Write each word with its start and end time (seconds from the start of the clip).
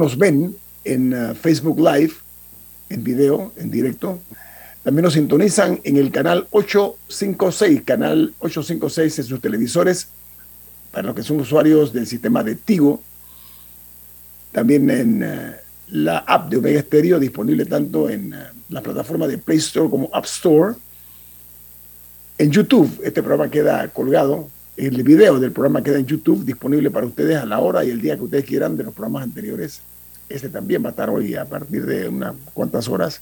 nos 0.00 0.16
ven 0.16 0.56
en 0.82 1.12
uh, 1.12 1.34
Facebook 1.34 1.78
Live, 1.78 2.14
en 2.88 3.04
video, 3.04 3.52
en 3.56 3.70
directo. 3.70 4.18
También 4.82 5.04
nos 5.04 5.12
sintonizan 5.12 5.78
en 5.84 5.98
el 5.98 6.10
canal 6.10 6.48
856, 6.50 7.82
canal 7.82 8.32
856 8.40 9.18
en 9.18 9.24
sus 9.26 9.40
televisores, 9.40 10.08
para 10.90 11.08
los 11.08 11.14
que 11.14 11.22
son 11.22 11.38
usuarios 11.38 11.92
del 11.92 12.06
sistema 12.06 12.42
de 12.42 12.54
Tigo. 12.54 13.02
También 14.52 14.88
en 14.88 15.22
uh, 15.22 15.52
la 15.88 16.18
app 16.18 16.48
de 16.48 16.56
Omega 16.56 16.80
Stereo, 16.80 17.20
disponible 17.20 17.66
tanto 17.66 18.08
en 18.08 18.32
uh, 18.32 18.36
la 18.70 18.80
plataforma 18.80 19.28
de 19.28 19.36
Play 19.36 19.58
Store 19.58 19.90
como 19.90 20.08
App 20.14 20.24
Store. 20.24 20.76
En 22.38 22.50
YouTube, 22.50 23.02
este 23.04 23.22
programa 23.22 23.50
queda 23.50 23.86
colgado 23.88 24.48
el 24.80 25.02
video 25.02 25.38
del 25.38 25.52
programa 25.52 25.82
queda 25.82 25.98
en 25.98 26.06
YouTube 26.06 26.44
disponible 26.44 26.90
para 26.90 27.06
ustedes 27.06 27.36
a 27.36 27.44
la 27.44 27.58
hora 27.58 27.84
y 27.84 27.90
el 27.90 28.00
día 28.00 28.16
que 28.16 28.22
ustedes 28.22 28.44
quieran 28.46 28.76
de 28.76 28.84
los 28.84 28.94
programas 28.94 29.24
anteriores. 29.24 29.82
Este 30.30 30.48
también 30.48 30.82
va 30.82 30.88
a 30.88 30.90
estar 30.90 31.10
hoy 31.10 31.34
a 31.34 31.44
partir 31.44 31.84
de 31.84 32.08
unas 32.08 32.34
cuantas 32.54 32.88
horas. 32.88 33.20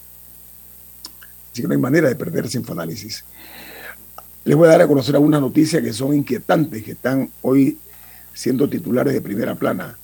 Así 1.51 1.63
que 1.63 1.69
no 1.69 1.73
hay 1.73 1.81
manera 1.81 2.07
de 2.07 2.15
perderse 2.15 2.59
Infoanálisis. 2.59 3.25
Les 4.45 4.55
voy 4.55 4.69
a 4.69 4.73
dar 4.73 4.83
a 4.83 4.87
conocer 4.87 5.15
algunas 5.15 5.41
noticias 5.41 5.83
que 5.83 5.93
son 5.95 6.15
inquietantes, 6.15 6.85
que 6.85 6.93
están 6.93 7.31
hoy 7.41 7.79
siendo 8.35 8.69
titulares 8.69 9.15
de 9.15 9.23
primera 9.23 9.55
plana. 9.55 9.97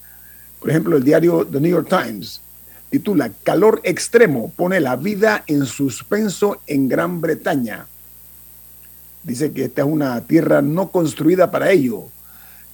Por 0.59 0.71
ejemplo, 0.71 0.97
el 0.97 1.05
diario 1.05 1.47
The 1.47 1.61
New 1.61 1.71
York 1.71 1.89
Times 1.89 2.41
titula 2.89 3.31
Calor 3.43 3.83
extremo 3.85 4.51
pone 4.57 4.81
la 4.81 4.97
vida 4.97 5.45
en 5.47 5.67
suspenso 5.67 6.63
en 6.67 6.89
Gran 6.89 7.21
Bretaña. 7.21 7.87
Dice 9.23 9.53
que 9.53 9.65
esta 9.65 9.83
es 9.83 9.89
una 9.89 10.23
tierra 10.23 10.63
no 10.63 10.91
construida 10.91 11.51
para 11.51 11.71
ello. 11.71 12.09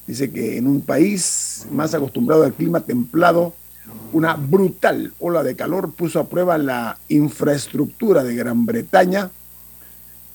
Dice 0.07 0.31
que 0.31 0.57
en 0.57 0.69
un 0.69 0.83
país 0.83 1.67
más 1.73 1.95
acostumbrado 1.95 2.45
al 2.45 2.55
clima 2.55 2.81
templado, 2.81 3.55
una 4.13 4.35
brutal 4.35 5.13
ola 5.19 5.43
de 5.43 5.57
calor 5.57 5.93
puso 5.93 6.21
a 6.21 6.29
prueba 6.29 6.59
la 6.59 6.99
infraestructura 7.09 8.25
de 8.25 8.35
Gran 8.35 8.67
Bretaña 8.67 9.31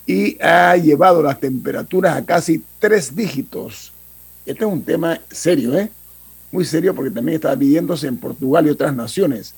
y 0.06 0.42
ha 0.42 0.76
llevado 0.78 1.22
las 1.24 1.40
temperaturas 1.40 2.16
a 2.16 2.26
casi 2.26 2.64
tres 2.80 3.16
dígitos. 3.16 3.92
Este 4.46 4.64
es 4.66 4.72
un 4.72 4.84
tema 4.84 5.20
serio, 5.32 5.78
¿eh? 5.78 5.90
Muy 6.52 6.64
serio 6.64 6.94
porque 6.94 7.12
también 7.12 7.36
está 7.36 7.56
viviéndose 7.56 8.08
en 8.08 8.18
Portugal 8.18 8.68
y 8.68 8.70
otras 8.70 8.96
naciones. 8.96 9.54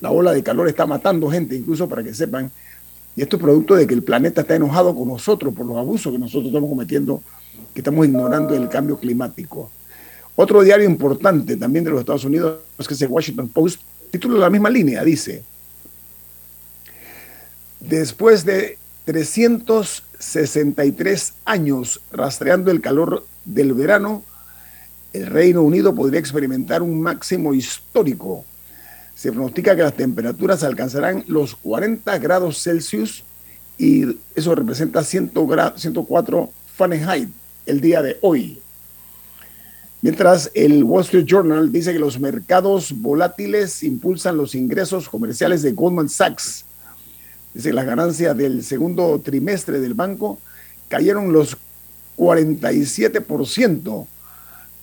La 0.00 0.10
ola 0.10 0.32
de 0.32 0.42
calor 0.42 0.66
está 0.68 0.86
matando 0.86 1.30
gente, 1.30 1.54
incluso 1.54 1.88
para 1.88 2.02
que 2.02 2.14
sepan 2.14 2.50
y 3.16 3.22
esto 3.22 3.36
es 3.36 3.42
producto 3.42 3.74
de 3.74 3.86
que 3.86 3.94
el 3.94 4.02
planeta 4.02 4.42
está 4.42 4.54
enojado 4.54 4.94
con 4.94 5.08
nosotros 5.08 5.52
por 5.52 5.66
los 5.66 5.76
abusos 5.76 6.12
que 6.12 6.18
nosotros 6.18 6.46
estamos 6.46 6.70
cometiendo, 6.70 7.22
que 7.74 7.80
estamos 7.80 8.06
ignorando 8.06 8.54
el 8.54 8.68
cambio 8.68 8.98
climático. 8.98 9.70
Otro 10.42 10.62
diario 10.62 10.88
importante 10.88 11.58
también 11.58 11.84
de 11.84 11.90
los 11.90 12.00
Estados 12.00 12.24
Unidos, 12.24 12.60
que 12.88 12.94
es 12.94 13.02
el 13.02 13.08
Washington 13.08 13.50
Post, 13.50 13.82
título 14.10 14.36
de 14.36 14.40
la 14.40 14.48
misma 14.48 14.70
línea, 14.70 15.04
dice, 15.04 15.42
después 17.78 18.46
de 18.46 18.78
363 19.04 21.34
años 21.44 22.00
rastreando 22.10 22.70
el 22.70 22.80
calor 22.80 23.26
del 23.44 23.74
verano, 23.74 24.22
el 25.12 25.26
Reino 25.26 25.60
Unido 25.60 25.94
podría 25.94 26.20
experimentar 26.20 26.80
un 26.80 27.02
máximo 27.02 27.52
histórico 27.52 28.46
se 29.14 29.32
pronostica 29.32 29.76
que 29.76 29.82
las 29.82 29.92
temperaturas 29.92 30.64
alcanzarán 30.64 31.22
los 31.28 31.54
40 31.54 32.16
grados 32.16 32.62
Celsius 32.62 33.24
y 33.76 34.16
eso 34.34 34.54
representa 34.54 35.04
104 35.04 36.50
Fahrenheit 36.74 37.28
el 37.66 37.82
día 37.82 38.00
de 38.00 38.16
hoy. 38.22 38.62
Mientras 40.02 40.50
el 40.54 40.82
Wall 40.82 41.02
Street 41.02 41.26
Journal 41.26 41.70
dice 41.70 41.92
que 41.92 41.98
los 41.98 42.18
mercados 42.18 42.92
volátiles 42.92 43.82
impulsan 43.82 44.38
los 44.38 44.54
ingresos 44.54 45.08
comerciales 45.10 45.60
de 45.60 45.72
Goldman 45.72 46.08
Sachs. 46.08 46.64
Dice 47.52 47.68
que 47.68 47.74
las 47.74 47.84
ganancias 47.84 48.34
del 48.34 48.64
segundo 48.64 49.20
trimestre 49.22 49.78
del 49.78 49.92
banco 49.92 50.38
cayeron 50.88 51.32
los 51.32 51.58
47%, 52.16 54.06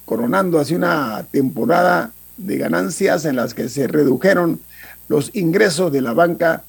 coronando 0.05 0.59
así 0.59 0.75
una 0.75 1.25
temporada 1.31 2.13
de 2.37 2.57
ganancias 2.57 3.25
en 3.25 3.37
las 3.37 3.55
que 3.55 3.69
se 3.69 3.87
redujeron 3.87 4.59
los 5.07 5.35
ingresos 5.35 5.91
de 5.91 6.01
la 6.01 6.13
banca 6.13 6.63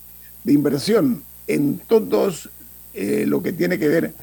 de 0.44 0.54
inversión 0.54 1.22
en 1.46 1.78
todos 1.78 2.48
eh, 2.94 3.24
lo 3.26 3.42
que 3.42 3.52
tiene 3.52 3.78
que 3.78 3.88
ver 3.88 4.14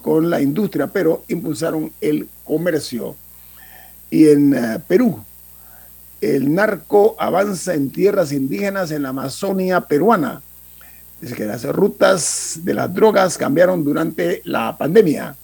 con 0.00 0.30
la 0.30 0.40
industria, 0.40 0.86
pero 0.86 1.24
impulsaron 1.28 1.90
el 2.00 2.28
comercio. 2.44 3.16
Y 4.10 4.28
en 4.28 4.54
eh, 4.54 4.78
Perú, 4.86 5.24
el 6.20 6.52
narco 6.52 7.16
avanza 7.18 7.74
en 7.74 7.90
tierras 7.90 8.32
indígenas 8.32 8.90
en 8.90 9.04
la 9.04 9.10
Amazonia 9.10 9.80
peruana. 9.80 10.42
Dice 11.20 11.34
que 11.34 11.46
las 11.46 11.64
rutas 11.64 12.60
de 12.62 12.74
las 12.74 12.92
drogas 12.92 13.38
cambiaron 13.38 13.84
durante 13.84 14.42
la 14.44 14.76
pandemia. 14.76 15.36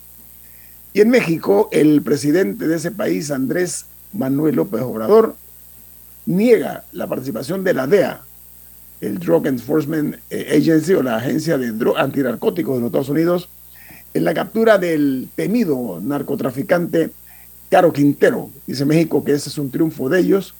Y 0.92 1.00
en 1.00 1.10
México, 1.10 1.68
el 1.72 2.02
presidente 2.02 2.66
de 2.66 2.76
ese 2.76 2.90
país, 2.90 3.30
Andrés 3.30 3.86
Manuel 4.12 4.56
López 4.56 4.80
Obrador 4.82 5.36
niega 6.24 6.84
la 6.92 7.06
participación 7.06 7.62
de 7.62 7.74
la 7.74 7.86
DEA, 7.86 8.22
el 9.00 9.18
Drug 9.18 9.46
Enforcement 9.46 10.16
Agency 10.30 10.94
o 10.94 11.02
la 11.02 11.16
agencia 11.16 11.58
de 11.58 11.72
antinarcóticos 11.96 12.76
de 12.76 12.80
los 12.80 12.88
Estados 12.88 13.08
Unidos, 13.10 13.48
en 14.14 14.24
la 14.24 14.32
captura 14.32 14.78
del 14.78 15.28
temido 15.36 16.00
narcotraficante 16.02 17.10
Caro 17.68 17.92
Quintero. 17.92 18.50
Dice 18.66 18.84
México 18.84 19.24
que 19.24 19.32
ese 19.32 19.48
es 19.48 19.58
un 19.58 19.70
triunfo 19.70 20.08
de 20.08 20.20
ellos 20.20 20.54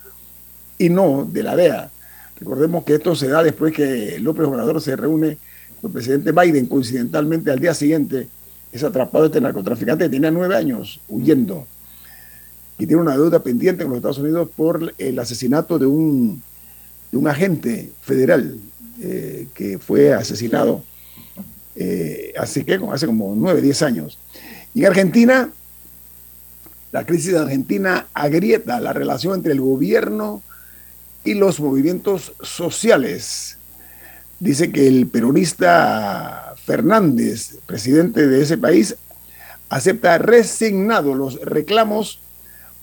y 0.78 0.88
no 0.88 1.28
de 1.30 1.42
la 1.42 1.56
DEA. 1.56 1.90
Recordemos 2.38 2.84
que 2.84 2.94
esto 2.94 3.14
se 3.14 3.28
da 3.28 3.42
después 3.42 3.72
que 3.72 4.18
López 4.20 4.46
Obrador 4.46 4.80
se 4.80 4.94
reúne 4.96 5.38
con 5.80 5.90
el 5.90 5.94
presidente 5.94 6.32
Biden, 6.32 6.66
coincidentalmente 6.66 7.50
al 7.50 7.58
día 7.58 7.74
siguiente 7.74 8.28
es 8.72 8.84
atrapado 8.84 9.26
este 9.26 9.40
narcotraficante 9.40 10.04
que 10.04 10.10
tenía 10.10 10.30
nueve 10.30 10.56
años 10.56 11.00
huyendo 11.08 11.66
y 12.78 12.86
tiene 12.86 13.02
una 13.02 13.16
deuda 13.16 13.42
pendiente 13.42 13.84
con 13.84 13.90
los 13.90 13.98
Estados 13.98 14.18
Unidos 14.18 14.50
por 14.54 14.94
el 14.98 15.18
asesinato 15.18 15.78
de 15.78 15.86
un, 15.86 16.42
de 17.10 17.18
un 17.18 17.26
agente 17.26 17.90
federal 18.02 18.58
eh, 19.00 19.48
que 19.54 19.78
fue 19.78 20.12
asesinado 20.12 20.84
eh, 21.74 22.34
hace, 22.38 22.64
hace 22.90 23.06
como 23.06 23.34
nueve, 23.34 23.62
diez 23.62 23.82
años. 23.82 24.18
Y 24.74 24.80
en 24.80 24.86
Argentina, 24.86 25.50
la 26.92 27.04
crisis 27.04 27.34
Argentina 27.34 28.06
agrieta 28.14 28.80
la 28.80 28.92
relación 28.92 29.34
entre 29.34 29.52
el 29.52 29.60
gobierno 29.60 30.42
y 31.24 31.34
los 31.34 31.60
movimientos 31.60 32.32
sociales. 32.40 33.58
Dice 34.38 34.70
que 34.70 34.86
el 34.86 35.06
peronista 35.06 36.54
Fernández, 36.64 37.56
presidente 37.66 38.26
de 38.26 38.42
ese 38.42 38.58
país, 38.58 38.96
acepta 39.68 40.18
resignado 40.18 41.14
los 41.14 41.40
reclamos 41.40 42.20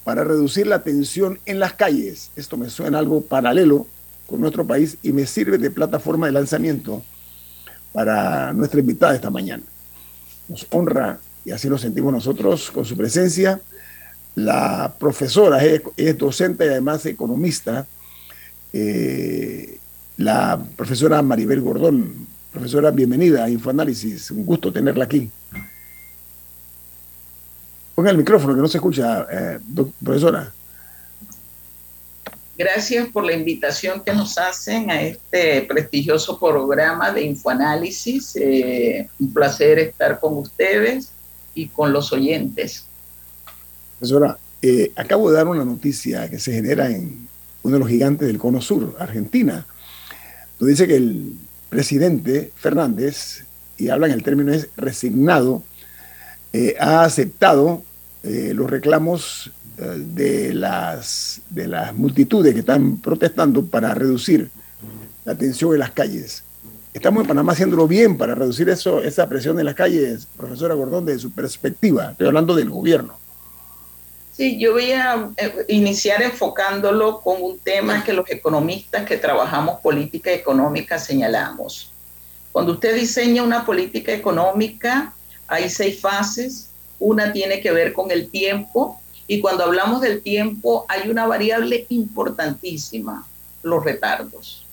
para 0.04 0.24
reducir 0.24 0.68
la 0.68 0.84
tensión 0.84 1.40
en 1.46 1.60
las 1.60 1.74
calles. 1.74 2.32
Esto 2.36 2.58
me 2.58 2.70
suena 2.70 3.00
algo 3.00 3.22
paralelo 3.22 3.88
con 4.28 4.42
nuestro 4.42 4.66
país 4.66 4.98
y 5.02 5.14
me 5.14 5.26
sirve 5.26 5.58
de 5.58 5.72
plataforma 5.72 6.26
de 6.26 6.34
lanzamiento 6.34 7.04
para 7.94 8.52
nuestra 8.54 8.80
invitada 8.80 9.16
esta 9.16 9.30
mañana. 9.30 9.64
Nos 10.50 10.68
honra, 10.72 11.20
y 11.46 11.52
así 11.52 11.70
lo 11.70 11.78
sentimos 11.78 12.12
nosotros, 12.12 12.72
con 12.72 12.84
su 12.84 12.98
presencia, 12.98 13.62
la 14.36 14.94
profesora, 14.98 15.64
es, 15.64 16.18
docente 16.18 16.66
y 16.66 16.70
además 16.70 17.06
economista, 17.06 17.86
eh, 18.72 19.78
la 20.18 20.64
profesora 20.76 21.22
Maribel 21.22 21.62
Gordón. 21.62 22.28
Profesora, 22.52 22.92
bienvenida 22.92 23.44
a 23.44 23.50
Infoanálisis, 23.50 24.32
un 24.32 24.46
gusto 24.46 24.72
tenerla 24.72 25.06
aquí. 25.06 25.30
Ponga 27.96 28.12
el 28.12 28.18
micrófono 28.18 28.56
que 28.56 28.62
no 28.62 28.68
se 28.68 28.78
escucha, 28.78 29.28
eh, 29.32 29.60
profesora. 30.04 30.52
Gracias 32.56 33.08
por 33.10 33.26
la 33.26 33.34
invitación 33.34 34.04
que 34.04 34.14
nos 34.14 34.38
hacen 34.38 34.92
a 34.92 35.02
este 35.02 35.62
prestigioso 35.64 36.40
programa 36.40 37.12
de 37.12 37.24
Infoanálisis. 37.24 38.36
Eh, 38.36 39.08
un 39.20 39.34
placer 39.34 39.80
estar 39.80 40.20
con 40.20 40.38
ustedes 40.38 41.12
y 41.56 41.68
con 41.68 41.92
los 41.92 42.14
oyentes. 42.14 42.86
Profesora, 44.00 44.38
eh, 44.62 44.92
acabo 44.96 45.30
de 45.30 45.38
dar 45.38 45.48
una 45.48 45.66
noticia 45.66 46.30
que 46.30 46.40
se 46.40 46.54
genera 46.54 46.90
en 46.90 47.28
uno 47.64 47.74
de 47.74 47.80
los 47.80 47.90
gigantes 47.90 48.28
del 48.28 48.38
Cono 48.38 48.62
Sur, 48.62 48.96
Argentina. 49.00 49.66
donde 50.60 50.74
dice 50.74 50.88
que 50.88 50.96
el 50.96 51.34
presidente 51.70 52.52
Fernández, 52.56 53.46
y 53.78 53.90
habla 53.90 54.08
en 54.08 54.14
el 54.14 54.24
término 54.24 54.54
es 54.54 54.70
resignado, 54.78 55.64
eh, 56.52 56.76
ha 56.80 57.04
aceptado 57.04 57.84
eh, 58.24 58.54
los 58.54 58.70
reclamos 58.70 59.52
de, 59.76 60.54
las, 60.54 61.42
de 61.50 61.68
las 61.68 61.96
multitudes 61.96 62.54
que 62.54 62.60
están 62.60 62.98
protestando 63.00 63.66
para 63.66 63.96
reducir 63.96 64.52
la 65.26 65.36
tensión 65.36 65.74
en 65.74 65.80
las 65.80 65.92
calles. 65.92 66.44
Estamos 66.94 67.22
en 67.22 67.28
Panamá 67.28 67.54
haciéndolo 67.54 67.88
bien 67.88 68.18
para 68.18 68.36
reducir 68.36 68.70
eso, 68.70 69.02
esa 69.02 69.28
presión 69.28 69.58
en 69.60 69.66
las 69.66 69.74
calles, 69.74 70.28
profesora 70.38 70.76
Gordón, 70.76 71.06
desde 71.06 71.22
su 71.22 71.32
perspectiva. 71.32 72.12
Estoy 72.12 72.28
hablando 72.28 72.56
del 72.56 72.70
gobierno. 72.70 73.23
Sí, 74.36 74.58
yo 74.58 74.74
voy 74.74 74.92
a 74.94 75.30
eh, 75.38 75.66
iniciar 75.68 76.24
enfocándolo 76.24 77.22
con 77.22 77.42
un 77.42 77.60
tema 77.60 78.04
que 78.04 78.14
los 78.14 78.28
economistas 78.32 79.06
que 79.06 79.18
trabajamos 79.18 79.80
política 79.80 80.32
económica 80.32 80.98
señalamos. 80.98 81.92
Cuando 82.52 82.74
usted 82.74 82.96
diseña 82.96 83.44
una 83.44 83.64
política 83.64 84.12
económica, 84.12 85.14
hay 85.48 85.70
seis 85.70 86.02
fases. 86.02 86.70
Una 87.00 87.32
tiene 87.32 87.62
que 87.62 87.72
ver 87.72 87.94
con 87.94 88.10
el 88.10 88.30
tiempo 88.30 89.00
y 89.28 89.40
cuando 89.40 89.66
hablamos 89.66 90.02
del 90.02 90.22
tiempo 90.22 90.86
hay 90.90 91.10
una 91.10 91.28
variable 91.28 91.86
importantísima, 91.90 93.28
los 93.62 93.84
retardos. 93.84 94.66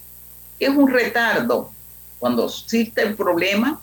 ¿Qué 0.58 0.66
es 0.66 0.70
un 0.70 0.90
retardo? 0.90 1.70
Cuando 2.18 2.46
existe 2.46 3.02
el 3.02 3.14
problema, 3.14 3.80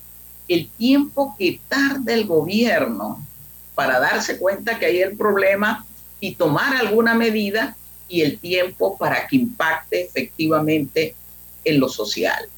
el 0.48 0.70
tiempo 0.70 1.36
que 1.38 1.60
tarda 1.68 2.14
el 2.14 2.26
gobierno 2.26 3.27
para 3.78 4.00
darse 4.00 4.40
cuenta 4.40 4.80
que 4.80 4.88
hay 4.88 5.04
el 5.04 5.16
problema 5.16 5.86
y 6.20 6.34
tomar 6.34 6.76
alguna 6.76 7.14
medida 7.14 7.78
y 8.10 8.24
el 8.24 8.40
tiempo 8.40 8.98
para 8.98 9.28
que 9.28 9.36
impacte 9.36 10.02
efectivamente 10.02 11.14
en 11.64 11.80
lo 11.80 11.88
social. 11.88 12.50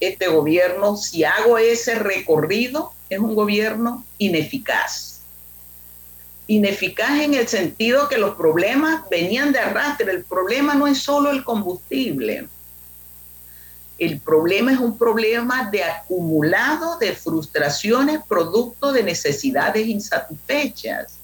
Este 0.00 0.26
gobierno, 0.26 0.96
si 0.96 1.22
hago 1.22 1.56
ese 1.56 1.94
recorrido, 1.94 2.92
es 3.08 3.20
un 3.20 3.36
gobierno 3.36 4.04
ineficaz. 4.18 5.20
Ineficaz 6.48 7.20
en 7.20 7.34
el 7.34 7.46
sentido 7.46 8.08
que 8.08 8.18
los 8.18 8.34
problemas 8.34 9.08
venían 9.08 9.52
de 9.52 9.60
arrastre. 9.60 10.10
El 10.10 10.24
problema 10.24 10.74
no 10.74 10.88
es 10.88 10.98
solo 10.98 11.30
el 11.30 11.44
combustible. 11.44 12.48
El 14.00 14.18
problema 14.18 14.72
es 14.72 14.78
un 14.78 14.96
problema 14.96 15.68
de 15.70 15.84
acumulado 15.84 16.96
de 16.98 17.12
frustraciones 17.12 18.20
producto 18.26 18.92
de 18.92 19.02
necesidades 19.02 19.86
insatisfechas. 19.86 21.18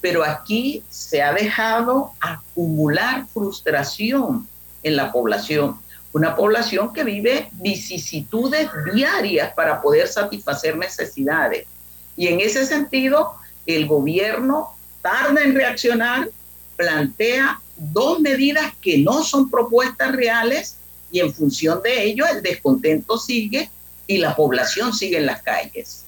Pero 0.00 0.24
aquí 0.24 0.82
se 0.90 1.22
ha 1.22 1.32
dejado 1.32 2.10
acumular 2.18 3.24
frustración 3.32 4.48
en 4.82 4.96
la 4.96 5.12
población. 5.12 5.80
Una 6.12 6.34
población 6.34 6.92
que 6.92 7.04
vive 7.04 7.48
vicisitudes 7.52 8.68
diarias 8.92 9.54
para 9.54 9.80
poder 9.80 10.08
satisfacer 10.08 10.76
necesidades. 10.76 11.68
Y 12.16 12.26
en 12.26 12.40
ese 12.40 12.66
sentido, 12.66 13.36
el 13.64 13.86
gobierno 13.86 14.74
tarda 15.02 15.40
en 15.40 15.54
reaccionar, 15.54 16.28
plantea 16.74 17.60
dos 17.76 18.18
medidas 18.18 18.72
que 18.80 18.98
no 18.98 19.22
son 19.22 19.48
propuestas 19.48 20.10
reales 20.10 20.78
y 21.12 21.20
en 21.20 21.32
función 21.32 21.80
de 21.82 22.02
ello 22.02 22.24
el 22.26 22.42
descontento 22.42 23.18
sigue 23.18 23.70
y 24.06 24.18
la 24.18 24.34
población 24.34 24.92
sigue 24.92 25.18
en 25.18 25.26
las 25.26 25.42
calles. 25.42 26.04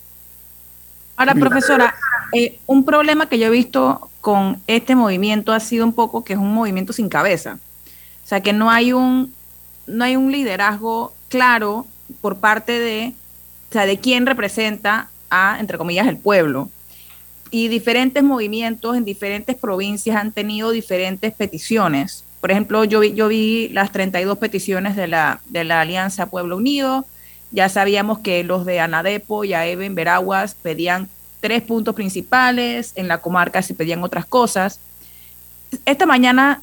Ahora, 1.17 1.35
profesora, 1.35 1.95
eh, 2.33 2.59
un 2.67 2.85
problema 2.85 3.29
que 3.29 3.39
yo 3.39 3.47
he 3.47 3.51
visto 3.51 4.11
con 4.21 4.61
este 4.67 4.97
movimiento 4.97 5.53
ha 5.53 5.61
sido 5.61 5.85
un 5.85 5.93
poco 5.93 6.25
que 6.25 6.33
es 6.33 6.39
un 6.39 6.53
movimiento 6.53 6.93
sin 6.93 7.09
cabeza. 7.09 7.59
O 8.25 8.27
sea, 8.27 8.41
que 8.41 8.53
no 8.53 8.71
hay 8.71 8.93
un, 8.93 9.33
no 9.87 10.05
hay 10.05 10.17
un 10.17 10.33
liderazgo 10.33 11.15
claro 11.29 11.87
por 12.21 12.39
parte 12.39 12.81
de, 12.81 13.13
o 13.71 13.73
sea, 13.73 13.87
de 13.87 13.99
quién 13.99 14.27
representa 14.27 15.11
a, 15.31 15.59
entre 15.61 15.79
comillas, 15.79 16.09
el 16.09 16.17
pueblo. 16.17 16.71
Y 17.51 17.69
diferentes 17.69 18.23
movimientos 18.25 18.97
en 18.97 19.05
diferentes 19.05 19.55
provincias 19.55 20.17
han 20.17 20.33
tenido 20.33 20.71
diferentes 20.71 21.33
peticiones 21.35 22.25
por 22.45 22.51
ejemplo, 22.51 22.85
yo 22.85 23.01
vi, 23.01 23.15
yo 23.15 23.29
vi 23.29 23.71
las 23.71 23.91
32 23.91 24.37
peticiones 24.37 24.97
de 24.97 25.07
la, 25.07 25.41
de 25.49 25.65
la 25.65 25.81
Alianza 25.81 26.27
Pueblo 26.27 26.59
Unido. 26.59 27.07
Ya 27.53 27.71
sabíamos 27.71 28.19
que 28.19 28.45
los 28.45 28.67
de 28.67 28.81
Anadepo 28.81 29.45
y 29.45 29.55
AEVE 29.55 29.87
en 29.87 29.95
Veraguas 29.95 30.55
pedían 30.55 31.09
tres 31.41 31.63
puntos 31.63 31.95
principales, 31.95 32.93
en 32.97 33.09
la 33.09 33.23
comarca 33.23 33.63
se 33.63 33.73
pedían 33.73 34.03
otras 34.03 34.27
cosas. 34.27 34.79
Esta 35.87 36.05
mañana 36.05 36.61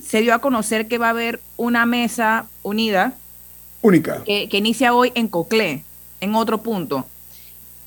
se 0.00 0.20
dio 0.20 0.32
a 0.32 0.38
conocer 0.38 0.86
que 0.86 0.96
va 0.96 1.08
a 1.08 1.10
haber 1.10 1.40
una 1.56 1.86
mesa 1.86 2.46
unida. 2.62 3.12
Única. 3.82 4.22
Que, 4.22 4.48
que 4.48 4.58
inicia 4.58 4.94
hoy 4.94 5.10
en 5.16 5.26
Coclé, 5.26 5.82
en 6.20 6.36
otro 6.36 6.58
punto. 6.58 7.04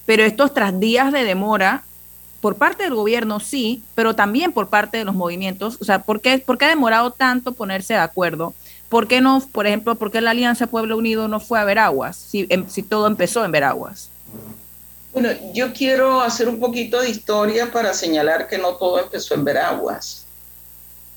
Pero 0.06 0.26
estos 0.26 0.54
tras 0.54 0.78
días 0.78 1.14
de 1.14 1.24
demora 1.24 1.84
por 2.42 2.56
parte 2.56 2.84
del 2.84 2.96
gobierno 2.96 3.40
sí, 3.40 3.84
pero 3.96 4.16
también 4.16 4.52
por 4.52 4.70
parte 4.70 4.98
de 4.98 5.04
los 5.04 5.16
movimientos. 5.16 5.78
O 5.82 5.86
sea, 5.86 6.00
¿por 6.00 6.22
qué, 6.22 6.44
ha 6.48 6.68
demorado 6.68 7.12
tanto 7.12 7.52
ponerse 7.52 7.94
de 7.94 8.00
acuerdo? 8.00 8.54
¿Por 8.88 9.08
qué 9.08 9.22
no, 9.22 9.42
por 9.52 9.68
ejemplo, 9.68 9.96
por 9.96 10.12
qué 10.12 10.22
la 10.22 10.32
Alianza 10.32 10.68
Pueblo 10.68 10.98
Unido 10.98 11.28
no 11.28 11.40
fue 11.40 11.60
a 11.60 11.64
Veraguas 11.64 12.16
si, 12.18 12.48
em, 12.50 12.68
si 12.68 12.82
todo 12.82 13.08
empezó 13.08 13.46
en 13.46 13.52
Veraguas? 13.52 14.10
Bueno, 15.14 15.30
yo 15.54 15.74
quiero 15.74 16.22
hacer 16.22 16.48
un 16.48 16.60
poquito 16.60 17.02
de 17.02 17.10
historia 17.10 17.72
para 17.72 17.94
señalar 17.94 18.48
que 18.48 18.58
no 18.58 18.76
todo 18.76 19.00
empezó 19.00 19.36
en 19.36 19.44
Veraguas. 19.44 20.26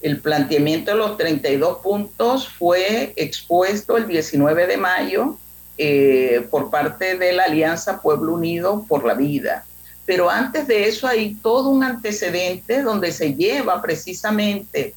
El 0.01 0.21
planteamiento 0.21 0.91
de 0.91 0.97
los 0.97 1.17
32 1.17 1.79
puntos 1.79 2.49
fue 2.49 3.13
expuesto 3.17 3.97
el 3.97 4.09
19 4.09 4.67
de 4.67 4.77
mayo 4.77 5.37
eh, 5.79 6.47
por 6.51 6.71
parte 6.71 7.17
de 7.17 7.33
la 7.33 7.45
Alianza 7.45 8.03
Pueblo 8.03 8.35
Unido 8.35 8.85
por 8.89 9.05
la 9.05 9.15
Vida 9.15 9.65
pero 10.05 10.31
antes 10.31 10.67
de 10.67 10.89
eso 10.89 11.07
hay 11.07 11.35
todo 11.35 11.69
un 11.69 11.85
antecedente 11.85 12.83
donde 12.83 13.13
se 13.13 13.35
lleva 13.35 13.81
precisamente 13.81 14.95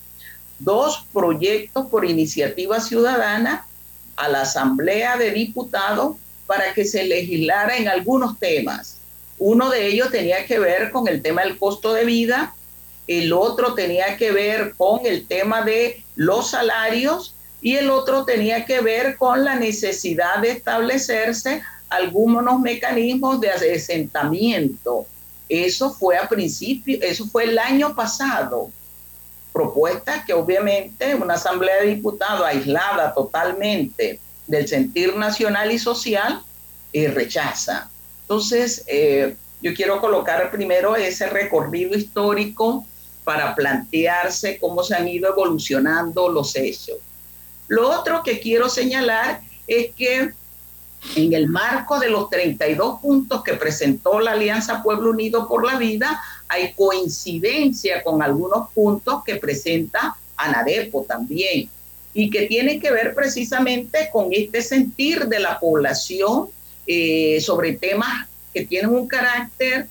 dos 0.59 1.05
proyectos 1.13 1.87
por 1.87 2.05
iniciativa 2.05 2.79
ciudadana 2.79 3.67
a 4.15 4.29
la 4.29 4.41
Asamblea 4.41 5.17
de 5.17 5.31
Diputados 5.31 6.15
para 6.47 6.73
que 6.73 6.85
se 6.85 7.03
legislara 7.03 7.77
en 7.77 7.87
algunos 7.87 8.39
temas. 8.39 8.97
Uno 9.37 9.69
de 9.69 9.87
ellos 9.87 10.11
tenía 10.11 10.45
que 10.45 10.59
ver 10.59 10.91
con 10.91 11.07
el 11.07 11.21
tema 11.21 11.43
del 11.43 11.57
costo 11.57 11.93
de 11.93 12.05
vida, 12.05 12.55
el 13.07 13.33
otro 13.33 13.73
tenía 13.73 14.17
que 14.17 14.31
ver 14.31 14.73
con 14.75 15.05
el 15.05 15.27
tema 15.27 15.61
de 15.63 16.03
los 16.15 16.51
salarios 16.51 17.35
y 17.61 17.75
el 17.75 17.89
otro 17.89 18.25
tenía 18.25 18.65
que 18.65 18.81
ver 18.81 19.17
con 19.17 19.43
la 19.43 19.55
necesidad 19.55 20.39
de 20.39 20.51
establecerse 20.51 21.61
algunos 21.95 22.59
mecanismos 22.59 23.41
de 23.41 23.51
asentamiento. 23.51 25.05
Eso 25.47 25.93
fue 25.93 26.17
a 26.17 26.27
principio, 26.27 26.97
eso 27.01 27.27
fue 27.27 27.45
el 27.45 27.59
año 27.59 27.95
pasado. 27.95 28.69
Propuesta 29.53 30.25
que 30.25 30.33
obviamente 30.33 31.15
una 31.15 31.35
asamblea 31.35 31.81
de 31.81 31.95
diputados 31.95 32.45
aislada 32.45 33.13
totalmente 33.13 34.19
del 34.47 34.67
sentir 34.67 35.15
nacional 35.15 35.71
y 35.71 35.79
social 35.79 36.43
eh, 36.93 37.09
rechaza. 37.09 37.89
Entonces, 38.21 38.83
eh, 38.87 39.35
yo 39.61 39.73
quiero 39.73 40.01
colocar 40.01 40.51
primero 40.51 40.95
ese 40.95 41.27
recorrido 41.27 41.97
histórico 41.97 42.85
para 43.23 43.55
plantearse 43.55 44.59
cómo 44.59 44.83
se 44.83 44.95
han 44.95 45.07
ido 45.07 45.29
evolucionando 45.29 46.29
los 46.29 46.55
hechos. 46.55 46.97
Lo 47.67 47.89
otro 47.89 48.21
que 48.23 48.39
quiero 48.39 48.69
señalar 48.69 49.41
es 49.67 49.93
que 49.95 50.31
en 51.15 51.33
el 51.33 51.47
marco 51.47 51.99
de 51.99 52.09
los 52.09 52.29
32 52.29 52.99
puntos 52.99 53.43
que 53.43 53.53
presentó 53.53 54.19
la 54.19 54.31
Alianza 54.31 54.81
Pueblo 54.83 55.11
Unido 55.11 55.47
por 55.47 55.65
la 55.65 55.77
Vida, 55.77 56.21
hay 56.47 56.73
coincidencia 56.73 58.03
con 58.03 58.21
algunos 58.21 58.69
puntos 58.71 59.23
que 59.23 59.35
presenta 59.35 60.15
Anadepo 60.37 61.05
también 61.07 61.69
y 62.13 62.29
que 62.29 62.47
tiene 62.47 62.79
que 62.79 62.91
ver 62.91 63.13
precisamente 63.13 64.09
con 64.11 64.29
este 64.31 64.61
sentir 64.61 65.27
de 65.27 65.39
la 65.39 65.59
población 65.59 66.47
eh, 66.87 67.39
sobre 67.41 67.73
temas 67.73 68.27
que 68.53 68.65
tienen 68.65 68.91
un 68.91 69.07
carácter 69.07 69.87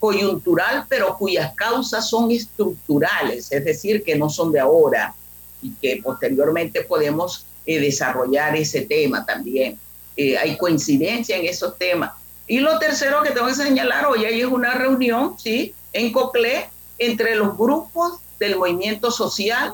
coyuntural, 0.00 0.86
pero 0.88 1.16
cuyas 1.16 1.54
causas 1.54 2.08
son 2.08 2.30
estructurales, 2.30 3.52
es 3.52 3.64
decir, 3.64 4.02
que 4.02 4.16
no 4.16 4.30
son 4.30 4.50
de 4.50 4.58
ahora 4.58 5.14
y 5.62 5.72
que 5.74 6.00
posteriormente 6.02 6.82
podemos 6.82 7.44
eh, 7.66 7.78
desarrollar 7.78 8.56
ese 8.56 8.80
tema 8.82 9.24
también. 9.24 9.78
Eh, 10.16 10.36
hay 10.36 10.56
coincidencia 10.56 11.36
en 11.36 11.46
esos 11.46 11.78
temas. 11.78 12.12
Y 12.46 12.58
lo 12.58 12.78
tercero 12.78 13.22
que 13.22 13.30
tengo 13.30 13.46
que 13.46 13.54
señalar, 13.54 14.06
hoy 14.06 14.24
hay 14.24 14.42
una 14.44 14.74
reunión, 14.74 15.38
¿sí? 15.38 15.74
En 15.92 16.12
Coclé, 16.12 16.68
entre 16.98 17.36
los 17.36 17.56
grupos 17.56 18.18
del 18.38 18.56
movimiento 18.56 19.10
social 19.10 19.72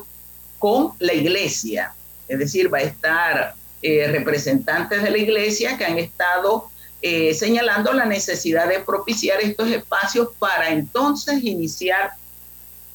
con 0.59 0.93
la 0.99 1.13
iglesia. 1.13 1.93
Es 2.27 2.39
decir, 2.39 2.71
va 2.73 2.79
a 2.79 2.81
estar 2.81 3.55
eh, 3.81 4.07
representantes 4.11 5.01
de 5.01 5.09
la 5.09 5.17
iglesia 5.17 5.77
que 5.77 5.85
han 5.85 5.97
estado 5.97 6.69
eh, 7.01 7.33
señalando 7.33 7.93
la 7.93 8.05
necesidad 8.05 8.67
de 8.67 8.79
propiciar 8.79 9.41
estos 9.41 9.69
espacios 9.69 10.29
para 10.37 10.69
entonces 10.69 11.43
iniciar 11.43 12.11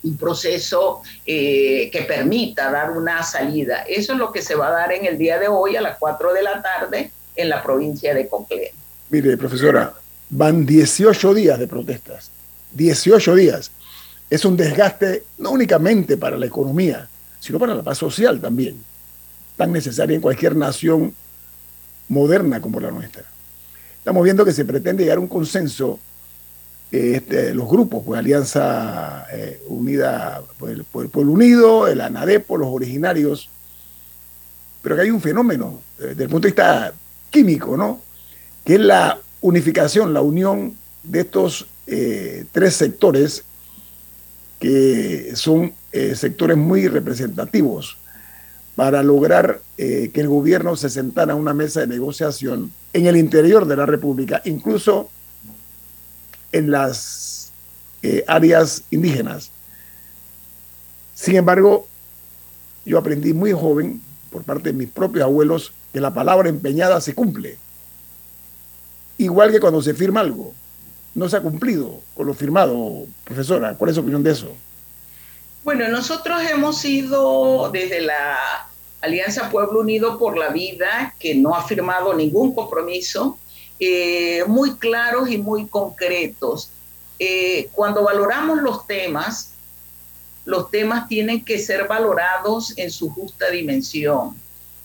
un 0.04 0.16
proceso 0.16 1.02
que 1.24 2.04
permita 2.08 2.72
dar 2.72 2.90
una 2.90 3.22
salida. 3.22 3.82
Eso 3.82 4.14
es 4.14 4.18
lo 4.18 4.32
que 4.32 4.42
se 4.42 4.56
va 4.56 4.68
a 4.68 4.72
dar 4.72 4.92
en 4.92 5.06
el 5.06 5.16
día 5.16 5.38
de 5.38 5.46
hoy 5.46 5.76
a 5.76 5.80
las 5.80 5.96
4 5.98 6.32
de 6.32 6.42
la 6.42 6.60
tarde 6.60 7.12
en 7.36 7.48
la 7.48 7.62
provincia 7.62 8.14
de 8.14 8.28
Coclé. 8.28 8.72
Mire, 9.10 9.36
profesora, 9.36 9.92
van 10.30 10.64
18 10.64 11.34
días 11.34 11.58
de 11.58 11.66
protestas, 11.66 12.30
18 12.72 13.34
días. 13.34 13.70
Es 14.30 14.44
un 14.44 14.56
desgaste 14.56 15.24
no 15.38 15.50
únicamente 15.50 16.16
para 16.16 16.38
la 16.38 16.46
economía, 16.46 17.08
sino 17.38 17.58
para 17.58 17.74
la 17.74 17.82
paz 17.82 17.98
social 17.98 18.40
también, 18.40 18.82
tan 19.56 19.72
necesaria 19.72 20.14
en 20.14 20.22
cualquier 20.22 20.56
nación 20.56 21.14
moderna 22.08 22.60
como 22.60 22.80
la 22.80 22.90
nuestra. 22.90 23.24
Estamos 23.98 24.24
viendo 24.24 24.44
que 24.44 24.52
se 24.52 24.64
pretende 24.64 25.04
llegar 25.04 25.18
a 25.18 25.20
un 25.20 25.28
consenso 25.28 25.98
este, 26.92 27.54
los 27.54 27.68
grupos, 27.68 28.02
pues 28.04 28.18
Alianza 28.18 29.26
eh, 29.32 29.62
Unida 29.68 30.42
por 30.58 30.70
el, 30.70 30.84
Pueblo 30.84 31.32
Unido, 31.32 31.88
el 31.88 32.02
ANADEPO, 32.02 32.58
los 32.58 32.68
originarios, 32.68 33.48
pero 34.82 34.96
que 34.96 35.02
hay 35.02 35.10
un 35.10 35.20
fenómeno 35.20 35.82
eh, 35.98 36.08
desde 36.08 36.24
el 36.24 36.28
punto 36.28 36.46
de 36.46 36.52
vista 36.52 36.92
químico, 37.32 37.76
¿no? 37.76 38.00
Que 38.64 38.74
es 38.74 38.80
la 38.80 39.18
unificación, 39.40 40.14
la 40.14 40.20
unión 40.20 40.76
de 41.02 41.20
estos 41.22 41.66
eh, 41.88 42.44
tres 42.52 42.76
sectores 42.76 43.44
que 44.60 45.32
son 45.34 45.74
sectores 46.14 46.56
muy 46.56 46.86
representativos 46.86 47.98
para 48.76 49.02
lograr 49.02 49.60
que 49.76 50.12
el 50.14 50.28
gobierno 50.28 50.76
se 50.76 50.88
sentara 50.88 51.32
a 51.32 51.36
una 51.36 51.52
mesa 51.52 51.80
de 51.80 51.88
negociación 51.88 52.72
en 52.92 53.06
el 53.06 53.16
interior 53.16 53.66
de 53.66 53.76
la 53.76 53.86
República, 53.86 54.40
incluso 54.44 55.10
en 56.52 56.70
las 56.70 57.52
eh, 58.02 58.24
áreas 58.26 58.82
indígenas. 58.90 59.50
Sin 61.14 61.36
embargo, 61.36 61.86
yo 62.84 62.98
aprendí 62.98 63.32
muy 63.32 63.52
joven, 63.52 64.02
por 64.32 64.42
parte 64.42 64.70
de 64.70 64.78
mis 64.78 64.88
propios 64.88 65.24
abuelos, 65.24 65.72
que 65.92 66.00
la 66.00 66.12
palabra 66.12 66.48
empeñada 66.48 67.00
se 67.00 67.14
cumple. 67.14 67.58
Igual 69.18 69.52
que 69.52 69.60
cuando 69.60 69.82
se 69.82 69.94
firma 69.94 70.20
algo, 70.20 70.54
no 71.14 71.28
se 71.28 71.36
ha 71.36 71.42
cumplido 71.42 72.00
con 72.14 72.26
lo 72.26 72.34
firmado, 72.34 73.04
profesora. 73.24 73.74
¿Cuál 73.74 73.90
es 73.90 73.96
su 73.96 74.00
opinión 74.00 74.22
de 74.22 74.32
eso? 74.32 74.48
Bueno, 75.62 75.86
nosotros 75.88 76.42
hemos 76.50 76.78
sido 76.78 77.70
desde 77.70 78.00
la 78.00 78.36
Alianza 79.00 79.50
Pueblo 79.50 79.80
Unido 79.80 80.18
por 80.18 80.36
la 80.36 80.48
Vida, 80.48 81.14
que 81.18 81.34
no 81.34 81.54
ha 81.54 81.62
firmado 81.64 82.14
ningún 82.14 82.54
compromiso, 82.54 83.38
eh, 83.78 84.44
muy 84.46 84.76
claros 84.76 85.30
y 85.30 85.38
muy 85.38 85.66
concretos. 85.66 86.70
Eh, 87.18 87.68
cuando 87.72 88.02
valoramos 88.02 88.62
los 88.62 88.86
temas, 88.86 89.52
los 90.44 90.70
temas 90.70 91.08
tienen 91.08 91.44
que 91.44 91.58
ser 91.58 91.86
valorados 91.86 92.76
en 92.76 92.90
su 92.90 93.10
justa 93.10 93.50
dimensión. 93.50 94.36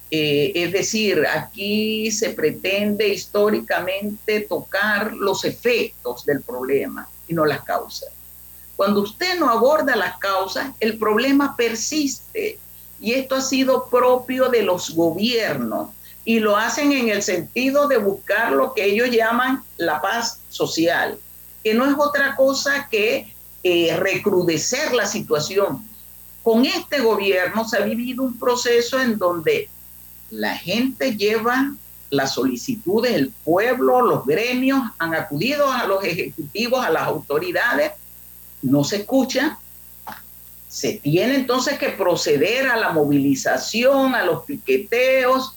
Eh, 0.09 0.51
es 0.55 0.71
decir, 0.71 1.25
aquí 1.27 2.11
se 2.11 2.29
pretende 2.29 3.09
históricamente 3.09 4.41
tocar 4.41 5.13
los 5.13 5.43
efectos 5.43 6.25
del 6.25 6.41
problema 6.41 7.09
y 7.27 7.33
no 7.33 7.45
las 7.45 7.63
causas. 7.63 8.09
Cuando 8.77 9.01
usted 9.01 9.37
no 9.39 9.49
aborda 9.49 9.95
las 9.95 10.17
causas, 10.17 10.69
el 10.79 10.97
problema 10.97 11.57
persiste 11.57 12.59
y 13.01 13.13
esto 13.13 13.35
ha 13.35 13.41
sido 13.41 13.89
propio 13.89 14.49
de 14.49 14.63
los 14.63 14.91
gobiernos 14.91 15.89
y 16.23 16.39
lo 16.39 16.55
hacen 16.57 16.91
en 16.91 17.09
el 17.09 17.23
sentido 17.23 17.87
de 17.87 17.97
buscar 17.97 18.51
lo 18.51 18.73
que 18.73 18.85
ellos 18.85 19.09
llaman 19.09 19.63
la 19.77 19.99
paz 20.01 20.39
social, 20.49 21.17
que 21.63 21.73
no 21.73 21.85
es 21.85 21.95
otra 21.97 22.35
cosa 22.35 22.87
que 22.89 23.33
recrudecer 23.97 24.93
la 24.93 25.05
situación. 25.05 25.83
Con 26.43 26.65
este 26.65 26.99
gobierno 26.99 27.67
se 27.67 27.77
ha 27.77 27.81
vivido 27.81 28.23
un 28.23 28.37
proceso 28.37 28.99
en 28.99 29.17
donde 29.17 29.69
la 30.29 30.55
gente 30.57 31.15
lleva 31.15 31.73
las 32.09 32.33
solicitudes, 32.33 33.13
el 33.13 33.31
pueblo, 33.43 34.01
los 34.01 34.25
gremios 34.25 34.81
han 34.97 35.13
acudido 35.13 35.69
a 35.71 35.85
los 35.85 36.03
ejecutivos, 36.03 36.85
a 36.85 36.89
las 36.89 37.03
autoridades, 37.03 37.91
no 38.61 38.83
se 38.83 38.97
escucha, 38.97 39.59
se 40.69 40.93
tiene 40.93 41.35
entonces 41.35 41.77
que 41.77 41.89
proceder 41.89 42.67
a 42.67 42.77
la 42.77 42.89
movilización, 42.89 44.15
a 44.15 44.23
los 44.23 44.43
piqueteos, 44.43 45.55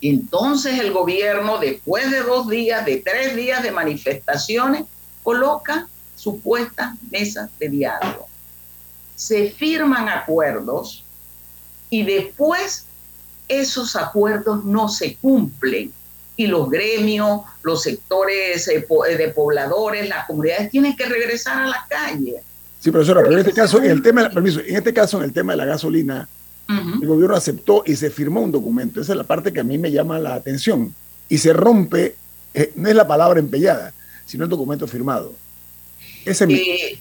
entonces 0.00 0.78
el 0.78 0.92
gobierno, 0.92 1.58
después 1.58 2.10
de 2.10 2.22
dos 2.22 2.48
días, 2.48 2.84
de 2.86 2.96
tres 2.98 3.36
días 3.36 3.62
de 3.62 3.70
manifestaciones, 3.70 4.84
coloca 5.22 5.88
supuestas 6.20 6.94
mesas 7.10 7.50
de 7.58 7.68
diálogo. 7.68 8.28
Se 9.16 9.50
firman 9.50 10.08
acuerdos 10.08 11.04
y 11.88 12.04
después 12.04 12.84
esos 13.48 13.96
acuerdos 13.96 14.64
no 14.64 14.88
se 14.88 15.16
cumplen 15.16 15.92
y 16.36 16.46
los 16.46 16.70
gremios, 16.70 17.42
los 17.62 17.82
sectores 17.82 18.66
eh, 18.68 18.86
eh, 19.08 19.16
de 19.16 19.28
pobladores, 19.28 20.08
las 20.08 20.26
comunidades 20.26 20.70
tienen 20.70 20.96
que 20.96 21.04
regresar 21.04 21.62
a 21.62 21.66
la 21.66 21.84
calle. 21.86 22.36
Sí, 22.78 22.90
profesora, 22.90 23.20
pero 23.20 23.34
en 23.34 23.40
este 23.40 23.52
caso, 23.52 23.78
en 23.78 23.90
el 23.90 24.02
tema, 24.02 24.30
permiso, 24.30 24.60
en 24.60 24.76
este 24.76 24.94
caso, 24.94 25.18
en 25.18 25.24
el 25.24 25.32
tema 25.34 25.52
de 25.52 25.58
la 25.58 25.66
gasolina, 25.66 26.26
el 26.68 27.06
gobierno 27.06 27.34
aceptó 27.34 27.82
y 27.84 27.96
se 27.96 28.10
firmó 28.10 28.40
un 28.40 28.52
documento. 28.52 29.00
Esa 29.00 29.12
es 29.12 29.18
la 29.18 29.24
parte 29.24 29.52
que 29.52 29.60
a 29.60 29.64
mí 29.64 29.76
me 29.76 29.90
llama 29.90 30.20
la 30.20 30.34
atención. 30.34 30.94
Y 31.28 31.38
se 31.38 31.52
rompe, 31.52 32.14
eh, 32.54 32.72
no 32.76 32.88
es 32.88 32.94
la 32.94 33.08
palabra 33.08 33.40
empeñada, 33.40 33.92
sino 34.24 34.44
el 34.44 34.50
documento 34.50 34.86
firmado. 34.86 35.34
Ese 36.24 36.46
eh, 36.50 36.98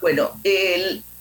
Bueno, 0.00 0.32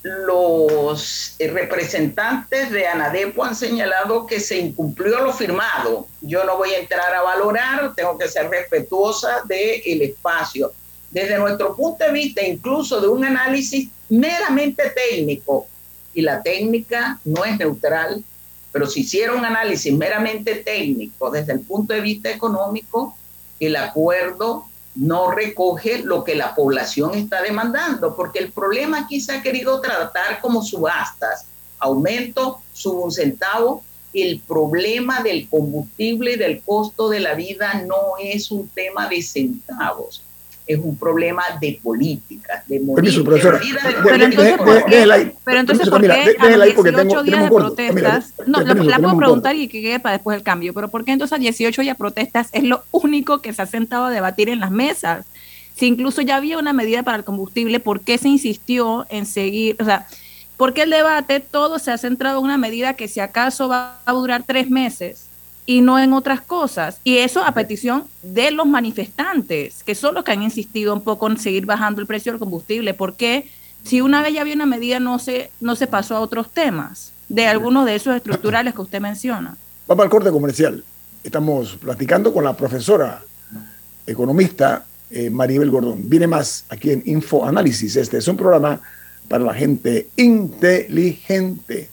los 0.04 1.36
representantes 1.40 2.72
de 2.72 2.88
Anadepo 2.88 3.44
han 3.44 3.56
señalado 3.56 4.26
que 4.26 4.40
se 4.40 4.60
incumplió 4.60 5.22
lo 5.22 5.34
firmado. 5.34 6.08
Yo 6.22 6.44
no 6.44 6.58
voy 6.58 6.72
a 6.72 6.80
entrar 6.80 7.14
a 7.14 7.22
valorar, 7.22 7.94
tengo 7.96 8.18
que 8.18 8.28
ser 8.28 8.50
respetuosa 8.50 9.44
del 9.46 10.02
espacio. 10.02 10.74
Desde 11.10 11.38
nuestro 11.38 11.76
punto 11.76 12.04
de 12.04 12.12
vista, 12.12 12.42
incluso 12.46 13.00
de 13.00 13.08
un 13.08 13.24
análisis 13.24 13.90
meramente 14.10 14.90
técnico, 14.90 15.68
y 16.14 16.22
la 16.22 16.42
técnica 16.44 17.20
no 17.24 17.46
es 17.46 17.58
neutral, 17.58 18.24
pero 18.72 18.88
si 18.88 19.02
hiciera 19.02 19.34
un 19.34 19.46
análisis 19.46 19.94
meramente 19.94 20.56
técnico 20.56 21.30
desde 21.32 21.54
el 21.54 21.62
punto 21.62 21.94
de 21.94 22.02
vista 22.02 22.30
económico, 22.30 23.16
el 23.60 23.76
acuerdo 23.76 24.68
no 24.96 25.32
recoge 25.32 26.00
lo 26.04 26.24
que 26.24 26.36
la 26.36 26.54
población 26.54 27.16
está 27.16 27.42
demandando, 27.42 28.16
porque 28.16 28.40
el 28.40 28.52
problema 28.52 29.00
aquí 29.00 29.20
se 29.20 29.34
ha 29.34 29.42
querido 29.42 29.82
tratar 29.82 30.40
como 30.42 30.62
subastas, 30.62 31.46
aumento, 31.80 32.62
subo 32.74 33.04
un 33.04 33.12
centavo, 33.12 33.84
el 34.14 34.40
problema 34.40 35.24
del 35.24 35.50
combustible 35.50 36.34
y 36.34 36.38
del 36.38 36.62
costo 36.62 37.10
de 37.10 37.20
la 37.20 37.34
vida 37.34 37.84
no 37.86 38.14
es 38.22 38.52
un 38.52 38.68
tema 38.70 39.08
de 39.10 39.24
centavos 39.24 40.22
es 40.66 40.80
un 40.80 40.96
problema 40.98 41.44
de 41.60 41.80
política, 41.82 42.64
de 42.68 42.80
morir. 42.80 42.96
Pero 42.96 44.26
entonces, 44.26 44.60
¿por 44.60 44.82
qué, 44.90 45.38
pero 45.46 45.60
entonces, 45.60 45.90
¿por 45.90 46.02
qué 46.02 46.36
a 46.40 46.58
los 46.58 46.66
18 46.66 47.24
días 47.24 47.44
de 47.44 47.50
protestas, 47.50 48.34
no, 48.48 48.62
la, 48.62 49.00
puedo 49.00 49.18
preguntar 49.18 49.56
y 49.56 49.68
que 49.68 49.82
quede 49.82 50.00
para 50.00 50.14
después 50.14 50.38
el 50.38 50.44
cambio, 50.44 50.74
pero 50.74 50.88
¿por 50.88 51.04
qué 51.04 51.12
entonces 51.12 51.34
a 51.34 51.40
18 51.40 51.82
días 51.82 51.96
de 51.96 52.00
protestas 52.00 52.50
es 52.54 52.64
lo 52.64 52.84
único 52.92 53.42
que 53.42 53.54
se 53.54 53.62
ha 53.62 53.66
sentado 53.66 54.06
a 54.06 54.10
debatir 54.10 54.50
en 54.50 54.60
las 54.60 54.72
mesas? 54.72 55.26
Si 55.76 55.88
incluso 55.88 56.22
ya 56.22 56.38
había 56.38 56.58
una 56.58 56.72
medida 56.72 57.04
para 57.04 57.18
el 57.18 57.24
combustible, 57.24 57.80
¿por 57.80 58.02
qué 58.02 58.18
se 58.18 58.30
insistió 58.30 59.06
en 59.10 59.26
seguir? 59.26 59.76
O 59.80 59.86
sea, 59.86 60.08
¿por 60.56 60.74
qué 60.74 60.84
el 60.84 60.92
debate 60.92 61.40
todo 61.40 61.80
se 61.80 61.92
ha 61.92 61.98
centrado 61.98 62.40
en 62.40 62.46
una 62.46 62.58
medida 62.58 62.94
que 62.94 63.08
si 63.08 63.20
acaso 63.20 63.68
va 63.68 64.00
a 64.06 64.14
durar 64.14 64.44
tres 64.46 64.70
meses? 64.70 65.28
Y 65.66 65.82
no 65.82 66.00
en 66.00 66.14
otras 66.14 66.42
cosas. 66.42 67.00
Y 67.04 67.18
eso 67.18 67.44
a 67.44 67.54
petición 67.54 68.06
de 68.22 68.52
los 68.52 68.68
manifestantes, 68.68 69.84
que 69.84 69.96
son 69.96 70.16
los 70.16 70.24
que 70.24 70.32
han 70.32 70.44
insistido 70.44 70.94
un 70.94 71.02
poco 71.02 71.30
en 71.30 71.38
seguir 71.38 71.66
bajando 71.66 72.02
el 72.02 72.08
precio 72.08 72.32
del 72.32 72.40
combustible, 72.40 72.94
porque 72.94 73.50
si 73.84 74.02
una 74.02 74.22
vez 74.22 74.34
ya 74.34 74.42
había 74.42 74.56
una 74.56 74.66
medida 74.66 75.00
no 75.00 75.20
se, 75.20 75.52
no 75.60 75.76
se 75.76 75.88
pasó 75.88 76.16
a 76.16 76.20
otros 76.22 76.50
temas, 76.50 77.14
de 77.30 77.48
algunos 77.48 77.86
de 77.86 77.96
esos 77.96 78.16
estructurales 78.16 78.74
que 78.74 78.82
usted 78.82 79.02
menciona. 79.02 79.58
Vamos 79.88 80.04
al 80.04 80.10
corte 80.10 80.30
comercial. 80.30 80.84
Estamos 81.24 81.78
platicando 81.78 82.34
con 82.34 82.44
la 82.44 82.56
profesora 82.56 83.24
economista 84.06 84.86
eh, 85.10 85.30
Maribel 85.30 85.72
Gordón. 85.72 86.10
Viene 86.10 86.28
más 86.28 86.66
aquí 86.70 86.92
en 86.92 87.04
Info 87.06 87.46
Análisis. 87.46 87.96
Este 87.96 88.18
es 88.18 88.28
un 88.28 88.38
programa 88.38 88.80
para 89.28 89.44
la 89.44 89.54
gente 89.54 90.10
inteligente. 90.16 91.90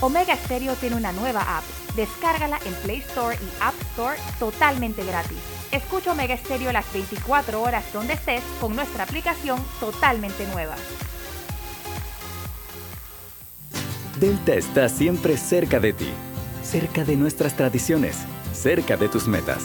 Omega 0.00 0.34
Stereo 0.34 0.74
tiene 0.76 0.96
una 0.96 1.12
nueva 1.12 1.58
app. 1.58 1.64
Descárgala 1.94 2.58
en 2.64 2.72
Play 2.82 2.98
Store 3.00 3.36
y 3.36 3.62
App 3.62 3.74
Store 3.92 4.16
totalmente 4.38 5.04
gratis. 5.04 5.38
Escucha 5.72 6.12
Omega 6.12 6.36
Stereo 6.36 6.72
las 6.72 6.90
24 6.92 7.60
horas 7.60 7.84
donde 7.92 8.14
estés 8.14 8.42
con 8.60 8.74
nuestra 8.74 9.04
aplicación 9.04 9.62
totalmente 9.78 10.46
nueva. 10.48 10.74
Delta 14.18 14.54
está 14.54 14.88
siempre 14.88 15.36
cerca 15.36 15.80
de 15.80 15.92
ti, 15.92 16.10
cerca 16.62 17.04
de 17.04 17.16
nuestras 17.16 17.54
tradiciones, 17.54 18.16
cerca 18.52 18.96
de 18.96 19.08
tus 19.08 19.28
metas 19.28 19.64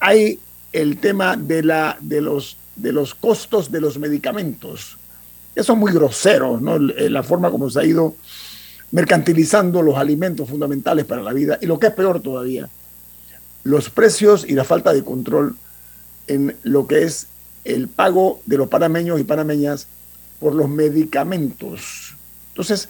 Hay 0.00 0.40
el 0.72 0.98
tema 0.98 1.36
de, 1.36 1.62
la, 1.62 1.96
de, 2.00 2.20
los, 2.20 2.56
de 2.74 2.92
los 2.92 3.14
costos 3.14 3.70
de 3.70 3.80
los 3.80 3.98
medicamentos. 3.98 4.98
Eso 5.54 5.72
es 5.72 5.78
muy 5.78 5.92
grosero, 5.92 6.58
¿no? 6.60 6.78
La 6.78 7.22
forma 7.22 7.50
como 7.50 7.70
se 7.70 7.78
ha 7.78 7.84
ido 7.84 8.16
mercantilizando 8.90 9.82
los 9.82 9.96
alimentos 9.96 10.48
fundamentales 10.48 11.04
para 11.04 11.22
la 11.22 11.32
vida. 11.32 11.58
Y 11.60 11.66
lo 11.66 11.78
que 11.78 11.86
es 11.86 11.92
peor 11.94 12.20
todavía, 12.20 12.68
los 13.62 13.88
precios 13.88 14.44
y 14.48 14.52
la 14.52 14.64
falta 14.64 14.92
de 14.92 15.04
control 15.04 15.56
en 16.26 16.56
lo 16.64 16.86
que 16.86 17.04
es 17.04 17.28
el 17.64 17.88
pago 17.88 18.40
de 18.46 18.58
los 18.58 18.68
panameños 18.68 19.20
y 19.20 19.24
panameñas 19.24 19.86
por 20.38 20.54
los 20.54 20.68
medicamentos. 20.68 22.14
Entonces, 22.50 22.88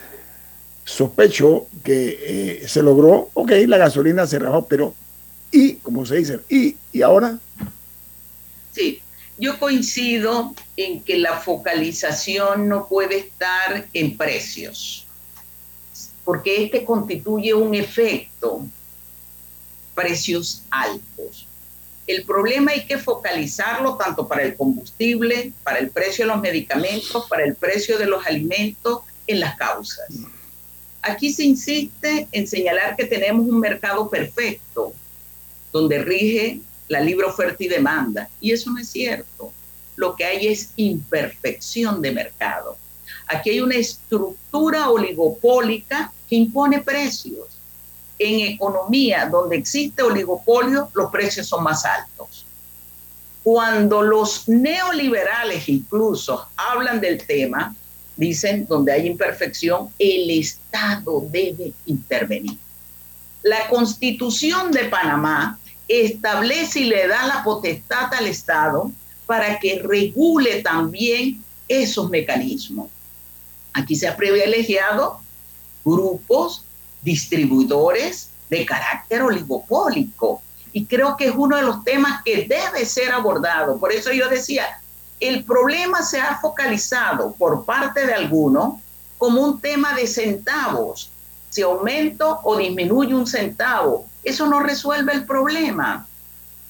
sospecho 0.85 1.67
que 1.83 2.19
eh, 2.63 2.69
se 2.69 2.83
logró, 2.83 3.31
ok, 3.35 3.53
la 3.67 3.79
gasolina 3.79 4.27
se 4.27 4.39
rajó, 4.39 4.67
pero 4.67 4.95
¿y, 5.51 5.75
como 5.77 6.05
se 6.05 6.17
dice? 6.17 6.41
¿y, 6.49 6.77
y 6.93 7.03
ahora? 7.03 7.39
Sí, 8.73 9.01
yo 9.39 9.59
coincido 9.59 10.55
en 10.77 11.03
que 11.03 11.19
la 11.19 11.39
focalización 11.39 12.69
no 12.69 12.89
puede 12.89 13.19
estar 13.19 13.87
en 13.93 14.17
precios, 14.17 15.07
porque 16.25 16.65
este 16.65 16.85
constituye 16.85 17.55
un 17.55 17.75
efecto, 17.75 18.67
precios 19.95 20.63
altos. 20.71 21.44
El 22.07 22.25
problema 22.25 22.73
hay 22.73 22.85
que 22.87 22.99
focalizarlo 22.99 23.97
tanto 23.97 24.29
para 24.29 24.43
el 24.43 24.57
combustible, 24.57 25.53
para 25.63 25.79
el 25.79 25.91
precio 25.91 26.27
de 26.27 26.33
los 26.33 26.43
medicamentos, 26.43 27.27
para 27.29 27.45
el 27.45 27.55
precio 27.55 27.99
de 27.99 28.07
los 28.07 28.27
alimentos, 28.27 29.01
en 29.27 29.41
las 29.41 29.57
causas. 29.57 30.07
Aquí 31.01 31.33
se 31.33 31.45
insiste 31.45 32.29
en 32.31 32.47
señalar 32.47 32.97
que 32.97 33.07
tenemos 33.07 33.47
un 33.47 33.59
mercado 33.59 34.09
perfecto, 34.11 34.93
donde 35.73 35.99
rige 35.99 36.61
la 36.89 37.01
libre 37.01 37.27
oferta 37.27 37.65
y 37.65 37.69
demanda, 37.69 38.29
y 38.41 38.53
eso 38.53 38.71
no 38.71 38.79
es 38.79 38.89
cierto. 38.91 39.53
Lo 39.97 40.15
que 40.15 40.25
hay 40.25 40.49
es 40.49 40.71
imperfección 40.77 42.03
de 42.03 42.13
mercado. 42.13 42.77
Aquí 43.27 43.51
hay 43.51 43.61
una 43.61 43.77
estructura 43.77 44.91
oligopólica 44.91 46.13
que 46.29 46.37
impone 46.37 46.83
precios 46.83 47.54
en 48.19 48.55
economía 48.55 49.27
donde 49.27 49.57
existe 49.57 50.03
oligopolio, 50.03 50.89
los 50.95 51.11
precios 51.11 51.47
son 51.47 51.65
más 51.65 51.85
altos. 51.85 52.47
Cuando 53.43 54.03
los 54.03 54.49
neoliberales 54.49 55.69
incluso 55.69 56.47
hablan 56.57 57.01
del 57.01 57.27
tema, 57.27 57.75
dicen, 58.17 58.67
donde 58.67 58.93
hay 58.93 59.07
imperfección, 59.07 59.91
el 59.99 60.31
Estado 60.31 61.25
debe 61.31 61.73
intervenir. 61.87 62.59
La 63.43 63.69
constitución 63.69 64.71
de 64.71 64.85
Panamá 64.85 65.59
establece 65.89 66.81
y 66.81 66.85
le 66.85 67.07
da 67.07 67.27
la 67.27 67.45
potestad 67.45 68.13
al 68.15 68.27
Estado 68.27 68.91
para 69.27 69.59
que 69.59 69.83
regule 69.83 70.63
también 70.63 71.43
esos 71.69 72.09
mecanismos. 72.09 72.89
Aquí 73.73 73.97
se 73.97 74.09
ha 74.09 74.17
privilegiado 74.17 75.21
grupos 75.85 76.64
distribuidores 77.05 78.31
de 78.51 78.67
carácter 78.67 79.23
oligopólico. 79.23 80.43
Y 80.73 80.87
creo 80.87 81.17
que 81.17 81.27
es 81.27 81.35
uno 81.37 81.57
de 81.57 81.63
los 81.63 81.85
temas 81.85 82.23
que 82.25 82.49
debe 82.49 82.85
ser 82.85 83.13
abordado. 83.13 83.79
Por 83.79 83.93
eso 83.93 84.13
yo 84.13 84.29
decía, 84.29 84.81
el 85.21 85.45
problema 85.45 86.03
se 86.03 86.21
ha 86.21 86.39
focalizado 86.41 87.33
por 87.35 87.65
parte 87.65 88.07
de 88.07 88.15
algunos 88.15 88.81
como 89.19 89.41
un 89.41 89.61
tema 89.61 89.95
de 89.95 90.07
centavos. 90.07 91.11
Si 91.51 91.63
aumento 91.63 92.41
o 92.43 92.57
disminuye 92.57 93.15
un 93.15 93.27
centavo, 93.27 94.07
eso 94.25 94.47
no 94.47 94.61
resuelve 94.61 95.13
el 95.13 95.25
problema. 95.25 96.07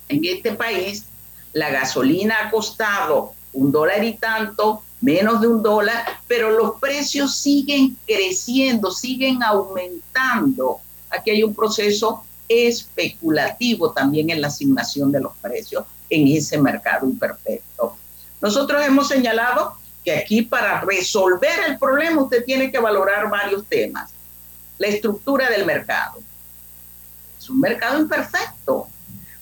En 0.08 0.24
este 0.24 0.52
país, 0.52 1.06
la 1.54 1.70
gasolina 1.70 2.36
ha 2.42 2.50
costado 2.50 3.32
un 3.54 3.72
dólar 3.72 4.04
y 4.04 4.14
tanto, 4.14 4.82
menos 5.04 5.42
de 5.42 5.48
un 5.48 5.62
dólar, 5.62 6.02
pero 6.26 6.50
los 6.50 6.80
precios 6.80 7.36
siguen 7.36 7.96
creciendo, 8.06 8.90
siguen 8.90 9.42
aumentando. 9.42 10.80
Aquí 11.10 11.30
hay 11.30 11.42
un 11.42 11.54
proceso 11.54 12.24
especulativo 12.48 13.92
también 13.92 14.30
en 14.30 14.40
la 14.40 14.48
asignación 14.48 15.12
de 15.12 15.20
los 15.20 15.36
precios 15.36 15.84
en 16.08 16.26
ese 16.28 16.58
mercado 16.58 17.06
imperfecto. 17.06 17.96
Nosotros 18.40 18.82
hemos 18.82 19.08
señalado 19.08 19.74
que 20.02 20.16
aquí 20.16 20.40
para 20.40 20.80
resolver 20.80 21.60
el 21.68 21.78
problema 21.78 22.22
usted 22.22 22.42
tiene 22.42 22.70
que 22.70 22.78
valorar 22.78 23.28
varios 23.28 23.66
temas. 23.66 24.10
La 24.78 24.86
estructura 24.86 25.50
del 25.50 25.66
mercado. 25.66 26.18
Es 27.38 27.50
un 27.50 27.60
mercado 27.60 28.00
imperfecto. 28.00 28.88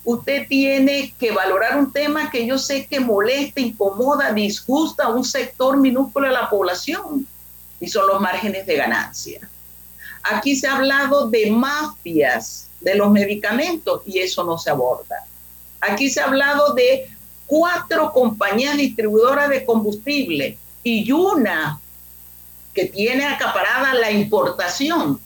Usted 0.05 0.49
tiene 0.49 1.15
que 1.19 1.31
valorar 1.31 1.79
un 1.79 1.93
tema 1.93 2.31
que 2.31 2.45
yo 2.45 2.59
sé 2.59 2.87
que 2.87 2.99
molesta, 2.99 3.61
incomoda, 3.61 4.33
disgusta 4.33 5.05
a 5.05 5.09
un 5.09 5.25
sector 5.25 5.77
minúsculo 5.77 6.27
de 6.27 6.33
la 6.33 6.51
población 6.51 7.27
y 7.79 7.89
son 7.89 8.09
los 8.09 8.21
márgenes 8.21 8.67
de 8.67 8.77
ganancia. 8.77 9.49
Aquí 10.25 10.57
se 10.57 10.67
ha 10.67 10.77
hablado 10.77 11.29
de 11.29 11.51
mafias 11.51 12.69
de 12.81 12.97
los 12.97 13.11
medicamentos 13.11 14.03
y 14.07 14.19
eso 14.19 14.43
no 14.45 14.59
se 14.59 14.71
aborda. 14.71 15.25
Aquí 15.81 16.11
se 16.11 16.21
ha 16.21 16.25
hablado 16.25 16.75
de 16.75 17.09
cuatro 17.47 18.13
compañías 18.13 18.77
distribuidoras 18.77 19.51
de 19.51 19.65
combustible 19.65 20.59
y 20.83 21.11
una 21.13 21.81
que 22.75 22.87
tiene 22.87 23.27
acaparada 23.27 23.95
la 23.95 24.11
importación 24.11 25.21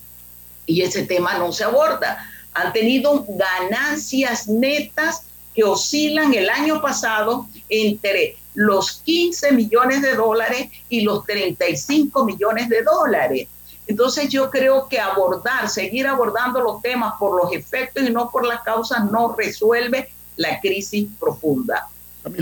y 0.65 0.81
ese 0.81 1.05
tema 1.05 1.37
no 1.37 1.51
se 1.51 1.63
aborda. 1.63 2.29
Han 2.57 2.73
tenido 2.73 3.23
ganancias 3.27 4.47
netas 4.47 5.21
que 5.53 5.63
oscilan 5.63 6.33
el 6.33 6.49
año 6.49 6.81
pasado 6.81 7.47
entre 7.69 8.35
los 8.55 9.01
15 9.05 9.51
millones 9.51 10.01
de 10.01 10.15
dólares 10.15 10.69
y 10.89 11.01
los 11.01 11.23
35 11.25 12.25
millones 12.25 12.69
de 12.69 12.81
dólares. 12.81 13.47
Entonces 13.85 14.29
yo 14.29 14.49
creo 14.49 14.87
que 14.89 14.99
abordar, 14.99 15.69
seguir 15.69 16.07
abordando 16.07 16.59
los 16.59 16.81
temas 16.81 17.13
por 17.19 17.41
los 17.41 17.53
efectos 17.53 18.03
y 18.03 18.09
no 18.09 18.31
por 18.31 18.45
las 18.45 18.61
causas 18.61 19.09
no 19.11 19.33
resuelve 19.33 20.09
la 20.35 20.59
crisis 20.59 21.07
profunda. 21.19 21.87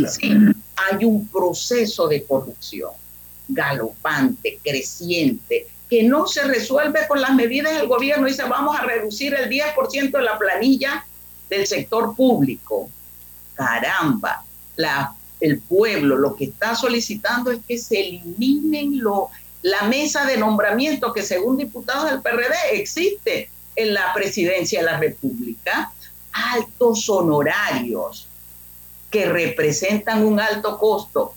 Sí, 0.07 0.31
hay 0.77 1.03
un 1.03 1.27
proceso 1.27 2.07
de 2.07 2.23
corrupción 2.23 2.91
galopante, 3.47 4.59
creciente, 4.63 5.67
que 5.95 6.03
no 6.03 6.27
se 6.27 6.43
resuelve 6.43 7.07
con 7.07 7.21
las 7.21 7.33
medidas 7.35 7.73
del 7.73 7.87
gobierno. 7.87 8.27
Dice, 8.27 8.43
vamos 8.43 8.77
a 8.77 8.81
reducir 8.81 9.33
el 9.33 9.49
10% 9.49 10.11
de 10.11 10.21
la 10.21 10.37
planilla 10.37 11.05
del 11.49 11.65
sector 11.65 12.13
público. 12.17 12.89
Caramba, 13.53 14.43
la, 14.75 15.13
el 15.39 15.59
pueblo 15.59 16.17
lo 16.17 16.35
que 16.35 16.43
está 16.45 16.75
solicitando 16.75 17.49
es 17.49 17.59
que 17.65 17.77
se 17.77 17.97
eliminen 17.97 19.01
lo, 19.01 19.29
la 19.61 19.83
mesa 19.83 20.25
de 20.25 20.35
nombramiento 20.35 21.13
que 21.13 21.21
según 21.21 21.55
diputados 21.55 22.11
del 22.11 22.21
PRD 22.21 22.55
existe 22.73 23.49
en 23.77 23.93
la 23.93 24.11
presidencia 24.13 24.81
de 24.81 24.85
la 24.87 24.99
República, 24.99 25.93
altos 26.33 27.07
honorarios 27.07 28.27
que 29.09 29.27
representan 29.27 30.25
un 30.25 30.41
alto 30.41 30.77
costo. 30.77 31.35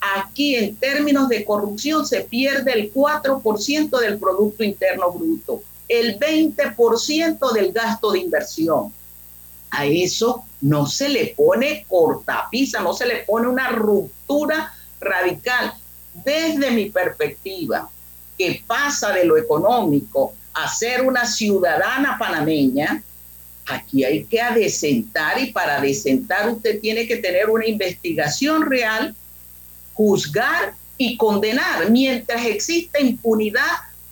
Aquí 0.00 0.56
en 0.56 0.76
términos 0.76 1.28
de 1.28 1.44
corrupción 1.44 2.06
se 2.06 2.20
pierde 2.20 2.72
el 2.72 2.92
4% 2.92 3.98
del 3.98 4.18
Producto 4.18 4.62
Interno 4.62 5.10
Bruto, 5.10 5.62
el 5.88 6.18
20% 6.18 7.52
del 7.52 7.72
gasto 7.72 8.12
de 8.12 8.20
inversión. 8.20 8.92
A 9.70 9.86
eso 9.86 10.44
no 10.60 10.86
se 10.86 11.08
le 11.08 11.34
pone 11.36 11.84
cortapisa, 11.88 12.80
no 12.80 12.92
se 12.94 13.06
le 13.06 13.16
pone 13.24 13.48
una 13.48 13.70
ruptura 13.70 14.72
radical 15.00 15.74
desde 16.24 16.70
mi 16.70 16.90
perspectiva, 16.90 17.88
que 18.38 18.62
pasa 18.66 19.12
de 19.12 19.24
lo 19.24 19.36
económico 19.36 20.34
a 20.54 20.72
ser 20.72 21.02
una 21.02 21.26
ciudadana 21.26 22.16
panameña, 22.18 23.02
aquí 23.66 24.04
hay 24.04 24.24
que 24.24 24.40
adecentar 24.40 25.38
y 25.40 25.52
para 25.52 25.76
adecentar 25.76 26.48
usted 26.48 26.80
tiene 26.80 27.06
que 27.06 27.16
tener 27.16 27.50
una 27.50 27.66
investigación 27.66 28.62
real, 28.62 29.14
juzgar 29.96 30.74
y 30.98 31.16
condenar. 31.16 31.90
Mientras 31.90 32.44
exista 32.44 33.00
impunidad, 33.00 33.62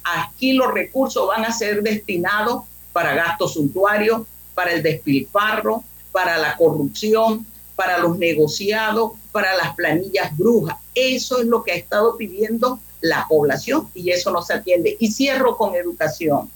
aquí 0.02 0.54
los 0.54 0.72
recursos 0.72 1.28
van 1.28 1.44
a 1.44 1.52
ser 1.52 1.82
destinados 1.82 2.64
para 2.92 3.14
gastos 3.14 3.54
suntuarios, 3.54 4.22
para 4.54 4.72
el 4.72 4.82
despilfarro, 4.82 5.84
para 6.12 6.38
la 6.38 6.56
corrupción, 6.56 7.46
para 7.76 7.98
los 7.98 8.18
negociados, 8.18 9.12
para 9.32 9.56
las 9.56 9.74
planillas 9.74 10.36
brujas. 10.36 10.76
Eso 10.94 11.40
es 11.40 11.46
lo 11.46 11.64
que 11.64 11.72
ha 11.72 11.76
estado 11.76 12.16
pidiendo 12.16 12.80
la 13.00 13.26
población 13.28 13.90
y 13.94 14.10
eso 14.10 14.30
no 14.30 14.42
se 14.42 14.54
atiende. 14.54 14.96
Y 15.00 15.10
cierro 15.10 15.56
con 15.56 15.74
educación. 15.74 16.50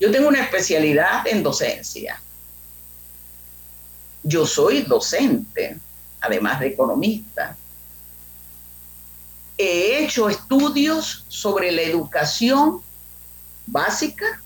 Yo 0.00 0.10
tengo 0.10 0.28
una 0.28 0.42
especialidad 0.42 1.26
en 1.26 1.42
docencia. 1.42 2.20
Yo 4.22 4.46
soy 4.46 4.82
docente, 4.82 5.78
además 6.24 6.60
de 6.60 6.68
economista. 6.68 7.56
He 9.56 10.04
hecho 10.04 10.28
estudios 10.28 11.24
sobre 11.28 11.70
la 11.70 11.82
educación 11.82 12.82
básica, 13.66 14.42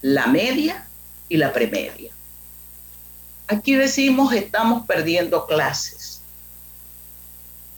la 0.00 0.26
media 0.26 0.86
y 1.28 1.36
la 1.36 1.52
premedia. 1.52 2.12
Aquí 3.46 3.74
decimos 3.74 4.32
estamos 4.32 4.86
perdiendo 4.86 5.46
clases 5.46 6.22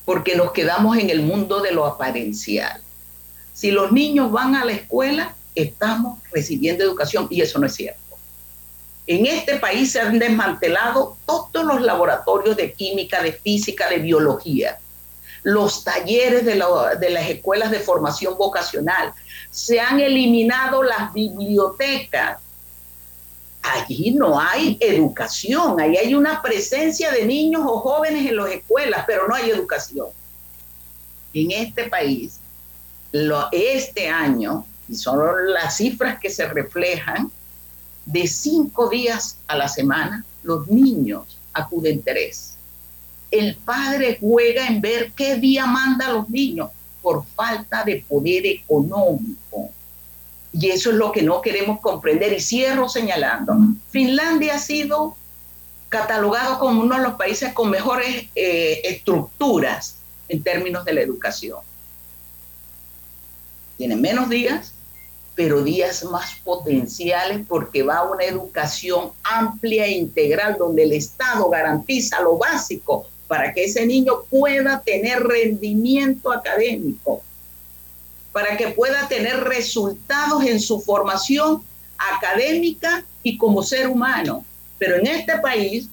porque 0.05 0.37
nos 0.37 0.53
quedamos 0.53 0.99
en 0.99 1.11
el 1.11 1.23
mundo 1.23 1.61
de 1.61 1.73
lo 1.73 1.87
aparencial. 1.87 2.81
Si 3.53 3.71
los 3.71 3.91
niños 3.91 4.31
van 4.31 4.55
a 4.55 4.65
la 4.65 4.73
escuela, 4.73 5.35
estamos 5.55 6.19
recibiendo 6.33 6.85
educación 6.85 7.27
y 7.31 7.41
eso 7.41 7.59
no 7.59 7.67
es 7.67 7.75
cierto. 7.75 8.04
En 9.07 9.27
este 9.27 9.57
país 9.57 9.93
se 9.93 10.01
han 10.01 10.19
desmantelado 10.19 11.17
todos 11.27 11.65
los 11.65 11.81
laboratorios 11.83 12.57
de 12.57 12.73
química, 12.73 13.23
de 13.23 13.33
física, 13.33 13.89
de 13.91 13.99
biología, 13.99 14.79
los 15.43 15.85
talleres 15.85 16.47
de, 16.47 16.55
las 16.55 17.29
escuelas 17.29 17.71
de 17.71 17.81
formación 17.81 18.37
vocacional, 18.39 19.13
se 19.51 19.79
han 19.79 20.01
eliminado 20.01 20.83
las 20.83 21.13
bibliotecas, 21.13 22.41
allí 23.63 24.13
no 24.13 24.41
hay 24.41 24.79
educación, 24.81 25.79
ahí 25.81 25.99
hay 25.99 26.15
una 26.15 26.41
presencia 26.41 27.11
de 27.11 27.27
niños 27.27 27.63
o 27.67 27.79
jóvenes 27.81 28.27
en 28.27 28.37
las 28.37 28.51
escuelas, 28.51 29.05
pero 29.07 29.29
no 29.29 29.35
hay 29.35 29.51
educación. 29.51 30.07
En 31.35 31.51
este 31.51 31.85
país, 31.85 32.41
este 33.53 34.09
año, 34.09 34.65
y 34.89 34.97
son 34.97 35.53
las 35.53 35.77
cifras 35.77 36.19
que 36.19 36.31
se 36.31 36.47
reflejan, 36.49 37.31
de 38.07 38.27
cinco 38.27 38.89
días 38.89 39.39
a 39.47 39.57
la 39.57 39.69
semana, 39.69 40.25
los 40.43 40.69
niños 40.69 41.39
acuden 41.53 42.03
tres. 42.03 42.55
El 43.31 43.57
padre 43.57 44.19
juega 44.21 44.67
en 44.67 44.81
ver 44.81 45.13
qué 45.13 45.37
día 45.37 45.67
manda 45.67 46.07
a 46.07 46.13
los 46.13 46.29
niños 46.29 46.71
por 47.03 47.25
falta 47.35 47.85
de 47.85 48.05
poder 48.09 48.47
económico. 48.47 49.71
Y 50.53 50.69
eso 50.69 50.91
es 50.91 50.97
lo 50.97 51.11
que 51.11 51.23
no 51.23 51.41
queremos 51.41 51.81
comprender. 51.81 52.33
Y 52.33 52.41
cierro 52.41 52.89
señalando, 52.89 53.57
Finlandia 53.91 54.55
ha 54.55 54.59
sido 54.59 55.17
catalogado 55.89 56.59
como 56.59 56.83
uno 56.83 56.97
de 56.97 57.03
los 57.03 57.15
países 57.15 57.53
con 57.53 57.71
mejores 57.71 58.27
eh, 58.35 58.81
estructuras 58.85 59.97
en 60.29 60.43
términos 60.43 60.85
de 60.85 60.93
la 60.93 61.01
educación. 61.01 61.61
Tiene 63.77 63.97
menos 63.97 64.29
días, 64.29 64.74
pero 65.35 65.63
días 65.63 66.05
más 66.05 66.37
potenciales 66.45 67.41
porque 67.49 67.83
va 67.83 67.99
a 67.99 68.11
una 68.11 68.25
educación 68.25 69.11
amplia 69.23 69.87
e 69.87 69.93
integral 69.93 70.57
donde 70.59 70.85
el 70.85 70.93
Estado 70.93 71.49
garantiza 71.51 72.21
lo 72.21 72.37
básico 72.39 73.07
para 73.27 73.53
que 73.53 73.65
ese 73.65 73.87
niño 73.87 74.23
pueda 74.31 74.81
tener 74.85 75.23
rendimiento 75.23 76.33
académico 76.33 77.23
para 78.35 78.57
que 78.57 78.71
pueda 78.71 79.07
tener 79.07 79.45
resultados 79.45 80.45
en 80.45 80.59
su 80.59 80.81
formación 80.81 81.63
académica 81.97 83.05
y 83.23 83.39
como 83.39 83.63
ser 83.63 83.87
humano. 83.87 84.45
Pero 84.77 84.97
en 84.97 85.07
este 85.07 85.39
país, 85.39 85.89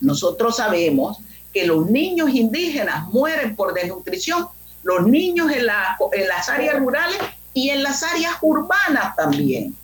nosotros 0.00 0.58
sabemos 0.58 1.18
que 1.52 1.66
los 1.66 1.90
niños 1.90 2.30
indígenas 2.30 3.08
mueren 3.08 3.56
por 3.56 3.74
desnutrición, 3.74 4.46
los 4.84 5.08
niños 5.08 5.50
en, 5.50 5.66
las 5.66 6.48
áreas 6.48 6.78
rurales 6.78 7.18
y 7.56 7.70
en 7.70 7.82
las 7.82 8.02
áreas 8.02 8.34
urbanas 8.42 9.16
también. 9.16 9.74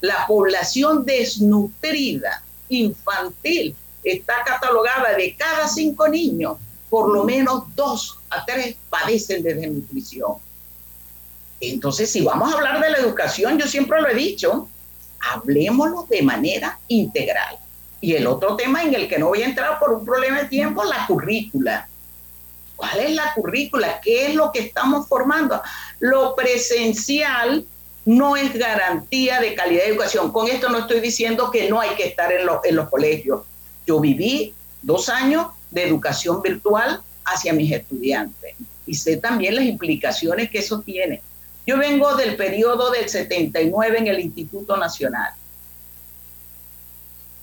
La 0.00 0.28
población 0.28 1.04
desnutrida, 1.04 2.40
infantil, 2.68 3.74
está 4.04 4.44
catalogada 4.46 5.16
de 5.16 5.34
cada 5.34 5.66
cinco 5.66 6.06
niños, 6.06 6.56
por 6.88 7.12
lo 7.12 7.24
menos 7.24 7.64
dos 7.74 8.16
a 8.30 8.44
tres 8.44 8.76
padecen 8.88 9.42
de 9.42 9.54
desnutrición. 9.54 10.34
Entonces, 11.60 12.12
si 12.12 12.20
vamos 12.20 12.54
a 12.54 12.56
hablar 12.56 12.80
de 12.80 12.90
la 12.90 12.98
educación, 12.98 13.58
yo 13.58 13.66
siempre 13.66 14.00
lo 14.00 14.08
he 14.08 14.14
dicho, 14.14 14.68
hablemoslo 15.18 16.06
de 16.08 16.22
manera 16.22 16.78
integral. 16.86 17.58
Y 18.00 18.14
el 18.14 18.28
otro 18.28 18.54
tema 18.54 18.84
en 18.84 18.94
el 18.94 19.08
que 19.08 19.18
no 19.18 19.26
voy 19.26 19.42
a 19.42 19.46
entrar 19.46 19.80
por 19.80 19.94
un 19.94 20.06
problema 20.06 20.42
de 20.42 20.48
tiempo, 20.48 20.84
la 20.84 21.08
currícula. 21.08 21.88
¿Cuál 22.76 23.00
es 23.00 23.10
la 23.10 23.34
currícula? 23.34 24.00
¿Qué 24.00 24.28
es 24.28 24.34
lo 24.36 24.52
que 24.52 24.60
estamos 24.60 25.08
formando? 25.08 25.60
Lo 26.00 26.34
presencial 26.34 27.64
no 28.04 28.36
es 28.36 28.54
garantía 28.54 29.40
de 29.40 29.54
calidad 29.54 29.84
de 29.84 29.90
educación. 29.90 30.32
Con 30.32 30.48
esto 30.48 30.68
no 30.68 30.78
estoy 30.78 31.00
diciendo 31.00 31.50
que 31.50 31.68
no 31.68 31.80
hay 31.80 31.90
que 31.90 32.08
estar 32.08 32.32
en, 32.32 32.46
los 32.46 32.88
colegios. 32.88 33.42
Yo 33.86 34.00
viví 34.00 34.54
dos 34.82 35.08
años 35.08 35.48
de 35.70 35.84
educación 35.84 36.42
virtual 36.42 37.02
hacia 37.24 37.52
mis 37.52 37.70
estudiantes 37.70 38.54
y 38.86 38.94
sé 38.94 39.18
también 39.18 39.54
las 39.54 39.64
implicaciones 39.64 40.50
que 40.50 40.58
eso 40.58 40.80
tiene. 40.80 41.22
Yo 41.66 41.78
vengo 41.78 42.16
del 42.16 42.36
periodo 42.36 42.90
del 42.90 43.08
79 43.08 43.98
en 43.98 44.06
el 44.08 44.20
Instituto 44.20 44.76
Nacional, 44.76 45.32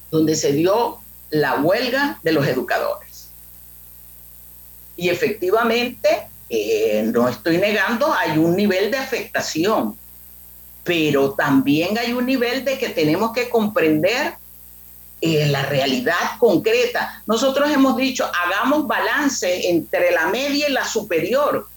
donde 0.10 0.36
se 0.36 0.52
dio 0.52 0.98
la 1.30 1.56
huelga 1.56 2.20
de 2.24 2.32
los 2.32 2.46
educadores. 2.48 3.30
Y 4.98 5.10
efectivamente, 5.10 6.28
eh, 6.50 7.10
no 7.14 7.28
estoy 7.28 7.58
negando, 7.58 8.14
hay 8.14 8.38
un 8.38 8.56
nivel 8.56 8.90
de 8.90 8.98
afectación, 8.98 9.96
pero 10.84 11.32
también 11.32 11.98
hay 11.98 12.14
un 12.14 12.26
nivel 12.26 12.64
de 12.64 12.78
que 12.78 12.90
tenemos 12.90 13.34
que 13.34 13.50
comprender 13.50 14.36
eh, 15.20 15.48
la 15.48 15.64
realidad 15.64 16.38
concreta. 16.40 17.22
Nosotros 17.26 17.70
hemos 17.70 17.98
dicho, 17.98 18.26
hagamos 18.46 18.88
balance 18.88 19.70
entre 19.70 20.12
la 20.12 20.28
media 20.28 20.70
y 20.70 20.72
la 20.72 20.86
superior 20.86 21.68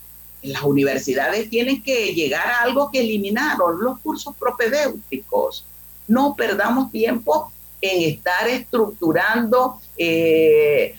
las 0.42 0.62
universidades 0.62 1.50
tienen 1.50 1.83
que 1.83 2.14
llegar 2.14 2.46
a 2.46 2.62
algo 2.62 2.90
que 2.90 3.00
eliminaron, 3.00 3.78
los 3.78 3.98
cursos 3.98 4.35
propedéuticos. 4.38 5.66
No 6.09 6.35
perdamos 6.35 6.90
tiempo 6.90 7.52
en 7.83 8.11
estar 8.11 8.48
estructurando 8.48 9.78
eh, 9.98 10.94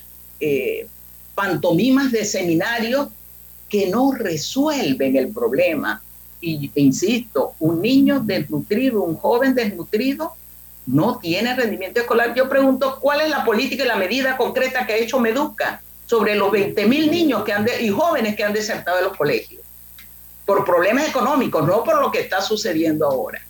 pantomimas 1.33 2.11
de 2.11 2.23
seminarios 2.23 3.07
que 3.71 3.87
no 3.87 4.11
resuelven 4.11 5.15
el 5.15 5.29
problema. 5.33 6.03
Y 6.41 6.69
insisto, 6.75 7.53
un 7.59 7.81
niño 7.81 8.19
desnutrido, 8.19 9.01
un 9.01 9.15
joven 9.15 9.55
desnutrido, 9.55 10.33
no 10.85 11.17
tiene 11.17 11.55
rendimiento 11.55 12.01
escolar. 12.01 12.35
Yo 12.35 12.49
pregunto, 12.49 12.99
¿cuál 12.99 13.21
es 13.21 13.29
la 13.29 13.45
política 13.45 13.83
y 13.83 13.87
la 13.87 13.95
medida 13.95 14.37
concreta 14.37 14.85
que 14.85 14.93
ha 14.93 14.97
hecho 14.97 15.19
Meduca? 15.19 15.81
sobre 16.11 16.35
los 16.35 16.51
20 16.51 16.87
mil 16.87 17.09
niños 17.09 17.45
que 17.45 17.53
han 17.53 17.65
y 17.79 17.87
jóvenes 17.87 18.35
que 18.35 18.43
han 18.43 18.51
desertado 18.51 18.97
de 18.97 19.03
los 19.03 19.15
colegios 19.15 19.61
por 20.45 20.65
problemas 20.65 21.07
económicos, 21.07 21.65
no 21.65 21.85
por 21.85 22.01
lo 22.01 22.11
que 22.11 22.19
está 22.19 22.41
sucediendo 22.41 23.07
ahora. 23.07 23.41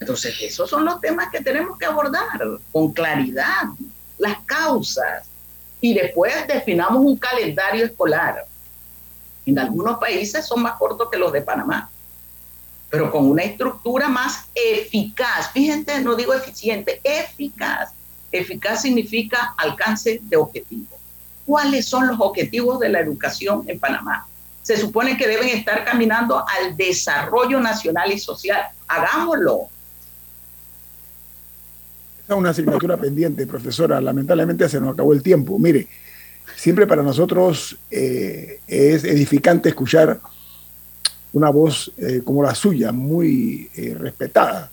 Entonces, 0.00 0.34
esos 0.40 0.68
son 0.68 0.84
los 0.84 1.00
temas 1.00 1.30
que 1.30 1.40
tenemos 1.40 1.78
que 1.78 1.86
abordar 1.86 2.40
con 2.72 2.92
claridad, 2.92 3.66
las 4.18 4.38
causas, 4.40 5.28
y 5.80 5.94
después 5.94 6.34
definamos 6.48 7.04
un 7.04 7.16
calendario 7.16 7.84
escolar. 7.84 8.44
En 9.46 9.58
algunos 9.58 9.98
países 9.98 10.46
son 10.46 10.62
más 10.62 10.74
cortos 10.78 11.08
que 11.10 11.18
los 11.18 11.32
de 11.32 11.42
Panamá, 11.42 11.90
pero 12.90 13.10
con 13.10 13.28
una 13.28 13.42
estructura 13.42 14.08
más 14.08 14.46
eficaz. 14.54 15.50
Fíjense, 15.52 16.00
no 16.00 16.14
digo 16.14 16.32
eficiente, 16.32 17.00
eficaz. 17.04 17.92
Eficaz 18.32 18.82
significa 18.82 19.54
alcance 19.56 20.20
de 20.22 20.36
objetivos 20.36 20.94
cuáles 21.46 21.86
son 21.86 22.06
los 22.06 22.16
objetivos 22.20 22.80
de 22.80 22.88
la 22.88 23.00
educación 23.00 23.64
en 23.66 23.78
Panamá. 23.78 24.26
Se 24.62 24.76
supone 24.76 25.16
que 25.16 25.28
deben 25.28 25.48
estar 25.48 25.84
caminando 25.84 26.38
al 26.38 26.76
desarrollo 26.76 27.60
nacional 27.60 28.10
y 28.12 28.18
social. 28.18 28.62
Hagámoslo. 28.88 29.68
Esa 32.24 32.32
es 32.32 32.38
una 32.38 32.50
asignatura 32.50 32.96
pendiente, 32.96 33.46
profesora. 33.46 34.00
Lamentablemente 34.00 34.66
se 34.68 34.80
nos 34.80 34.94
acabó 34.94 35.12
el 35.12 35.22
tiempo. 35.22 35.58
Mire, 35.58 35.86
siempre 36.64 36.86
para 36.86 37.02
nosotros 37.02 37.76
eh, 37.90 38.60
es 38.66 39.04
edificante 39.04 39.68
escuchar 39.68 40.18
una 41.34 41.50
voz 41.50 41.92
eh, 41.98 42.22
como 42.24 42.42
la 42.42 42.54
suya, 42.54 42.90
muy 42.90 43.68
eh, 43.76 43.94
respetada, 44.00 44.70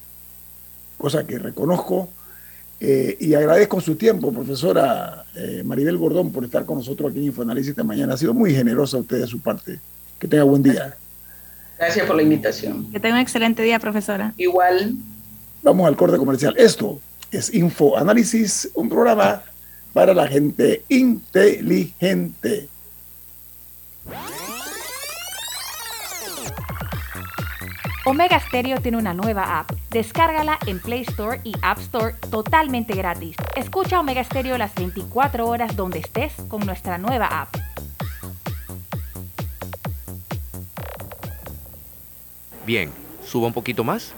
cosa 0.97 1.27
que 1.27 1.37
reconozco 1.37 2.07
eh, 2.79 3.17
y 3.19 3.33
agradezco 3.33 3.81
su 3.81 3.95
tiempo, 3.95 4.31
profesora 4.31 5.25
eh, 5.35 5.63
Maribel 5.65 5.97
Gordón, 5.97 6.31
por 6.31 6.45
estar 6.45 6.63
con 6.63 6.77
nosotros 6.77 7.11
aquí 7.11 7.19
en 7.19 7.25
Infoanálisis 7.25 7.71
esta 7.71 7.83
mañana. 7.83 8.13
Ha 8.13 8.17
sido 8.17 8.33
muy 8.33 8.53
generosa 8.53 8.95
usted 8.95 9.19
de 9.19 9.27
su 9.27 9.41
parte. 9.41 9.77
Que 10.17 10.29
tenga 10.29 10.45
buen 10.45 10.63
día. 10.63 10.95
Gracias 11.77 12.07
por 12.07 12.15
la 12.15 12.21
invitación. 12.21 12.89
Que 12.89 13.01
tenga 13.01 13.15
un 13.15 13.21
excelente 13.21 13.63
día, 13.63 13.79
profesora. 13.79 14.33
Igual. 14.37 14.95
Vamos 15.61 15.85
al 15.85 15.97
corte 15.97 16.15
comercial. 16.15 16.55
Esto 16.57 17.01
es 17.31 17.53
Infoanálisis, 17.53 18.69
un 18.75 18.87
programa 18.87 19.43
para 19.93 20.13
la 20.13 20.27
gente 20.27 20.83
inteligente. 20.89 22.69
Omega 28.03 28.39
Stereo 28.39 28.81
tiene 28.81 28.97
una 28.97 29.13
nueva 29.13 29.59
app. 29.59 29.71
Descárgala 29.91 30.57
en 30.65 30.79
Play 30.79 31.01
Store 31.01 31.39
y 31.43 31.53
App 31.61 31.77
Store 31.79 32.15
totalmente 32.31 32.95
gratis. 32.95 33.35
Escucha 33.55 33.99
Omega 33.99 34.23
Stereo 34.23 34.57
las 34.57 34.73
24 34.73 35.47
horas 35.47 35.75
donde 35.75 35.99
estés 35.99 36.33
con 36.47 36.65
nuestra 36.65 36.97
nueva 36.97 37.27
app. 37.27 37.55
Bien, 42.65 42.89
suba 43.23 43.47
un 43.47 43.53
poquito 43.53 43.83
más. 43.83 44.13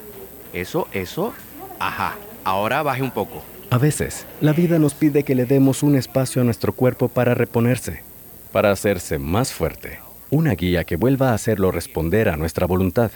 Eso, 0.54 0.88
eso. 0.94 1.34
Ajá, 1.80 2.16
ahora 2.46 2.84
baje 2.84 3.02
un 3.02 3.12
poco. 3.12 3.44
A 3.74 3.80
veces, 3.80 4.28
la 4.40 4.54
vida 4.54 4.78
nos 4.78 4.94
pide 4.94 5.24
que 5.24 5.34
le 5.34 5.48
demos 5.48 5.82
un 5.82 5.96
espacio 5.96 6.44
a 6.44 6.46
nuestro 6.46 6.74
cuerpo 6.74 7.08
para 7.08 7.34
reponerse, 7.34 8.04
para 8.52 8.70
hacerse 8.70 9.18
más 9.18 9.52
fuerte. 9.52 9.98
Una 10.30 10.54
guía 10.54 10.84
que 10.84 10.96
vuelva 10.96 11.32
a 11.32 11.34
hacerlo 11.34 11.72
responder 11.72 12.30
a 12.30 12.38
nuestra 12.38 12.68
voluntad. 12.68 13.10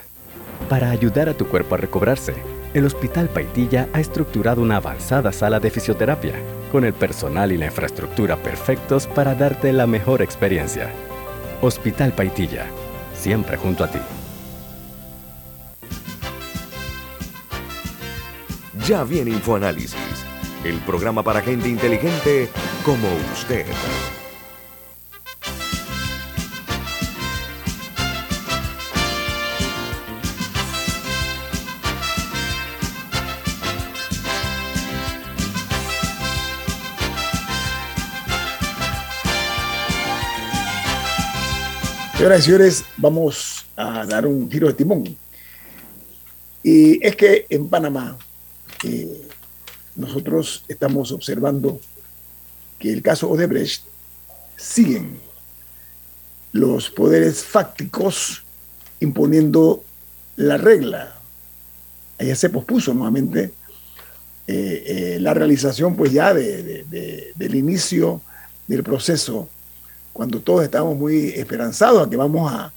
Para 0.67 0.89
ayudar 0.89 1.29
a 1.29 1.35
tu 1.35 1.45
cuerpo 1.45 1.75
a 1.75 1.77
recobrarse, 1.77 2.33
el 2.73 2.87
Hospital 2.87 3.29
Paitilla 3.29 3.87
ha 3.93 3.99
estructurado 3.99 4.63
una 4.63 4.77
avanzada 4.77 5.31
sala 5.31 5.59
de 5.59 5.69
fisioterapia, 5.69 6.33
con 6.71 6.85
el 6.85 6.93
personal 6.93 7.51
y 7.51 7.57
la 7.59 7.65
infraestructura 7.65 8.35
perfectos 8.37 9.05
para 9.05 9.35
darte 9.35 9.71
la 9.71 9.85
mejor 9.85 10.23
experiencia. 10.23 10.89
Hospital 11.61 12.13
Paitilla, 12.13 12.65
siempre 13.13 13.57
junto 13.57 13.83
a 13.83 13.91
ti. 13.91 13.99
Ya 18.87 19.03
viene 19.03 19.31
InfoAnálisis, 19.31 20.16
el 20.63 20.79
programa 20.79 21.23
para 21.23 21.41
gente 21.41 21.69
inteligente 21.69 22.49
como 22.83 23.07
usted. 23.33 23.65
Señoras 42.17 42.39
y 42.39 42.43
señores, 42.45 42.85
vamos 42.97 43.65
a 43.75 44.03
dar 44.05 44.25
un 44.25 44.49
giro 44.49 44.67
de 44.67 44.73
timón. 44.73 45.17
Y 46.63 47.05
es 47.05 47.15
que 47.15 47.45
en 47.47 47.69
Panamá 47.69 48.17
eh, 48.83 49.27
nosotros 49.97 50.63
estamos 50.67 51.11
observando 51.11 51.81
que 52.79 52.93
el 52.93 53.01
caso 53.01 53.29
Odebrecht 53.29 53.83
siguen 54.55 55.19
los 56.53 56.89
poderes 56.89 57.43
fácticos 57.43 58.43
imponiendo 58.99 59.83
la 60.37 60.57
regla. 60.57 61.15
Allá 62.17 62.35
se 62.35 62.49
pospuso 62.49 62.93
nuevamente 62.93 63.53
eh, 64.47 64.83
eh, 64.85 65.17
la 65.19 65.33
realización 65.33 65.95
pues 65.95 66.13
ya 66.13 66.33
del 66.33 67.55
inicio 67.55 68.21
del 68.67 68.83
proceso 68.83 69.49
cuando 70.13 70.39
todos 70.39 70.63
estamos 70.63 70.97
muy 70.97 71.27
esperanzados 71.35 72.07
a 72.07 72.09
que 72.09 72.17
vamos 72.17 72.51
a, 72.51 72.73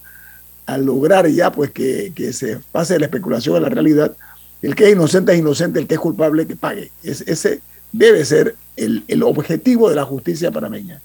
lograr 0.77 1.27
ya 1.27 1.51
pues 1.51 1.71
que, 1.71 2.31
se 2.31 2.59
pase 2.71 2.93
de 2.93 2.99
la 2.99 3.07
especulación 3.07 3.57
a 3.57 3.59
la 3.59 3.67
realidad, 3.67 4.15
el 4.61 4.75
que 4.75 4.85
es 4.85 4.91
inocente 4.91 5.33
es 5.33 5.39
inocente, 5.39 5.79
el 5.79 5.87
que 5.87 5.95
es 5.95 5.99
culpable 5.99 6.45
que 6.47 6.55
pague. 6.55 6.91
ese 7.03 7.61
debe 7.91 8.23
ser 8.25 8.55
el, 8.75 9.23
objetivo 9.23 9.89
de 9.89 9.95
la 9.95 10.05
justicia 10.05 10.51
panameña. 10.51 11.01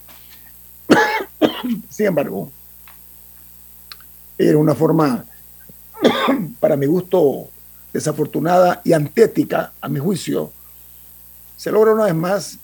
Sin 1.88 2.06
embargo, 2.06 2.50
era 4.38 4.58
una 4.58 4.74
forma 4.74 5.24
para 6.60 6.76
mi 6.76 6.86
gusto, 6.86 7.48
desafortunada 7.92 8.80
y 8.84 8.92
antética, 8.92 9.72
a 9.80 9.88
mi 9.88 9.98
juicio, 9.98 10.52
se 11.56 11.72
logra 11.72 11.92
una 11.92 12.04
vez 12.04 12.14
más 12.14 12.58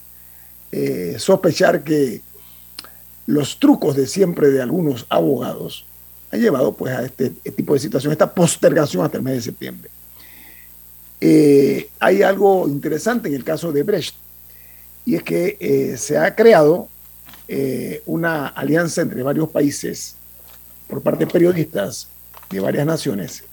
eh, 0.70 1.16
sospechar 1.18 1.82
que 1.82 2.20
los 3.26 3.58
trucos 3.58 3.96
de 3.96 4.06
siempre 4.06 4.50
de 4.50 4.60
algunos 4.60 5.06
abogados 5.08 5.86
han 6.30 6.40
llevado 6.40 6.72
pues 6.72 6.94
a 6.94 7.04
este, 7.04 7.26
este 7.26 7.52
tipo 7.52 7.74
de 7.74 7.80
situación, 7.80 8.12
esta 8.12 8.32
postergación 8.32 9.04
hasta 9.04 9.16
el 9.16 9.22
mes 9.22 9.34
de 9.34 9.42
septiembre. 9.42 9.90
Eh, 11.24 11.88
hay 12.00 12.20
algo 12.24 12.66
interesante 12.66 13.28
en 13.28 13.36
el 13.36 13.44
caso 13.44 13.70
de 13.70 13.84
Brecht, 13.84 14.16
y 15.04 15.14
es 15.14 15.22
que 15.22 15.56
eh, 15.60 15.96
se 15.96 16.18
ha 16.18 16.34
creado 16.34 16.88
eh, 17.46 18.02
una 18.06 18.48
alianza 18.48 19.02
entre 19.02 19.22
varios 19.22 19.48
países 19.48 20.16
por 20.88 21.00
parte 21.00 21.24
de 21.24 21.30
periodistas 21.30 22.08
de 22.50 22.58
varias 22.58 22.84
naciones 22.84 23.44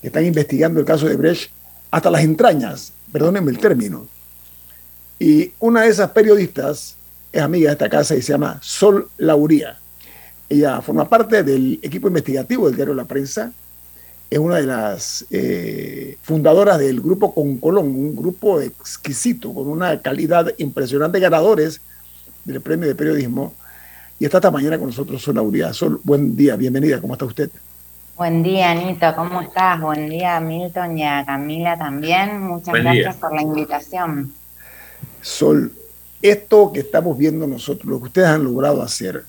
que 0.00 0.08
están 0.08 0.24
investigando 0.24 0.80
el 0.80 0.84
caso 0.84 1.06
de 1.06 1.14
Brecht 1.14 1.52
hasta 1.92 2.10
las 2.10 2.24
entrañas, 2.24 2.92
perdónenme 3.12 3.52
el 3.52 3.58
término. 3.58 4.08
Y 5.16 5.52
una 5.60 5.82
de 5.82 5.90
esas 5.90 6.10
periodistas 6.10 6.96
es 7.30 7.40
amiga 7.40 7.68
de 7.68 7.74
esta 7.74 7.88
casa 7.88 8.16
y 8.16 8.22
se 8.22 8.32
llama 8.32 8.58
Sol 8.62 9.08
Lauría. 9.16 9.78
Ella 10.48 10.80
forma 10.80 11.08
parte 11.08 11.44
del 11.44 11.78
equipo 11.82 12.08
investigativo 12.08 12.66
del 12.66 12.74
diario 12.74 12.94
La 12.94 13.04
Prensa 13.04 13.52
es 14.30 14.38
una 14.38 14.56
de 14.56 14.62
las 14.62 15.26
eh, 15.30 16.16
fundadoras 16.22 16.78
del 16.78 17.00
grupo 17.00 17.34
Concolón, 17.34 17.86
un 17.86 18.14
grupo 18.14 18.60
exquisito, 18.60 19.52
con 19.52 19.66
una 19.66 20.00
calidad 20.00 20.54
impresionante, 20.58 21.18
ganadores 21.18 21.80
del 22.44 22.60
premio 22.60 22.86
de 22.86 22.94
periodismo. 22.94 23.52
Y 24.20 24.26
está 24.26 24.38
esta 24.38 24.52
mañana 24.52 24.78
con 24.78 24.86
nosotros 24.86 25.20
Sol 25.20 25.38
Auría. 25.38 25.72
Sol, 25.72 26.00
buen 26.04 26.36
día, 26.36 26.54
bienvenida, 26.54 27.00
¿cómo 27.00 27.14
está 27.14 27.24
usted? 27.24 27.50
Buen 28.16 28.42
día, 28.44 28.70
Anito, 28.70 29.12
¿cómo 29.16 29.40
estás? 29.40 29.80
Buen 29.80 30.08
día, 30.08 30.38
Milton 30.38 30.98
y 30.98 31.04
a 31.04 31.24
Camila 31.26 31.76
también. 31.76 32.40
Muchas 32.40 32.74
gracias 32.74 33.16
por 33.16 33.34
la 33.34 33.42
invitación. 33.42 34.32
Sol, 35.22 35.72
esto 36.22 36.70
que 36.72 36.80
estamos 36.80 37.18
viendo 37.18 37.48
nosotros, 37.48 37.90
lo 37.90 37.98
que 37.98 38.04
ustedes 38.04 38.28
han 38.28 38.44
logrado 38.44 38.82
hacer, 38.82 39.24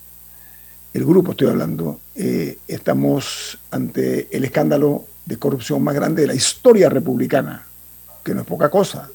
el 0.93 1.06
grupo 1.06 1.32
estoy 1.32 1.47
hablando, 1.47 1.99
eh, 2.15 2.58
estamos 2.67 3.58
ante 3.71 4.27
el 4.36 4.43
escándalo 4.43 5.06
de 5.25 5.38
corrupción 5.38 5.82
más 5.84 5.95
grande 5.95 6.23
de 6.23 6.27
la 6.27 6.36
historia 6.36 6.89
republicana, 6.89 7.65
que 8.23 8.34
no 8.34 8.41
es 8.41 8.47
poca 8.47 8.69
cosa. 8.69 9.10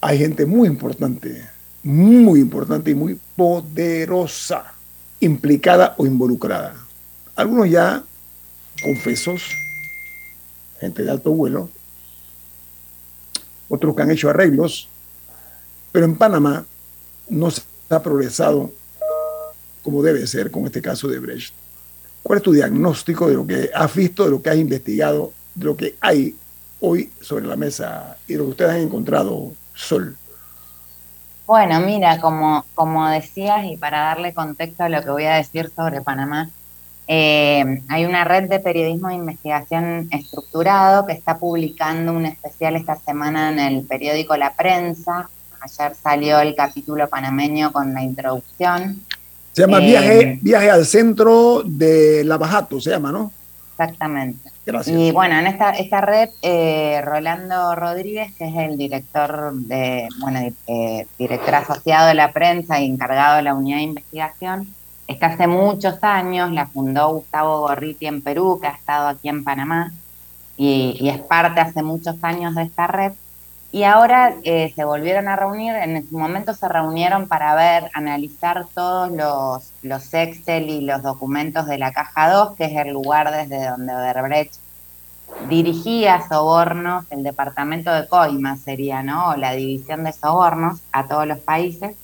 Hay 0.00 0.18
gente 0.18 0.44
muy 0.44 0.68
importante, 0.68 1.48
muy 1.82 2.40
importante 2.40 2.90
y 2.90 2.94
muy 2.94 3.18
poderosa, 3.36 4.74
implicada 5.20 5.94
o 5.96 6.06
involucrada. 6.06 6.74
Algunos 7.34 7.70
ya 7.70 8.04
confesos, 8.82 9.42
gente 10.78 11.02
de 11.02 11.10
alto 11.10 11.32
vuelo, 11.32 11.70
otros 13.68 13.96
que 13.96 14.02
han 14.02 14.10
hecho 14.10 14.28
arreglos, 14.28 14.88
pero 15.90 16.04
en 16.04 16.16
Panamá 16.16 16.66
no 17.30 17.50
se 17.50 17.62
ha 17.88 18.02
progresado 18.02 18.72
como 19.88 20.02
debe 20.02 20.26
ser 20.26 20.50
con 20.50 20.66
este 20.66 20.82
caso 20.82 21.08
de 21.08 21.18
Brecht. 21.18 21.54
¿Cuál 22.22 22.36
es 22.36 22.42
tu 22.42 22.52
diagnóstico 22.52 23.26
de 23.26 23.34
lo 23.36 23.46
que 23.46 23.70
has 23.74 23.94
visto, 23.94 24.24
de 24.24 24.30
lo 24.30 24.42
que 24.42 24.50
has 24.50 24.56
investigado, 24.56 25.32
de 25.54 25.64
lo 25.64 25.76
que 25.78 25.94
hay 26.02 26.36
hoy 26.80 27.10
sobre 27.22 27.46
la 27.46 27.56
mesa 27.56 28.18
y 28.26 28.34
de 28.34 28.38
lo 28.38 28.44
que 28.44 28.50
ustedes 28.50 28.70
han 28.72 28.80
encontrado, 28.82 29.50
Sol? 29.74 30.14
Bueno, 31.46 31.80
mira, 31.80 32.20
como, 32.20 32.66
como 32.74 33.08
decías, 33.08 33.64
y 33.64 33.78
para 33.78 34.00
darle 34.00 34.34
contexto 34.34 34.84
a 34.84 34.90
lo 34.90 35.02
que 35.02 35.08
voy 35.08 35.24
a 35.24 35.36
decir 35.36 35.72
sobre 35.74 36.02
Panamá, 36.02 36.50
eh, 37.06 37.82
hay 37.88 38.04
una 38.04 38.24
red 38.24 38.50
de 38.50 38.60
periodismo 38.60 39.08
de 39.08 39.14
investigación 39.14 40.08
estructurado 40.10 41.06
que 41.06 41.14
está 41.14 41.38
publicando 41.38 42.12
un 42.12 42.26
especial 42.26 42.76
esta 42.76 42.96
semana 42.96 43.48
en 43.48 43.58
el 43.58 43.86
periódico 43.86 44.36
La 44.36 44.52
Prensa. 44.52 45.30
Ayer 45.62 45.94
salió 45.94 46.40
el 46.40 46.54
capítulo 46.54 47.08
panameño 47.08 47.72
con 47.72 47.94
la 47.94 48.02
introducción. 48.02 49.02
Se 49.58 49.62
llama 49.62 49.80
viaje, 49.80 50.20
eh, 50.20 50.38
viaje 50.40 50.70
al 50.70 50.86
centro 50.86 51.64
de 51.64 52.22
Lavajato, 52.22 52.80
se 52.80 52.90
llama, 52.90 53.10
¿no? 53.10 53.32
Exactamente. 53.72 54.52
Gracias. 54.64 54.96
Y 54.96 55.10
bueno, 55.10 55.36
en 55.36 55.48
esta, 55.48 55.70
esta 55.72 56.00
red, 56.00 56.28
eh, 56.42 57.02
Rolando 57.04 57.74
Rodríguez, 57.74 58.32
que 58.36 58.46
es 58.46 58.54
el 58.54 58.78
director 58.78 59.52
de, 59.52 60.06
bueno, 60.20 60.48
eh, 60.68 61.06
director 61.18 61.56
asociado 61.56 62.06
de 62.06 62.14
la 62.14 62.30
prensa 62.30 62.80
y 62.80 62.86
encargado 62.86 63.38
de 63.38 63.42
la 63.42 63.54
unidad 63.54 63.78
de 63.78 63.82
investigación, 63.82 64.72
está 65.08 65.26
hace 65.26 65.48
muchos 65.48 65.96
años, 66.02 66.52
la 66.52 66.68
fundó 66.68 67.14
Gustavo 67.14 67.62
Gorriti 67.62 68.06
en 68.06 68.22
Perú, 68.22 68.60
que 68.62 68.68
ha 68.68 68.76
estado 68.76 69.08
aquí 69.08 69.28
en 69.28 69.42
Panamá, 69.42 69.92
y, 70.56 70.96
y 71.00 71.08
es 71.08 71.18
parte 71.18 71.60
hace 71.60 71.82
muchos 71.82 72.14
años 72.22 72.54
de 72.54 72.62
esta 72.62 72.86
red. 72.86 73.10
Y 73.70 73.84
ahora 73.84 74.34
eh, 74.44 74.72
se 74.74 74.84
volvieron 74.84 75.28
a 75.28 75.36
reunir, 75.36 75.74
en 75.74 76.08
su 76.08 76.18
momento 76.18 76.54
se 76.54 76.68
reunieron 76.68 77.28
para 77.28 77.54
ver, 77.54 77.90
analizar 77.92 78.66
todos 78.74 79.10
los, 79.10 79.72
los 79.82 80.14
Excel 80.14 80.70
y 80.70 80.80
los 80.80 81.02
documentos 81.02 81.66
de 81.66 81.76
la 81.76 81.92
Caja 81.92 82.30
2, 82.30 82.56
que 82.56 82.64
es 82.64 82.76
el 82.76 82.94
lugar 82.94 83.30
desde 83.30 83.68
donde 83.68 83.94
Odebrecht 83.94 84.54
dirigía 85.48 86.26
sobornos, 86.28 87.04
el 87.10 87.22
departamento 87.22 87.92
de 87.92 88.08
Coima 88.08 88.56
sería, 88.56 89.02
¿no? 89.02 89.30
O 89.30 89.36
la 89.36 89.52
división 89.52 90.04
de 90.04 90.12
sobornos 90.12 90.80
a 90.92 91.06
todos 91.06 91.26
los 91.26 91.38
países. 91.38 91.96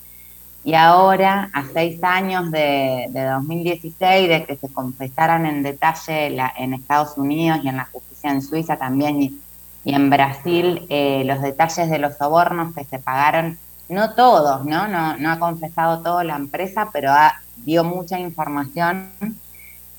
Y 0.63 0.73
ahora, 0.73 1.49
a 1.53 1.65
seis 1.73 2.03
años 2.03 2.49
de, 2.51 3.07
de 3.09 3.23
2016, 3.25 4.29
de 4.29 4.45
que 4.45 4.55
se 4.55 4.67
confesaran 4.69 5.45
en 5.45 5.61
detalle 5.63 6.31
la, 6.31 6.51
en 6.57 6.73
Estados 6.73 7.17
Unidos 7.17 7.59
y 7.63 7.69
en 7.69 7.77
la 7.77 7.85
justicia 7.85 8.31
en 8.31 8.41
Suiza 8.41 8.77
también, 8.77 9.21
y, 9.21 9.39
y 9.85 9.93
en 9.93 10.09
Brasil 10.09 10.85
eh, 10.89 11.23
los 11.25 11.41
detalles 11.41 11.89
de 11.89 11.99
los 11.99 12.17
sobornos 12.17 12.73
que 12.73 12.83
se 12.85 12.97
pagaron, 12.97 13.57
no 13.87 14.15
todos, 14.15 14.65
¿no? 14.65 14.87
No, 14.87 15.15
no 15.15 15.31
ha 15.31 15.39
confesado 15.39 16.01
todo 16.01 16.23
la 16.23 16.35
empresa, 16.35 16.89
pero 16.91 17.11
ha, 17.11 17.39
dio 17.57 17.83
mucha 17.83 18.19
información. 18.19 19.11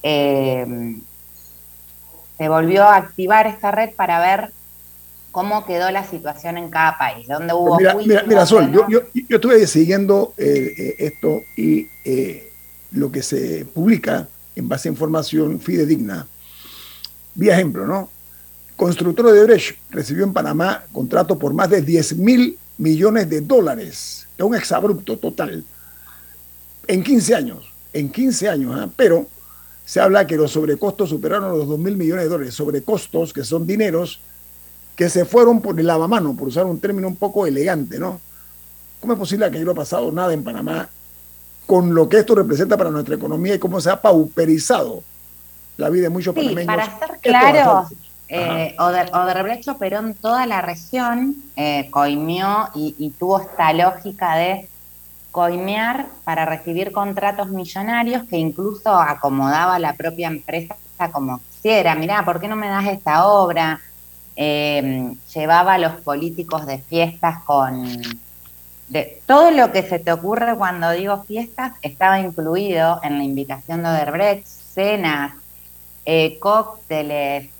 Eh, 0.03 0.96
se 2.37 2.49
volvió 2.49 2.83
a 2.83 2.96
activar 2.96 3.46
esta 3.46 3.70
red 3.70 3.90
para 3.94 4.18
ver 4.18 4.51
cómo 5.31 5.64
quedó 5.64 5.90
la 5.92 6.05
situación 6.05 6.59
en 6.59 6.68
cada 6.68 6.99
país, 6.99 7.29
dónde 7.29 7.55
hubo... 7.55 7.79
Mira, 7.79 7.94
mira, 7.94 8.25
mira 8.27 8.44
Sol, 8.44 8.72
yo, 8.72 8.88
yo, 8.88 9.03
yo, 9.14 9.37
estuve 9.37 9.64
siguiendo 9.68 10.35
eh, 10.37 10.96
esto 10.99 11.42
y 11.57 11.88
lo 12.90 13.12
que 13.12 13.22
se 13.22 13.64
publica 13.66 14.27
en 14.57 14.68
base 14.68 14.88
a 14.88 14.92
información 14.92 15.61
fidedigna, 15.61 16.27
vía 17.35 17.55
ejemplo, 17.55 17.87
¿no? 17.87 18.15
Constructor 18.77 19.33
de 19.33 19.45
Brecht 19.45 19.77
recibió 19.91 20.25
en 20.25 20.33
Panamá 20.33 20.85
contrato 20.93 21.39
por 21.39 21.55
más 21.55 21.71
de 21.71 21.81
10 21.81 22.17
mil 22.19 22.59
millones 22.79 23.29
de 23.29 23.41
dólares. 23.41 24.29
Es 24.37 24.45
un 24.45 24.55
exabrupto 24.55 25.17
total. 25.17 25.65
En 26.87 27.03
15 27.03 27.35
años. 27.35 27.73
En 27.93 28.11
15 28.11 28.49
años. 28.49 28.85
¿eh? 28.85 28.91
Pero 28.95 29.27
se 29.85 30.01
habla 30.01 30.27
que 30.27 30.37
los 30.37 30.53
sobrecostos 30.53 31.09
superaron 31.09 31.59
los 31.59 31.67
2 31.67 31.79
mil 31.79 31.97
millones 31.97 32.25
de 32.25 32.31
dólares. 32.31 32.55
Sobrecostos 32.55 33.33
que 33.33 33.45
son 33.45 33.67
dineros 33.67 34.21
que 34.95 35.11
se 35.11 35.25
fueron 35.25 35.61
por 35.61 35.79
el 35.79 35.87
lavamano, 35.87 36.35
por 36.35 36.49
usar 36.49 36.65
un 36.65 36.81
término 36.81 37.07
un 37.07 37.17
poco 37.17 37.47
elegante, 37.47 37.99
¿no? 37.99 38.19
¿Cómo 38.99 39.12
es 39.12 39.19
posible 39.19 39.51
que 39.51 39.59
no 39.61 39.73
ha 39.73 39.75
pasado 39.75 40.11
nada 40.11 40.33
en 40.33 40.43
Panamá 40.43 40.89
con 41.67 41.95
lo 41.95 42.09
que 42.09 42.19
esto 42.19 42.35
representa 42.35 42.77
para 42.79 42.91
nuestra 42.91 43.15
economía 43.15 43.55
y 43.55 43.59
cómo 43.59 43.81
se 43.81 43.91
ha 43.91 44.01
pauperizado 44.01 45.03
la 45.77 45.91
vida 45.91 46.05
de 46.05 46.09
muchos 46.09 46.35
sí, 46.35 46.41
panameños? 46.41 46.67
Para 46.67 46.99
ser 46.99 47.19
claro, 47.21 47.89
eh, 48.29 48.75
Odebrecht 48.79 49.69
operó 49.69 50.01
en 50.01 50.15
toda 50.15 50.47
la 50.47 50.61
región, 50.61 51.37
eh, 51.57 51.91
y, 52.75 53.11
tuvo 53.19 53.41
esta 53.41 53.73
lógica 53.73 54.37
de 54.37 54.69
coimear 55.31 56.07
para 56.25 56.45
recibir 56.45 56.93
contratos 56.93 57.49
millonarios 57.49 58.25
que 58.25 58.39
incluso 58.39 58.91
acomodaba 58.99 59.79
la 59.79 59.93
propia 59.93 60.29
empresa 60.29 60.77
como 61.12 61.41
quisiera. 61.41 61.95
Mirá, 61.95 62.25
¿por 62.25 62.41
qué 62.41 62.49
no 62.49 62.57
me 62.57 62.69
das 62.69 62.87
esta 62.87 63.27
obra? 63.27 63.81
Eh, 64.35 65.14
llevaba 65.35 65.74
a 65.74 65.79
los 65.79 65.93
políticos 66.01 66.66
de 66.66 66.79
fiestas 66.79 67.43
con... 67.45 67.87
De, 68.89 69.20
todo 69.27 69.51
lo 69.51 69.72
que 69.72 69.83
se 69.83 69.99
te 69.99 70.12
ocurre 70.12 70.57
cuando 70.57 70.91
digo 70.93 71.24
fiestas 71.24 71.72
estaba 71.83 72.20
incluido 72.20 73.01
en 73.03 73.18
la 73.18 73.24
invitación 73.24 73.83
de 73.83 73.89
Odebrecht, 73.89 74.47
cenas, 74.47 75.35
eh, 76.05 76.39
cócteles, 76.39 77.51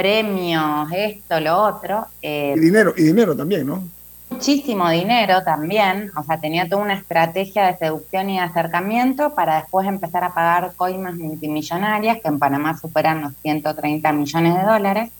premios, 0.00 0.90
esto, 0.92 1.38
lo 1.40 1.58
otro. 1.58 2.06
Eh, 2.22 2.54
y 2.56 2.60
dinero, 2.60 2.94
y 2.96 3.02
dinero 3.02 3.36
también, 3.36 3.66
¿no? 3.66 3.84
Muchísimo 4.30 4.88
dinero 4.88 5.42
también, 5.42 6.10
o 6.16 6.22
sea, 6.22 6.40
tenía 6.40 6.66
toda 6.68 6.82
una 6.82 6.94
estrategia 6.94 7.66
de 7.66 7.76
seducción 7.76 8.30
y 8.30 8.38
de 8.38 8.44
acercamiento 8.44 9.34
para 9.34 9.56
después 9.56 9.86
empezar 9.86 10.24
a 10.24 10.32
pagar 10.32 10.72
coimas 10.76 11.16
multimillonarias 11.16 12.20
que 12.22 12.28
en 12.28 12.38
Panamá 12.38 12.78
superan 12.78 13.20
los 13.20 13.32
130 13.42 14.12
millones 14.12 14.54
de 14.54 14.62
dólares. 14.62 15.10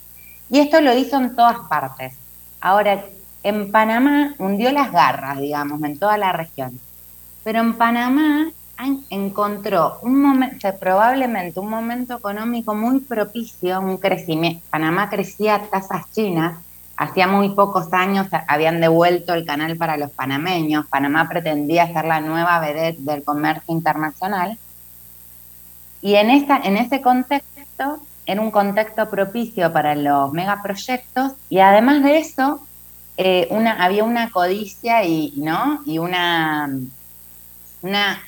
Y 0.49 0.61
esto 0.61 0.81
lo 0.81 0.97
hizo 0.97 1.19
en 1.19 1.37
todas 1.37 1.59
partes. 1.69 2.15
Ahora, 2.61 3.05
en 3.43 3.71
Panamá 3.71 4.35
hundió 4.39 4.73
las 4.73 4.93
garras, 4.93 5.39
digamos, 5.39 5.83
en 5.83 5.99
toda 5.99 6.17
la 6.17 6.33
región. 6.33 6.79
Pero 7.45 7.61
en 7.61 7.75
Panamá 7.75 8.51
encontró 9.11 9.99
un 10.03 10.21
momento, 10.21 10.69
probablemente 10.79 11.61
un 11.61 11.69
momento 11.69 12.17
económico 12.17 12.75
muy 12.75 13.01
propicio, 13.01 13.81
un 13.81 13.99
crecimiento. 13.99 14.63
Panamá 14.71 15.09
crecía 15.09 15.57
a 15.57 15.63
tasas 15.63 16.11
chinas. 16.13 16.59
Hacía 16.97 17.27
muy 17.27 17.51
pocos 17.51 17.93
años 17.93 18.27
habían 18.47 18.81
devuelto 18.81 19.33
el 19.33 19.47
canal 19.47 19.77
para 19.77 19.97
los 19.97 20.11
panameños. 20.11 20.87
Panamá 20.87 21.29
pretendía 21.29 21.91
ser 21.93 22.05
la 22.05 22.21
nueva 22.21 22.61
vedette 22.61 23.01
del 23.01 23.25
comercio 23.25 23.75
internacional. 23.75 24.59
Y 26.03 26.15
en, 26.15 26.31
esta, 26.31 26.59
en 26.59 26.77
ese 26.77 27.01
contexto, 27.01 28.01
era 28.27 28.41
un 28.41 28.51
contexto 28.51 29.09
propicio 29.09 29.73
para 29.73 29.95
los 29.95 30.33
megaproyectos 30.33 31.33
y 31.49 31.59
además 31.59 32.03
de 32.03 32.19
eso, 32.19 32.61
eh, 33.17 33.49
una, 33.51 33.83
había 33.83 34.05
una 34.05 34.31
codicia 34.31 35.05
y, 35.05 35.33
¿no? 35.37 35.81
y 35.85 35.99
una, 35.99 36.71
una 37.83 38.21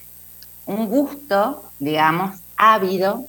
un 0.72 0.88
gusto, 0.88 1.62
digamos, 1.78 2.40
ávido 2.56 3.24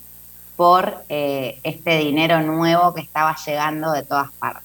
por 0.56 1.04
eh, 1.10 1.60
este 1.64 1.98
dinero 1.98 2.42
nuevo 2.42 2.94
que 2.94 3.02
estaba 3.02 3.36
llegando 3.46 3.92
de 3.92 4.04
todas 4.04 4.32
partes. 4.34 4.64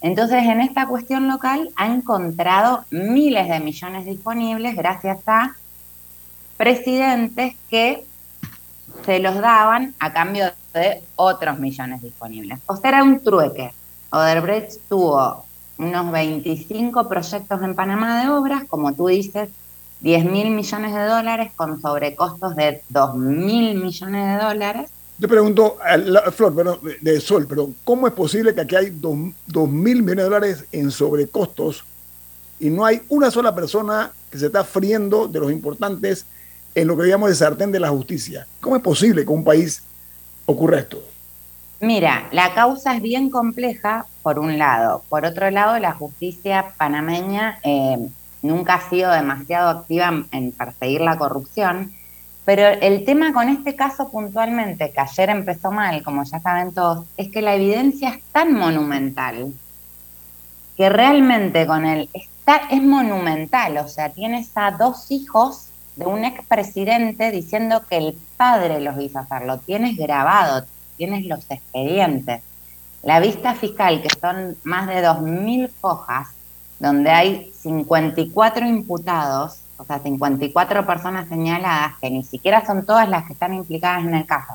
Entonces, 0.00 0.44
en 0.44 0.60
esta 0.60 0.86
cuestión 0.86 1.28
local 1.28 1.70
ha 1.76 1.86
encontrado 1.86 2.84
miles 2.90 3.48
de 3.48 3.60
millones 3.60 4.04
disponibles 4.04 4.76
gracias 4.76 5.18
a 5.26 5.56
presidentes 6.56 7.56
que 7.68 8.04
se 9.04 9.18
los 9.18 9.36
daban 9.36 9.94
a 9.98 10.12
cambio 10.12 10.52
de 10.72 11.02
otros 11.16 11.58
millones 11.58 12.02
disponibles. 12.02 12.60
O 12.66 12.76
sea, 12.76 12.90
era 12.90 13.02
un 13.02 13.22
trueque. 13.22 13.72
Odebrecht 14.10 14.80
tuvo 14.88 15.44
unos 15.78 16.12
25 16.12 17.08
proyectos 17.08 17.62
en 17.62 17.74
Panamá 17.74 18.22
de 18.22 18.30
obras, 18.30 18.64
como 18.64 18.92
tú 18.94 19.08
dices, 19.08 19.48
10 20.00 20.24
mil 20.24 20.50
millones 20.50 20.94
de 20.94 21.04
dólares 21.04 21.52
con 21.56 21.80
sobrecostos 21.80 22.54
de 22.56 22.82
2 22.88 23.16
mil 23.16 23.74
millones 23.74 24.38
de 24.38 24.44
dólares. 24.44 24.90
Yo 25.18 25.26
pregunto, 25.26 25.76
a 25.82 26.30
Flor, 26.30 26.54
pero 26.54 26.80
de, 27.00 27.20
Sol, 27.20 27.46
pero 27.48 27.70
¿cómo 27.82 28.06
es 28.06 28.12
posible 28.12 28.54
que 28.54 28.60
aquí 28.60 28.76
hay 28.76 28.90
2 28.90 29.68
mil 29.68 30.02
millones 30.02 30.16
de 30.16 30.22
dólares 30.22 30.64
en 30.70 30.90
sobrecostos 30.90 31.84
y 32.60 32.70
no 32.70 32.84
hay 32.84 33.02
una 33.08 33.30
sola 33.30 33.54
persona 33.54 34.12
que 34.30 34.38
se 34.38 34.46
está 34.46 34.62
friendo 34.62 35.26
de 35.26 35.40
los 35.40 35.50
importantes 35.50 36.24
en 36.74 36.86
lo 36.86 36.96
que 36.96 37.04
digamos 37.04 37.30
de 37.30 37.34
sartén 37.34 37.72
de 37.72 37.80
la 37.80 37.88
justicia? 37.88 38.46
¿Cómo 38.60 38.76
es 38.76 38.82
posible 38.82 39.24
que 39.24 39.30
un 39.30 39.44
país 39.44 39.82
ocurra 40.46 40.78
esto? 40.78 41.02
Mira, 41.80 42.28
la 42.32 42.54
causa 42.54 42.96
es 42.96 43.02
bien 43.02 43.30
compleja, 43.30 44.06
por 44.22 44.38
un 44.38 44.58
lado. 44.58 45.04
Por 45.08 45.24
otro 45.24 45.50
lado, 45.50 45.78
la 45.78 45.94
justicia 45.94 46.74
panameña 46.76 47.60
eh, 47.62 48.08
nunca 48.42 48.74
ha 48.74 48.88
sido 48.88 49.10
demasiado 49.10 49.70
activa 49.70 50.24
en 50.32 50.52
perseguir 50.52 51.00
la 51.00 51.16
corrupción, 51.16 51.92
pero 52.44 52.66
el 52.66 53.04
tema 53.04 53.32
con 53.32 53.48
este 53.48 53.76
caso 53.76 54.10
puntualmente, 54.10 54.90
que 54.90 55.00
ayer 55.00 55.28
empezó 55.30 55.70
mal, 55.70 56.02
como 56.02 56.24
ya 56.24 56.40
saben 56.40 56.72
todos, 56.72 57.06
es 57.16 57.28
que 57.30 57.42
la 57.42 57.54
evidencia 57.54 58.10
es 58.10 58.22
tan 58.32 58.54
monumental 58.54 59.52
que 60.76 60.88
realmente 60.88 61.66
con 61.66 61.84
él 61.84 62.08
está, 62.14 62.68
es 62.70 62.82
monumental, 62.82 63.76
o 63.78 63.88
sea, 63.88 64.10
tienes 64.10 64.50
a 64.54 64.70
dos 64.70 65.10
hijos 65.10 65.66
de 65.96 66.06
un 66.06 66.24
expresidente 66.24 67.32
diciendo 67.32 67.82
que 67.86 67.98
el 67.98 68.18
padre 68.36 68.80
los 68.80 68.98
hizo 68.98 69.18
hacerlo, 69.18 69.58
tienes 69.58 69.96
grabado, 69.96 70.64
tienes 70.96 71.26
los 71.26 71.44
expedientes. 71.50 72.40
La 73.02 73.20
vista 73.20 73.54
fiscal, 73.54 74.00
que 74.00 74.08
son 74.20 74.56
más 74.62 74.86
de 74.86 75.04
2.000 75.04 75.70
hojas, 75.80 76.28
donde 76.78 77.10
hay 77.10 77.52
54 77.68 78.66
imputados, 78.66 79.60
o 79.76 79.84
sea, 79.84 79.98
54 79.98 80.86
personas 80.86 81.28
señaladas, 81.28 81.98
que 82.00 82.10
ni 82.10 82.24
siquiera 82.24 82.64
son 82.64 82.86
todas 82.86 83.08
las 83.08 83.26
que 83.26 83.34
están 83.34 83.52
implicadas 83.52 84.04
en 84.04 84.14
el 84.14 84.24
caso. 84.24 84.54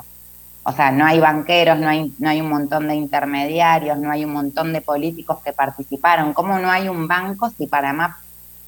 O 0.64 0.72
sea, 0.72 0.92
no 0.92 1.06
hay 1.06 1.20
banqueros, 1.20 1.78
no 1.78 1.90
hay, 1.90 2.14
no 2.18 2.30
hay 2.30 2.42
un 2.42 2.50
montón 2.50 2.88
de 2.88 2.96
intermediarios, 2.96 4.00
no 4.00 4.10
hay 4.10 4.26
un 4.26 4.34
montón 4.34 4.74
de 4.74 4.82
políticos 4.82 5.40
que 5.44 5.54
participaron. 5.54 6.34
¿Cómo 6.34 6.58
no 6.58 6.72
hay 6.72 6.90
un 6.90 7.08
banco 7.08 7.52
si 7.52 7.68
Panamá 7.68 8.20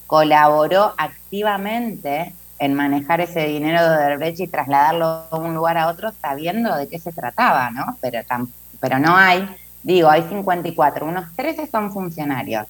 colaboró 0.06 0.93
activamente 0.98 2.36
en 2.60 2.74
manejar 2.76 3.22
ese 3.22 3.48
dinero 3.48 3.82
de 3.82 3.98
Odebrecht 3.98 4.41
y 4.41 4.48
trasladarlo 4.48 5.26
de 5.32 5.39
un 5.39 5.56
lugar 5.56 5.78
a 5.78 5.88
otro 5.88 6.12
sabiendo 6.22 6.76
de 6.76 6.88
qué 6.88 7.00
se 7.00 7.12
trataba, 7.12 7.72
¿no? 7.72 7.98
Pero, 8.00 8.20
pero 8.80 9.00
no 9.00 9.16
hay, 9.16 9.50
digo, 9.82 10.10
hay 10.10 10.22
54, 10.24 11.06
unos 11.06 11.36
13 11.36 11.68
son 11.68 11.91
funcionarios 11.91 12.68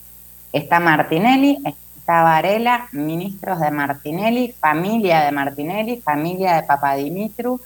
Está 0.55 0.79
Martinelli, 0.79 1.59
está 1.97 2.23
Varela, 2.23 2.87
ministros 2.93 3.59
de 3.59 3.71
Martinelli, 3.71 4.53
familia 4.53 5.19
de 5.25 5.33
Martinelli, 5.33 5.99
familia 5.99 6.55
de 6.55 6.63
Papadimitru, 6.63 7.59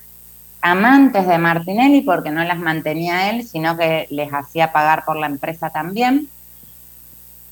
amantes 0.60 1.28
de 1.28 1.38
Martinelli 1.38 2.02
porque 2.02 2.32
no 2.32 2.44
las 2.44 2.58
mantenía 2.58 3.30
él, 3.30 3.48
sino 3.48 3.78
que 3.78 4.08
les 4.10 4.34
hacía 4.34 4.72
pagar 4.72 5.06
por 5.06 5.18
la 5.18 5.28
empresa 5.28 5.70
también. 5.70 6.30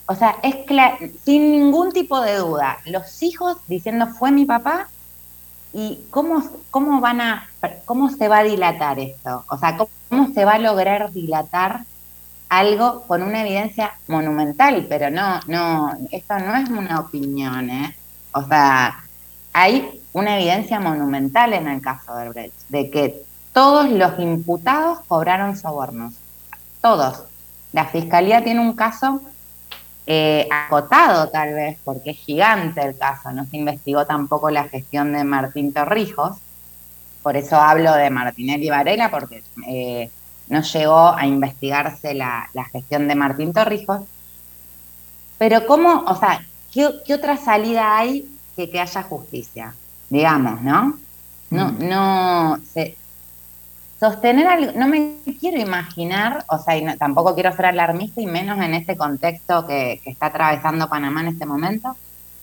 O 0.07 0.15
sea, 0.15 0.37
es 0.41 0.55
sin 1.23 1.51
ningún 1.51 1.91
tipo 1.91 2.19
de 2.19 2.37
duda, 2.37 2.79
los 2.85 3.21
hijos 3.21 3.57
diciendo 3.67 4.07
fue 4.07 4.31
mi 4.31 4.45
papá 4.45 4.87
y 5.71 5.99
cómo, 6.09 6.41
cómo 6.71 6.99
van 6.99 7.21
a, 7.21 7.47
cómo 7.85 8.09
se 8.09 8.27
va 8.27 8.39
a 8.39 8.43
dilatar 8.43 8.97
esto, 8.97 9.45
o 9.49 9.57
sea, 9.59 9.77
cómo 9.77 10.33
se 10.33 10.45
va 10.45 10.53
a 10.53 10.59
lograr 10.59 11.11
dilatar 11.11 11.81
algo 12.49 13.03
con 13.03 13.23
una 13.23 13.41
evidencia 13.41 13.93
monumental, 14.07 14.85
pero 14.87 15.09
no, 15.09 15.39
no, 15.47 15.97
esto 16.11 16.39
no 16.39 16.55
es 16.55 16.69
una 16.69 16.99
opinión, 16.99 17.69
¿eh? 17.69 17.95
O 18.31 18.43
sea, 18.43 19.03
hay 19.53 20.01
una 20.13 20.37
evidencia 20.37 20.79
monumental 20.79 21.53
en 21.53 21.67
el 21.67 21.81
caso 21.81 22.15
de 22.15 22.29
Brecht, 22.29 22.53
de 22.69 22.89
que 22.89 23.23
todos 23.53 23.89
los 23.89 24.19
imputados 24.19 24.99
cobraron 25.07 25.57
sobornos, 25.57 26.13
todos. 26.81 27.23
La 27.73 27.85
fiscalía 27.85 28.43
tiene 28.43 28.61
un 28.61 28.73
caso 28.73 29.21
eh, 30.05 30.47
acotado 30.51 31.29
tal 31.29 31.53
vez, 31.53 31.77
porque 31.83 32.11
es 32.11 32.17
gigante 32.17 32.81
el 32.81 32.97
caso, 32.97 33.31
no 33.31 33.45
se 33.45 33.57
investigó 33.57 34.05
tampoco 34.05 34.49
la 34.49 34.65
gestión 34.65 35.11
de 35.11 35.23
Martín 35.23 35.73
Torrijos, 35.73 36.37
por 37.23 37.35
eso 37.35 37.57
hablo 37.57 37.93
de 37.93 38.09
Martinelli 38.09 38.69
Varela, 38.69 39.11
porque 39.11 39.43
eh, 39.67 40.09
no 40.49 40.61
llegó 40.61 41.13
a 41.13 41.25
investigarse 41.25 42.13
la, 42.13 42.49
gestión 42.71 43.07
de 43.07 43.15
Martín 43.15 43.53
Torrijos. 43.53 44.01
Pero 45.37 45.65
¿cómo, 45.65 46.03
o 46.07 46.15
sea, 46.15 46.45
qué, 46.73 47.13
otra 47.13 47.37
salida 47.37 47.97
hay 47.97 48.29
que 48.55 48.69
que 48.69 48.79
haya 48.79 49.03
justicia? 49.03 49.73
Digamos, 50.09 50.61
¿no? 50.61 50.97
No, 51.49 51.69
mm. 51.69 51.87
no, 51.87 52.57
sostener 53.99 54.47
algo, 54.47 54.71
no 54.75 54.87
me 54.87 55.15
quiero 55.39 55.59
imaginar, 55.59 56.45
o 56.49 56.57
sea, 56.59 56.77
y 56.77 56.97
tampoco 56.97 57.33
quiero 57.33 57.55
ser 57.55 57.67
alarmista 57.67 58.21
y 58.21 58.27
menos 58.27 58.59
en 58.59 58.73
este 58.73 58.95
contexto 58.95 59.65
que, 59.65 60.01
que 60.03 60.11
está 60.11 60.27
atravesando 60.27 60.89
Panamá 60.89 61.21
en 61.21 61.27
este 61.29 61.45
momento, 61.45 61.95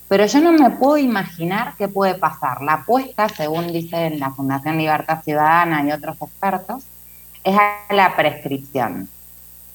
pero 0.09 0.27
yo 0.27 0.41
no 0.41 0.53
me 0.53 0.71
puedo 0.71 0.99
imaginar 0.99 1.75
qué 1.77 1.89
puede 1.89 2.15
pasar. 2.15 2.63
La 2.63 2.75
apuesta, 2.75 3.29
según 3.29 3.73
dicen 3.73 4.21
la 4.21 4.31
Fundación 4.31 4.79
Libertad 4.79 5.23
Ciudadana 5.23 5.85
y 5.85 5.93
otros 5.93 6.17
expertos, 6.21 6.85
es 7.45 7.57
a 7.57 7.95
la 7.95 8.17
prescripción. 8.17 9.09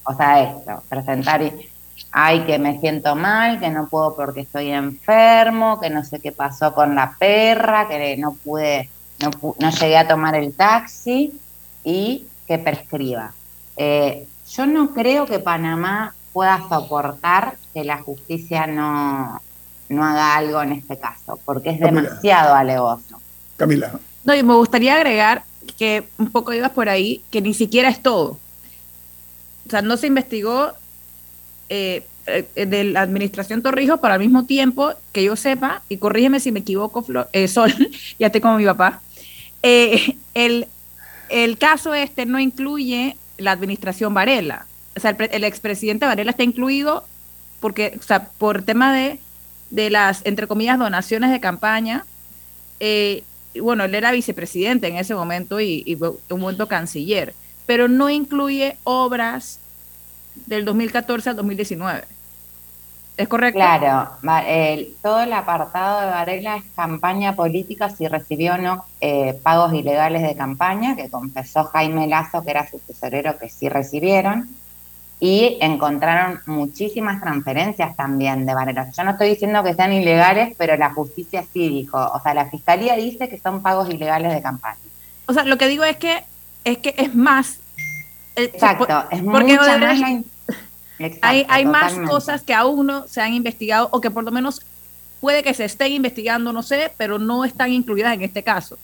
O 0.04 0.14
sea, 0.14 0.42
esto, 0.42 0.82
presentar 0.88 1.42
y, 1.42 1.70
ay, 2.10 2.40
que 2.40 2.58
me 2.58 2.80
siento 2.80 3.14
mal, 3.14 3.60
que 3.60 3.70
no 3.70 3.86
puedo 3.86 4.16
porque 4.16 4.40
estoy 4.40 4.70
enfermo, 4.70 5.80
que 5.80 5.88
no 5.88 6.04
sé 6.04 6.18
qué 6.18 6.32
pasó 6.32 6.74
con 6.74 6.94
la 6.94 7.14
perra, 7.18 7.86
que 7.88 8.16
no 8.16 8.32
pude, 8.32 8.90
no, 9.20 9.30
no 9.58 9.70
llegué 9.70 9.96
a 9.96 10.08
tomar 10.08 10.34
el 10.34 10.52
taxi 10.52 11.38
y 11.84 12.26
que 12.46 12.58
prescriba. 12.58 13.32
Eh, 13.76 14.26
yo 14.50 14.66
no 14.66 14.92
creo 14.92 15.26
que 15.26 15.38
Panamá 15.38 16.14
pueda 16.32 16.68
soportar 16.68 17.56
que 17.72 17.84
la 17.84 17.98
justicia 17.98 18.66
no, 18.66 19.40
no 19.88 20.04
haga 20.04 20.36
algo 20.36 20.60
en 20.62 20.72
este 20.72 20.98
caso, 20.98 21.38
porque 21.44 21.70
es 21.70 21.80
demasiado 21.80 22.54
alevoso. 22.54 23.20
Camila. 23.56 23.92
No, 24.24 24.34
y 24.34 24.42
me 24.42 24.54
gustaría 24.54 24.96
agregar 24.96 25.44
que 25.78 26.04
un 26.18 26.30
poco 26.30 26.52
ibas 26.52 26.70
por 26.70 26.88
ahí, 26.88 27.22
que 27.30 27.40
ni 27.40 27.54
siquiera 27.54 27.88
es 27.88 28.02
todo. 28.02 28.38
O 29.66 29.70
sea, 29.70 29.82
no 29.82 29.96
se 29.96 30.06
investigó 30.06 30.72
eh, 31.68 32.06
eh, 32.26 32.66
de 32.66 32.84
la 32.84 33.02
administración 33.02 33.62
Torrijos, 33.62 34.00
pero 34.00 34.14
al 34.14 34.20
mismo 34.20 34.46
tiempo 34.46 34.92
que 35.12 35.24
yo 35.24 35.36
sepa, 35.36 35.82
y 35.88 35.98
corrígeme 35.98 36.40
si 36.40 36.52
me 36.52 36.60
equivoco, 36.60 37.04
eh, 37.32 37.48
Sol, 37.48 37.72
ya 38.18 38.26
estoy 38.26 38.40
como 38.40 38.56
mi 38.56 38.64
papá, 38.64 39.02
el, 39.62 40.66
el 41.28 41.58
caso 41.58 41.94
este 41.94 42.26
no 42.26 42.40
incluye 42.40 43.16
la 43.38 43.52
administración 43.52 44.14
Varela. 44.14 44.66
O 44.96 45.00
sea, 45.00 45.10
el, 45.10 45.28
el 45.30 45.44
expresidente 45.44 46.06
Varela 46.06 46.30
está 46.30 46.42
incluido 46.42 47.06
porque, 47.60 47.96
o 47.98 48.02
sea, 48.02 48.30
por 48.38 48.62
tema 48.62 48.92
de, 48.92 49.20
de 49.70 49.90
las, 49.90 50.22
entre 50.24 50.46
comillas, 50.46 50.78
donaciones 50.78 51.30
de 51.30 51.40
campaña, 51.40 52.04
eh, 52.80 53.22
bueno, 53.58 53.84
él 53.84 53.94
era 53.94 54.12
vicepresidente 54.12 54.88
en 54.88 54.96
ese 54.96 55.14
momento 55.14 55.60
y, 55.60 55.98
un 56.00 56.40
momento 56.40 56.68
canciller, 56.68 57.34
pero 57.66 57.88
no 57.88 58.10
incluye 58.10 58.76
obras 58.84 59.58
del 60.46 60.64
2014 60.64 61.30
al 61.30 61.36
2019. 61.36 62.04
¿Es 63.16 63.28
correcto? 63.28 63.58
Claro, 63.58 64.12
todo 65.02 65.20
el 65.20 65.32
apartado 65.32 66.00
de 66.00 66.06
Varela 66.06 66.56
es 66.56 66.64
campaña 66.74 67.34
política, 67.36 67.90
si 67.90 68.08
recibió 68.08 68.54
o 68.54 68.58
no 68.58 68.84
eh, 69.00 69.38
pagos 69.42 69.74
ilegales 69.74 70.22
de 70.22 70.34
campaña, 70.34 70.96
que 70.96 71.10
confesó 71.10 71.64
Jaime 71.64 72.06
Lazo, 72.06 72.42
que 72.42 72.50
era 72.50 72.66
su 72.66 72.78
tesorero, 72.78 73.36
que 73.36 73.50
sí 73.50 73.68
recibieron, 73.68 74.48
y 75.20 75.58
encontraron 75.60 76.40
muchísimas 76.46 77.20
transferencias 77.20 77.94
también 77.94 78.46
de 78.46 78.54
Varela. 78.54 78.90
Yo 78.90 79.04
no 79.04 79.10
estoy 79.10 79.28
diciendo 79.28 79.62
que 79.62 79.74
sean 79.74 79.92
ilegales, 79.92 80.54
pero 80.56 80.76
la 80.76 80.94
justicia 80.94 81.44
sí 81.52 81.68
dijo, 81.68 81.98
o 81.98 82.20
sea, 82.22 82.32
la 82.32 82.46
fiscalía 82.46 82.96
dice 82.96 83.28
que 83.28 83.38
son 83.38 83.62
pagos 83.62 83.90
ilegales 83.90 84.32
de 84.32 84.40
campaña. 84.40 84.78
O 85.26 85.34
sea, 85.34 85.44
lo 85.44 85.58
que 85.58 85.68
digo 85.68 85.84
es 85.84 85.98
que 85.98 86.24
es 86.64 86.78
que 86.78 86.94
es 86.96 87.14
más. 87.14 87.58
Eh, 88.36 88.44
Exacto, 88.44 89.04
es 89.10 89.22
porque 89.22 89.52
mucha 89.52 89.78
más 89.78 89.98
la 89.98 90.22
hay, 91.22 91.46
hay 91.48 91.64
más 91.64 91.94
cosas 92.08 92.42
que 92.42 92.54
aún 92.54 92.86
no 92.86 93.08
se 93.08 93.20
han 93.20 93.32
investigado 93.32 93.88
o 93.92 94.00
que 94.00 94.10
por 94.10 94.24
lo 94.24 94.30
menos 94.30 94.62
puede 95.20 95.42
que 95.42 95.54
se 95.54 95.64
estén 95.64 95.92
investigando, 95.92 96.52
no 96.52 96.62
sé, 96.62 96.92
pero 96.96 97.18
no 97.18 97.44
están 97.44 97.72
incluidas 97.72 98.14
en 98.14 98.22
este 98.22 98.42
caso. 98.42 98.78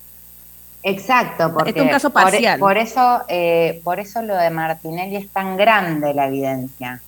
Exacto, 0.89 1.53
porque 1.53 1.70
es 1.70 1.76
un 1.76 1.89
caso 1.89 2.11
parcial. 2.11 2.61
Por, 2.61 2.78
eso, 2.78 3.22
eh, 3.26 3.80
por 3.82 3.99
eso 3.99 4.22
lo 4.22 4.37
de 4.37 4.51
Martinelli 4.51 5.16
es 5.16 5.28
tan 5.30 5.57
grande 5.57 6.14
la 6.14 6.28
evidencia. 6.28 7.01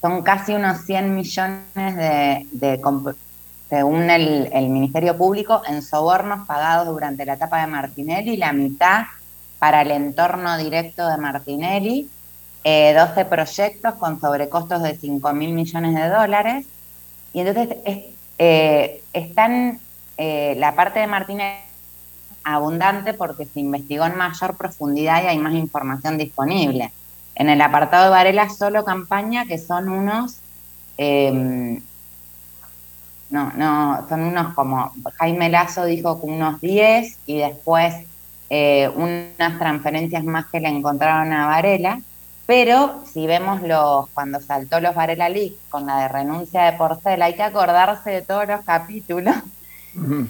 Son 0.00 0.22
casi 0.22 0.54
unos 0.54 0.86
100 0.86 1.14
millones 1.14 1.64
de, 1.74 2.46
de 2.50 2.80
según 3.68 4.08
el, 4.08 4.48
el, 4.54 4.68
Ministerio 4.70 5.18
Público, 5.18 5.60
en 5.68 5.82
sobornos 5.82 6.46
pagados 6.46 6.86
durante 6.86 7.26
la 7.26 7.34
etapa 7.34 7.60
de 7.60 7.66
Martinelli, 7.66 8.38
la 8.38 8.54
mitad 8.54 9.02
para 9.58 9.82
el 9.82 9.90
entorno 9.90 10.56
directo 10.56 11.06
de 11.08 11.18
Martinelli 11.18 12.08
12 12.64 13.20
eh, 13.20 13.24
proyectos 13.24 13.94
con 13.94 14.18
sobrecostos 14.18 14.82
de 14.82 14.96
5 14.96 15.32
mil 15.34 15.52
millones 15.52 15.94
de 15.94 16.08
dólares. 16.08 16.66
Y 17.32 17.40
entonces 17.40 17.76
es, 17.84 17.98
eh, 18.38 19.02
están 19.12 19.78
eh, 20.16 20.54
la 20.56 20.74
parte 20.74 21.00
de 21.00 21.06
Martínez 21.06 21.67
abundante 22.54 23.14
porque 23.14 23.44
se 23.46 23.60
investigó 23.60 24.06
en 24.06 24.16
mayor 24.16 24.56
profundidad 24.56 25.22
y 25.22 25.26
hay 25.26 25.38
más 25.38 25.54
información 25.54 26.18
disponible. 26.18 26.92
En 27.34 27.48
el 27.48 27.60
apartado 27.60 28.04
de 28.04 28.10
Varela 28.10 28.48
solo 28.48 28.84
campaña 28.84 29.46
que 29.46 29.58
son 29.58 29.88
unos, 29.88 30.38
em, 30.96 31.80
no, 33.30 33.52
no, 33.54 34.06
son 34.08 34.22
unos 34.22 34.54
como, 34.54 34.92
Jaime 35.16 35.48
Lazo 35.48 35.84
dijo 35.84 36.20
que 36.20 36.26
unos 36.26 36.60
10 36.60 37.18
y 37.26 37.38
después 37.38 37.94
unas 38.50 39.58
transferencias 39.58 40.24
más 40.24 40.46
que 40.46 40.60
le 40.60 40.68
encontraron 40.68 41.32
a 41.32 41.46
Varela. 41.46 42.00
Pero 42.46 43.02
si 43.12 43.26
vemos 43.26 43.60
los, 43.62 44.08
cuando 44.14 44.40
saltó 44.40 44.80
los 44.80 44.94
Varela 44.94 45.28
League 45.28 45.56
con 45.68 45.84
la 45.84 46.00
de 46.00 46.08
renuncia 46.08 46.62
de 46.62 46.72
Porcel, 46.78 47.20
hay 47.20 47.34
que 47.34 47.42
acordarse 47.42 48.10
de 48.10 48.22
todos 48.22 48.48
los 48.48 48.62
capítulos. 48.64 49.36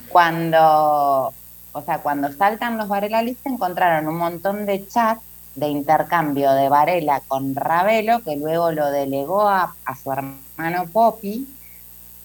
Cuando, 0.08 1.32
o 1.78 1.82
sea, 1.84 1.98
cuando 1.98 2.32
saltan 2.32 2.76
los 2.76 2.88
Varela 2.88 3.22
se 3.22 3.48
encontraron 3.48 4.08
un 4.08 4.18
montón 4.18 4.66
de 4.66 4.86
chats 4.88 5.22
de 5.54 5.68
intercambio 5.68 6.52
de 6.52 6.68
Varela 6.68 7.22
con 7.26 7.54
Ravelo, 7.54 8.20
que 8.22 8.36
luego 8.36 8.70
lo 8.72 8.90
delegó 8.90 9.48
a, 9.48 9.74
su 10.02 10.12
hermano 10.12 10.86
Poppy, 10.92 11.48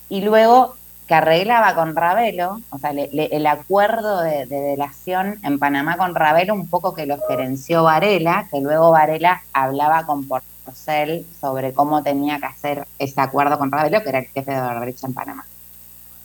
y 0.10 0.22
luego 0.22 0.76
que 1.08 1.16
arreglaba 1.16 1.76
con 1.76 1.96
Ravelo, 1.96 2.62
o 2.70 2.78
sea, 2.78 2.92
el 2.92 3.48
acuerdo 3.48 4.22
de, 4.22 4.46
delación 4.46 5.40
en 5.44 5.60
Panamá 5.60 5.98
con 5.98 6.16
Ravelo, 6.16 6.54
un 6.54 6.68
poco 6.68 6.94
que 6.94 7.06
lo 7.06 7.18
gerenció 7.28 7.84
Varela, 7.84 8.48
que 8.52 8.62
luego 8.62 8.92
Varela 8.92 9.42
hablaba 9.54 10.06
con 10.06 10.28
Porcel 10.28 11.26
sobre 11.40 11.74
cómo 11.74 12.04
tenía 12.04 12.40
que 12.40 12.46
hacer 12.46 12.88
ese 13.00 13.22
acuerdo 13.22 13.58
con 13.58 13.72
Ravelo, 13.72 14.02
que 14.02 14.10
era 14.10 14.20
el 14.20 14.28
jefe 14.28 14.52
de 14.52 14.62
Odebrecht 14.62 15.04
en 15.04 15.14
Panamá. 15.14 15.46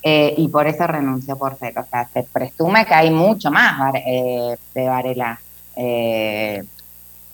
Eh, 0.03 0.34
y 0.36 0.49
por 0.49 0.66
eso 0.66 0.86
renunció 0.86 1.36
Porcel. 1.36 1.76
O 1.78 1.84
sea, 1.84 2.09
se 2.12 2.22
presume 2.22 2.86
que 2.86 2.94
hay 2.94 3.11
mucho 3.11 3.51
más 3.51 3.94
eh, 3.94 4.57
de 4.74 4.86
Varela. 4.86 5.40
Eh, 5.76 6.64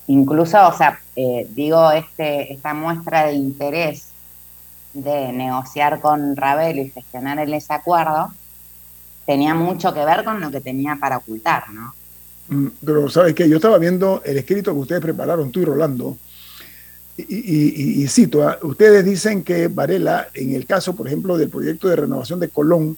incluso, 0.08 0.68
o 0.68 0.72
sea, 0.72 0.98
digo, 1.50 1.90
este, 1.92 2.52
esta 2.52 2.74
muestra 2.74 3.26
de 3.26 3.34
interés 3.34 4.08
de 4.92 5.32
negociar 5.32 6.00
con 6.00 6.36
Ravel 6.36 6.78
y 6.78 6.90
gestionar 6.90 7.38
el 7.38 7.50
desacuerdo 7.50 8.30
tenía 9.26 9.54
mucho 9.54 9.92
que 9.92 10.04
ver 10.04 10.24
con 10.24 10.40
lo 10.40 10.50
que 10.50 10.60
tenía 10.60 10.96
para 10.96 11.16
ocultar, 11.16 11.70
¿no? 11.70 11.94
Mm, 12.48 12.66
pero, 12.84 13.08
¿sabes 13.08 13.34
qué? 13.34 13.48
Yo 13.48 13.56
estaba 13.56 13.78
viendo 13.78 14.22
el 14.24 14.38
escrito 14.38 14.72
que 14.72 14.80
ustedes 14.80 15.00
prepararon, 15.00 15.50
tú 15.50 15.60
y 15.60 15.64
Rolando, 15.64 16.18
y, 17.16 18.06
cito, 18.08 18.46
¿ah? 18.46 18.58
ustedes 18.62 19.04
dicen 19.04 19.44
que 19.44 19.68
Varela, 19.68 20.28
en 20.34 20.54
el 20.54 20.66
caso, 20.66 20.96
por 20.96 21.06
ejemplo, 21.06 21.38
del 21.38 21.48
proyecto 21.48 21.88
de 21.88 21.96
renovación 21.96 22.40
de 22.40 22.48
Colón, 22.48 22.96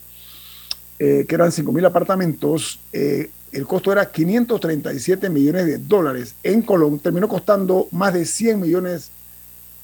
eh, 0.98 1.26
que 1.28 1.34
eran 1.34 1.50
5.000 1.50 1.86
apartamentos, 1.86 2.80
eh, 2.92 3.30
el 3.52 3.66
costo 3.66 3.92
era 3.92 4.10
537 4.10 5.28
millones 5.28 5.66
de 5.66 5.78
dólares. 5.78 6.34
En 6.42 6.62
Colón 6.62 6.98
terminó 6.98 7.28
costando 7.28 7.88
más 7.92 8.14
de 8.14 8.24
100 8.24 8.60
millones 8.60 9.10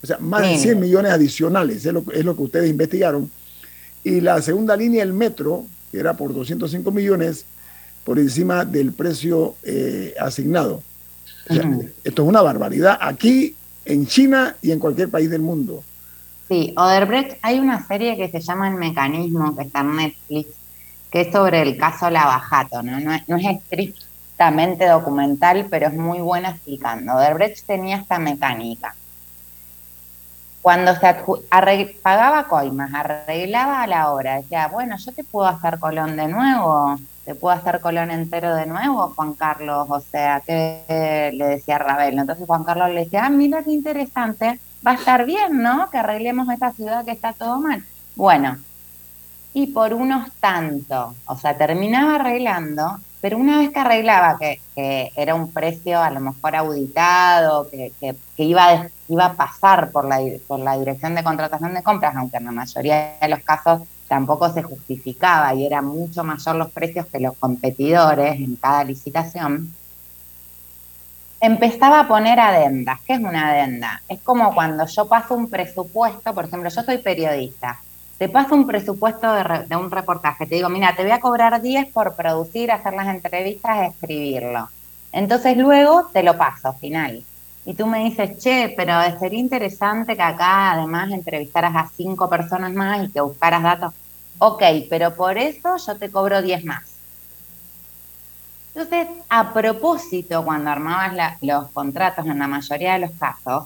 o 0.02 0.06
sea, 0.06 0.18
más 0.18 0.42
de 0.42 0.58
100 0.58 0.80
millones 0.80 1.12
adicionales, 1.12 1.86
es 1.86 1.92
lo, 1.92 2.04
es 2.12 2.24
lo 2.24 2.34
que 2.34 2.42
ustedes 2.42 2.68
investigaron. 2.68 3.30
Y 4.02 4.20
la 4.20 4.42
segunda 4.42 4.76
línea, 4.76 5.02
el 5.02 5.12
metro, 5.12 5.64
que 5.92 5.98
era 5.98 6.16
por 6.16 6.34
205 6.34 6.90
millones, 6.90 7.44
por 8.04 8.18
encima 8.18 8.64
del 8.64 8.92
precio 8.92 9.54
eh, 9.62 10.14
asignado. 10.18 10.82
Esto 11.46 12.22
es 12.22 12.28
una 12.28 12.42
barbaridad 12.42 12.98
aquí, 13.00 13.54
en 13.84 14.06
China 14.06 14.56
y 14.62 14.70
en 14.70 14.78
cualquier 14.78 15.10
país 15.10 15.30
del 15.30 15.42
mundo. 15.42 15.82
Sí, 16.48 16.72
Oderbrecht, 16.76 17.38
hay 17.42 17.58
una 17.58 17.86
serie 17.86 18.16
que 18.16 18.28
se 18.28 18.40
llama 18.40 18.68
El 18.68 18.74
Mecanismo, 18.74 19.56
que 19.56 19.64
está 19.64 19.80
en 19.80 19.96
Netflix, 19.96 20.48
que 21.10 21.22
es 21.22 21.32
sobre 21.32 21.62
el 21.62 21.76
caso 21.76 22.10
Lavajato, 22.10 22.82
¿no? 22.82 23.00
No 23.00 23.12
no 23.26 23.36
es 23.36 23.46
estrictamente 23.46 24.86
documental, 24.86 25.66
pero 25.70 25.88
es 25.88 25.94
muy 25.94 26.18
buena 26.18 26.50
explicando. 26.50 27.14
Oderbrecht 27.14 27.66
tenía 27.66 27.96
esta 27.96 28.18
mecánica 28.18 28.94
cuando 30.62 30.94
se 30.94 31.16
pagaba 32.02 32.44
coimas, 32.44 32.94
arreglaba 32.94 33.82
a 33.82 33.86
la 33.88 34.12
hora, 34.12 34.36
decía, 34.36 34.68
bueno, 34.68 34.96
yo 34.96 35.12
te 35.12 35.24
puedo 35.24 35.48
hacer 35.48 35.80
Colón 35.80 36.16
de 36.16 36.28
nuevo, 36.28 36.96
te 37.24 37.34
puedo 37.34 37.54
hacer 37.54 37.80
Colón 37.80 38.12
entero 38.12 38.54
de 38.54 38.66
nuevo, 38.66 39.12
Juan 39.16 39.34
Carlos, 39.34 39.86
o 39.90 40.00
sea, 40.00 40.40
que 40.40 41.32
le 41.34 41.46
decía 41.46 41.78
Ravel. 41.78 42.16
Entonces 42.16 42.46
Juan 42.46 42.62
Carlos 42.62 42.90
le 42.90 43.04
decía, 43.04 43.26
ah, 43.26 43.30
mira 43.30 43.64
qué 43.64 43.72
interesante, 43.72 44.60
va 44.86 44.92
a 44.92 44.94
estar 44.94 45.24
bien, 45.24 45.62
¿no? 45.62 45.90
Que 45.90 45.98
arreglemos 45.98 46.48
esta 46.48 46.72
ciudad 46.72 47.04
que 47.04 47.10
está 47.10 47.32
todo 47.32 47.58
mal. 47.58 47.84
Bueno, 48.14 48.56
y 49.54 49.66
por 49.66 49.94
unos 49.94 50.30
tanto, 50.40 51.14
o 51.26 51.36
sea, 51.36 51.56
terminaba 51.56 52.14
arreglando, 52.16 52.98
pero 53.22 53.38
una 53.38 53.58
vez 53.58 53.70
que 53.70 53.78
arreglaba 53.78 54.36
que, 54.36 54.60
era 55.16 55.36
un 55.36 55.52
precio 55.52 56.02
a 56.02 56.10
lo 56.10 56.18
mejor 56.18 56.56
auditado, 56.56 57.70
que, 57.70 57.92
que, 58.00 58.16
iba, 58.42 58.88
iba 59.08 59.26
a 59.26 59.34
pasar 59.34 59.92
por 59.92 60.06
la, 60.06 60.20
por 60.48 60.58
la 60.58 60.76
dirección 60.76 61.14
de 61.14 61.22
contratación 61.22 61.72
de 61.72 61.84
compras, 61.84 62.16
aunque 62.16 62.38
en 62.38 62.44
la 62.46 62.52
mayoría 62.52 63.14
de 63.20 63.28
los 63.28 63.38
casos 63.40 63.82
tampoco 64.08 64.52
se 64.52 64.64
justificaba 64.64 65.54
y 65.54 65.64
eran 65.64 65.86
mucho 65.86 66.24
mayor 66.24 66.56
los 66.56 66.72
precios 66.72 67.06
que 67.06 67.20
los 67.20 67.36
competidores 67.38 68.34
en 68.40 68.56
cada 68.56 68.82
licitación, 68.82 69.72
empezaba 71.40 72.00
a 72.00 72.08
poner 72.08 72.40
adendas. 72.40 73.00
¿Qué 73.06 73.14
es 73.14 73.20
una 73.20 73.50
adenda? 73.50 74.02
Es 74.08 74.20
como 74.20 74.52
cuando 74.52 74.84
yo 74.86 75.06
paso 75.06 75.34
un 75.34 75.48
presupuesto, 75.48 76.34
por 76.34 76.46
ejemplo, 76.46 76.68
yo 76.70 76.82
soy 76.82 76.98
periodista, 76.98 77.80
te 78.22 78.28
paso 78.28 78.54
un 78.54 78.68
presupuesto 78.68 79.26
de, 79.34 79.74
un 79.74 79.90
reportaje, 79.90 80.46
te 80.46 80.54
digo, 80.54 80.68
mira, 80.68 80.94
te 80.94 81.02
voy 81.02 81.10
a 81.10 81.18
cobrar 81.18 81.60
10 81.60 81.88
por 81.88 82.14
producir, 82.14 82.70
hacer 82.70 82.94
las 82.94 83.08
entrevistas, 83.08 83.88
escribirlo. 83.88 84.68
Entonces 85.10 85.56
luego 85.56 86.08
te 86.12 86.22
lo 86.22 86.38
paso, 86.38 86.72
final. 86.74 87.24
Y 87.64 87.74
tú 87.74 87.84
me 87.88 88.04
dices, 88.04 88.38
che, 88.38 88.74
pero 88.76 88.94
sería 89.18 89.40
interesante 89.40 90.14
que 90.14 90.22
acá 90.22 90.70
además 90.70 91.10
entrevistaras 91.10 91.74
a 91.74 91.90
cinco 91.96 92.30
personas 92.30 92.72
más 92.72 93.08
y 93.08 93.10
que 93.10 93.20
buscaras 93.20 93.64
datos. 93.64 93.92
Ok, 94.38 94.62
pero 94.88 95.16
por 95.16 95.36
eso 95.36 95.76
yo 95.84 95.98
te 95.98 96.08
cobro 96.08 96.42
10 96.42 96.64
más. 96.64 96.84
Entonces, 98.72 99.08
a 99.30 99.52
propósito, 99.52 100.44
cuando 100.44 100.70
armabas 100.70 101.38
los 101.40 101.72
contratos 101.72 102.24
en 102.26 102.38
la 102.38 102.46
mayoría 102.46 102.92
de 102.92 103.00
los 103.00 103.10
casos, 103.18 103.64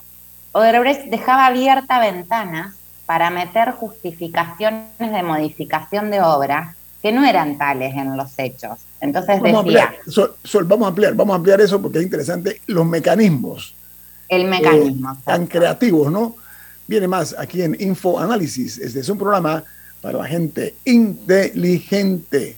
Odebrecht 0.52 1.10
dejaba 1.10 1.44
abierta 1.44 1.98
ventanas 1.98 2.74
para 3.06 3.30
meter 3.30 3.70
justificaciones 3.72 4.84
de 4.98 5.22
modificación 5.22 6.10
de 6.10 6.20
obra 6.20 6.74
que 7.00 7.12
no 7.12 7.24
eran 7.24 7.56
tales 7.56 7.94
en 7.94 8.16
los 8.16 8.36
hechos. 8.38 8.80
Entonces 9.00 9.40
vamos 9.40 9.64
decía... 9.64 9.94
A 10.16 10.62
vamos 10.64 10.86
a 10.86 10.88
ampliar, 10.88 11.14
vamos 11.14 11.34
a 11.34 11.36
ampliar 11.36 11.60
eso 11.60 11.80
porque 11.80 11.98
es 11.98 12.04
interesante, 12.04 12.60
los 12.66 12.84
mecanismos. 12.84 13.74
El 14.28 14.46
mecanismo. 14.46 15.12
Eh, 15.12 15.16
tan 15.24 15.46
creativos, 15.46 16.10
¿no? 16.10 16.34
Viene 16.88 17.06
más 17.06 17.34
aquí 17.38 17.62
en 17.62 17.76
Info 17.80 18.18
Análisis. 18.18 18.78
Este 18.78 19.00
es 19.00 19.08
un 19.08 19.18
programa 19.18 19.62
para 20.00 20.18
la 20.18 20.24
gente 20.26 20.74
inteligente. 20.84 22.56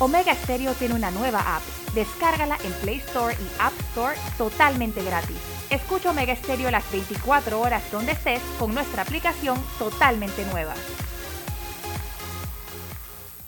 Omega 0.00 0.34
Stereo 0.34 0.72
tiene 0.74 0.94
una 0.94 1.10
nueva 1.10 1.40
app. 1.56 1.62
Descárgala 1.94 2.58
en 2.64 2.72
Play 2.82 2.96
Store 2.96 3.34
y 3.34 3.60
App 3.60 3.72
Store 3.90 4.16
totalmente 4.36 5.02
gratis. 5.02 5.36
Escucha 5.74 6.10
Omega 6.10 6.36
Stereo 6.36 6.70
las 6.70 6.88
24 6.92 7.60
horas 7.60 7.82
donde 7.90 8.12
estés 8.12 8.40
con 8.60 8.72
nuestra 8.72 9.02
aplicación 9.02 9.60
totalmente 9.76 10.44
nueva. 10.52 10.72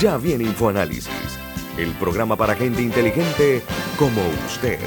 Ya 0.00 0.16
viene 0.16 0.44
InfoAnálisis, 0.44 1.38
el 1.78 1.92
programa 1.92 2.36
para 2.36 2.56
gente 2.56 2.82
inteligente 2.82 3.62
como 3.96 4.20
usted. 4.46 4.78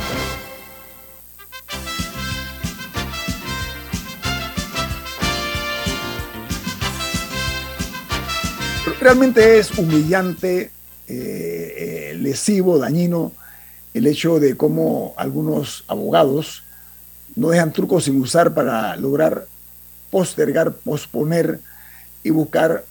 Realmente 8.99 9.59
es 9.59 9.77
humillante, 9.77 10.71
eh, 11.07 12.11
eh, 12.17 12.17
lesivo, 12.19 12.77
dañino 12.77 13.31
el 13.93 14.07
hecho 14.07 14.41
de 14.41 14.57
cómo 14.57 15.13
algunos 15.15 15.85
abogados 15.87 16.63
no 17.35 17.49
dejan 17.49 17.71
trucos 17.71 18.03
sin 18.03 18.19
usar 18.19 18.53
para 18.53 18.97
lograr 18.97 19.47
postergar, 20.11 20.73
posponer 20.73 21.61
y 22.23 22.31
buscar 22.31 22.83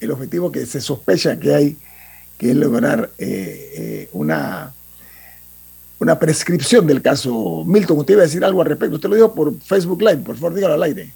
el 0.00 0.10
objetivo 0.10 0.50
que 0.50 0.66
se 0.66 0.80
sospecha 0.80 1.38
que 1.38 1.54
hay, 1.54 1.76
que 2.38 2.50
es 2.50 2.56
lograr 2.56 3.10
eh, 3.18 3.72
eh, 3.76 4.08
una, 4.12 4.72
una 5.98 6.18
prescripción 6.18 6.86
del 6.86 7.02
caso. 7.02 7.64
Milton, 7.66 7.98
usted 7.98 8.14
iba 8.14 8.22
a 8.22 8.26
decir 8.26 8.44
algo 8.44 8.62
al 8.62 8.68
respecto. 8.68 8.96
Usted 8.96 9.08
lo 9.10 9.14
dijo 9.14 9.34
por 9.34 9.60
Facebook 9.60 10.00
Live, 10.00 10.18
por 10.18 10.36
favor, 10.36 10.54
dígalo 10.54 10.74
al 10.74 10.82
aire. 10.82 11.10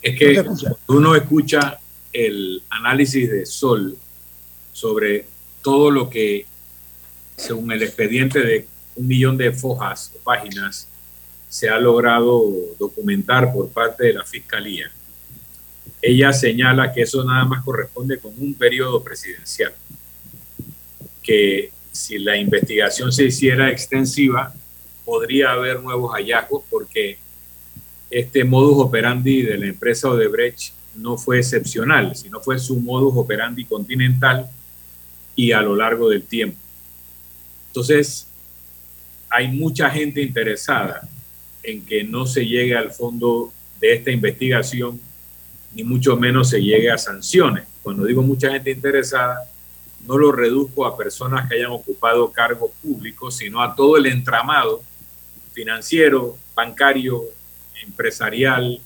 Es 0.00 0.16
que 0.16 0.44
uno 0.86 1.16
escucha 1.16 1.80
el 2.12 2.62
análisis 2.70 3.30
de 3.30 3.44
Sol 3.44 3.98
sobre 4.72 5.26
todo 5.62 5.90
lo 5.90 6.08
que, 6.08 6.46
según 7.36 7.72
el 7.72 7.82
expediente 7.82 8.40
de 8.40 8.68
un 8.94 9.08
millón 9.08 9.36
de 9.36 9.50
fojas 9.52 10.12
o 10.14 10.18
páginas, 10.18 10.86
se 11.48 11.68
ha 11.68 11.78
logrado 11.78 12.44
documentar 12.78 13.52
por 13.52 13.70
parte 13.70 14.04
de 14.04 14.12
la 14.12 14.24
Fiscalía 14.24 14.90
ella 16.02 16.32
señala 16.32 16.92
que 16.92 17.02
eso 17.02 17.24
nada 17.24 17.44
más 17.44 17.64
corresponde 17.64 18.18
con 18.18 18.32
un 18.38 18.54
periodo 18.54 19.02
presidencial, 19.02 19.72
que 21.22 21.70
si 21.90 22.18
la 22.18 22.36
investigación 22.36 23.10
se 23.12 23.24
hiciera 23.24 23.70
extensiva, 23.70 24.54
podría 25.04 25.52
haber 25.52 25.80
nuevos 25.80 26.12
hallazgos 26.12 26.62
porque 26.68 27.18
este 28.10 28.44
modus 28.44 28.84
operandi 28.84 29.42
de 29.42 29.58
la 29.58 29.66
empresa 29.66 30.10
Odebrecht 30.10 30.72
no 30.94 31.16
fue 31.16 31.38
excepcional, 31.38 32.14
sino 32.14 32.40
fue 32.40 32.58
su 32.58 32.78
modus 32.80 33.14
operandi 33.16 33.64
continental 33.64 34.48
y 35.34 35.52
a 35.52 35.60
lo 35.60 35.76
largo 35.76 36.08
del 36.08 36.22
tiempo. 36.22 36.58
Entonces, 37.68 38.26
hay 39.28 39.48
mucha 39.48 39.90
gente 39.90 40.22
interesada 40.22 41.08
en 41.62 41.84
que 41.84 42.04
no 42.04 42.26
se 42.26 42.46
llegue 42.46 42.76
al 42.76 42.92
fondo 42.92 43.52
de 43.80 43.94
esta 43.94 44.10
investigación 44.10 45.00
ni 45.72 45.84
mucho 45.84 46.16
menos 46.16 46.50
se 46.50 46.62
llegue 46.62 46.90
a 46.90 46.98
sanciones. 46.98 47.64
Cuando 47.82 48.04
digo 48.04 48.22
mucha 48.22 48.50
gente 48.50 48.70
interesada, 48.70 49.38
no 50.06 50.16
lo 50.18 50.32
reduzco 50.32 50.86
a 50.86 50.96
personas 50.96 51.48
que 51.48 51.56
hayan 51.56 51.72
ocupado 51.72 52.30
cargos 52.30 52.70
públicos, 52.82 53.36
sino 53.36 53.62
a 53.62 53.74
todo 53.74 53.96
el 53.96 54.06
entramado 54.06 54.82
financiero, 55.52 56.36
bancario, 56.54 57.22
empresarial 57.82 58.80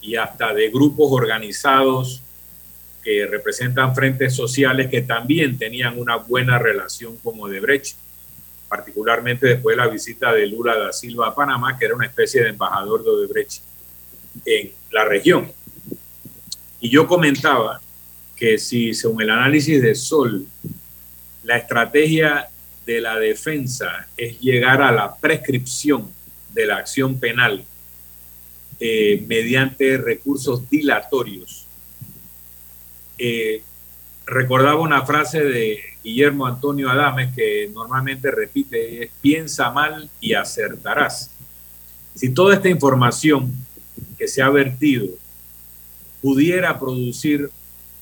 y 0.00 0.16
hasta 0.16 0.52
de 0.54 0.70
grupos 0.70 1.08
organizados 1.12 2.22
que 3.02 3.26
representan 3.26 3.94
frentes 3.94 4.34
sociales 4.34 4.90
que 4.90 5.02
también 5.02 5.58
tenían 5.58 5.98
una 5.98 6.16
buena 6.16 6.58
relación 6.58 7.16
con 7.18 7.40
Odebrecht, 7.40 7.96
particularmente 8.68 9.46
después 9.46 9.76
de 9.76 9.82
la 9.82 9.88
visita 9.88 10.32
de 10.32 10.46
Lula 10.46 10.76
da 10.76 10.92
Silva 10.92 11.28
a 11.28 11.34
Panamá, 11.34 11.78
que 11.78 11.86
era 11.86 11.94
una 11.94 12.06
especie 12.06 12.42
de 12.42 12.50
embajador 12.50 13.02
de 13.02 13.10
Odebrecht 13.10 13.62
en 14.44 14.72
la 14.90 15.04
región. 15.04 15.50
Y 16.80 16.88
yo 16.88 17.06
comentaba 17.06 17.80
que 18.36 18.58
si, 18.58 18.94
según 18.94 19.22
el 19.22 19.30
análisis 19.30 19.82
de 19.82 19.94
Sol, 19.94 20.46
la 21.44 21.58
estrategia 21.58 22.48
de 22.86 23.00
la 23.00 23.18
defensa 23.18 24.08
es 24.16 24.40
llegar 24.40 24.80
a 24.82 24.90
la 24.90 25.14
prescripción 25.14 26.10
de 26.54 26.66
la 26.66 26.76
acción 26.76 27.20
penal 27.20 27.64
eh, 28.80 29.22
mediante 29.26 29.98
recursos 29.98 30.68
dilatorios. 30.70 31.66
Eh, 33.18 33.62
recordaba 34.26 34.80
una 34.80 35.04
frase 35.04 35.44
de 35.44 35.80
Guillermo 36.02 36.46
Antonio 36.46 36.88
Adames 36.88 37.34
que 37.34 37.70
normalmente 37.74 38.30
repite, 38.30 39.10
piensa 39.20 39.70
mal 39.70 40.08
y 40.20 40.32
acertarás. 40.32 41.30
Si 42.14 42.30
toda 42.30 42.54
esta 42.54 42.70
información 42.70 43.52
que 44.16 44.26
se 44.26 44.40
ha 44.40 44.48
vertido 44.48 45.08
pudiera 46.20 46.78
producir 46.78 47.50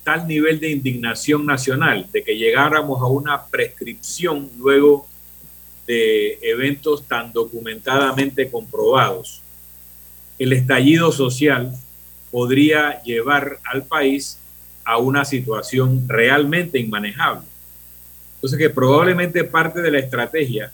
tal 0.04 0.26
nivel 0.26 0.58
de 0.58 0.70
indignación 0.70 1.44
nacional, 1.44 2.08
de 2.12 2.24
que 2.24 2.36
llegáramos 2.36 3.00
a 3.02 3.06
una 3.06 3.44
prescripción 3.46 4.50
luego 4.58 5.06
de 5.86 6.38
eventos 6.42 7.06
tan 7.06 7.32
documentadamente 7.32 8.50
comprobados. 8.50 9.42
El 10.38 10.52
estallido 10.52 11.12
social 11.12 11.72
podría 12.30 13.02
llevar 13.02 13.58
al 13.64 13.84
país 13.84 14.38
a 14.84 14.98
una 14.98 15.24
situación 15.24 16.08
realmente 16.08 16.78
inmanejable. 16.78 17.46
Entonces 18.36 18.58
que 18.58 18.70
probablemente 18.70 19.44
parte 19.44 19.82
de 19.82 19.90
la 19.90 19.98
estrategia 19.98 20.72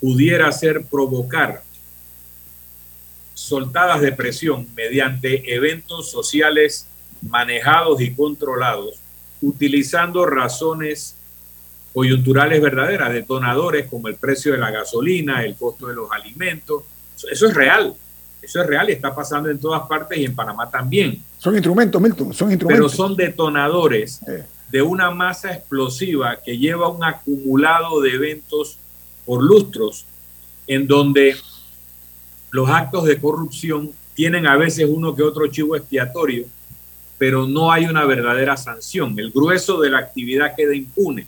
pudiera 0.00 0.52
ser 0.52 0.84
provocar 0.84 1.62
soltadas 3.34 4.00
de 4.00 4.12
presión 4.12 4.66
mediante 4.74 5.54
eventos 5.54 6.10
sociales 6.10 6.86
manejados 7.28 8.00
y 8.00 8.14
controlados, 8.14 9.00
utilizando 9.42 10.24
razones 10.24 11.16
coyunturales 11.92 12.60
verdaderas, 12.60 13.12
detonadores 13.12 13.86
como 13.88 14.08
el 14.08 14.16
precio 14.16 14.52
de 14.52 14.58
la 14.58 14.70
gasolina, 14.70 15.44
el 15.44 15.56
costo 15.56 15.86
de 15.86 15.94
los 15.94 16.10
alimentos. 16.10 16.84
Eso 17.30 17.46
es 17.48 17.54
real, 17.54 17.94
eso 18.42 18.60
es 18.60 18.66
real 18.66 18.90
y 18.90 18.92
está 18.92 19.14
pasando 19.14 19.50
en 19.50 19.58
todas 19.58 19.82
partes 19.86 20.18
y 20.18 20.24
en 20.24 20.34
Panamá 20.34 20.70
también. 20.70 21.22
Son 21.38 21.54
instrumentos, 21.54 22.00
Milton, 22.00 22.32
son 22.34 22.50
instrumentos. 22.50 22.68
Pero 22.68 22.88
son 22.88 23.16
detonadores 23.16 24.20
de 24.70 24.82
una 24.82 25.10
masa 25.10 25.52
explosiva 25.54 26.38
que 26.44 26.58
lleva 26.58 26.88
un 26.88 27.04
acumulado 27.04 28.00
de 28.00 28.10
eventos 28.10 28.78
por 29.24 29.42
lustros 29.42 30.04
en 30.66 30.86
donde 30.86 31.36
los 32.54 32.70
actos 32.70 33.02
de 33.02 33.18
corrupción 33.18 33.90
tienen 34.14 34.46
a 34.46 34.56
veces 34.56 34.86
uno 34.88 35.12
que 35.16 35.24
otro 35.24 35.48
chivo 35.48 35.74
expiatorio, 35.74 36.46
pero 37.18 37.48
no 37.48 37.72
hay 37.72 37.86
una 37.86 38.04
verdadera 38.04 38.56
sanción. 38.56 39.18
El 39.18 39.32
grueso 39.32 39.80
de 39.80 39.90
la 39.90 39.98
actividad 39.98 40.54
queda 40.54 40.72
impune 40.72 41.26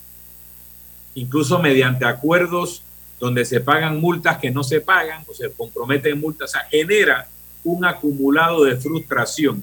incluso 1.15 1.59
mediante 1.59 2.05
acuerdos 2.05 2.81
donde 3.19 3.43
se 3.43 3.59
pagan 3.59 3.99
multas 3.99 4.37
que 4.37 4.51
no 4.51 4.63
se 4.63 4.79
pagan 4.79 5.25
o 5.27 5.33
se 5.33 5.51
comprometen 5.51 6.17
multas, 6.17 6.55
o 6.55 6.59
genera 6.71 7.27
un 7.65 7.83
acumulado 7.83 8.63
de 8.63 8.77
frustración 8.77 9.61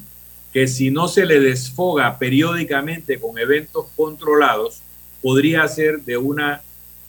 que 0.53 0.69
si 0.69 0.91
no 0.91 1.09
se 1.09 1.25
le 1.25 1.41
desfoga 1.41 2.19
periódicamente 2.19 3.19
con 3.19 3.39
eventos 3.39 3.87
controlados, 3.97 4.83
podría 5.23 5.67
ser 5.67 6.03
de 6.03 6.19
una 6.19 6.61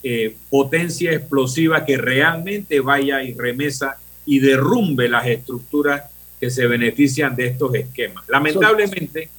eh, 0.02 0.34
potencia 0.48 1.12
explosiva 1.12 1.84
que 1.84 1.98
realmente 1.98 2.80
vaya 2.80 3.22
y 3.22 3.34
remesa 3.34 3.98
y 4.26 4.40
derrumbe 4.40 5.08
las 5.08 5.26
estructuras 5.26 6.02
que 6.38 6.50
se 6.50 6.66
benefician 6.66 7.34
de 7.34 7.46
estos 7.46 7.74
esquemas. 7.74 8.24
Lamentablemente, 8.28 9.30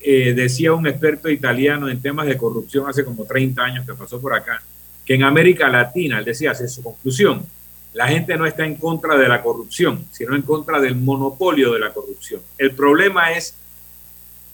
eh, 0.00 0.34
decía 0.34 0.72
un 0.72 0.86
experto 0.86 1.30
italiano 1.30 1.88
en 1.88 2.00
temas 2.00 2.26
de 2.26 2.36
corrupción 2.36 2.88
hace 2.88 3.04
como 3.04 3.24
30 3.24 3.62
años 3.62 3.86
que 3.86 3.94
pasó 3.94 4.20
por 4.20 4.34
acá, 4.34 4.62
que 5.04 5.14
en 5.14 5.22
América 5.22 5.68
Latina, 5.68 6.18
él 6.18 6.24
decía, 6.24 6.50
hace 6.50 6.68
su 6.68 6.82
conclusión, 6.82 7.46
la 7.94 8.08
gente 8.08 8.36
no 8.36 8.44
está 8.44 8.66
en 8.66 8.74
contra 8.74 9.16
de 9.16 9.26
la 9.26 9.42
corrupción, 9.42 10.04
sino 10.10 10.34
en 10.34 10.42
contra 10.42 10.80
del 10.80 10.96
monopolio 10.96 11.72
de 11.72 11.80
la 11.80 11.92
corrupción. 11.94 12.42
El 12.58 12.72
problema 12.72 13.32
es 13.32 13.54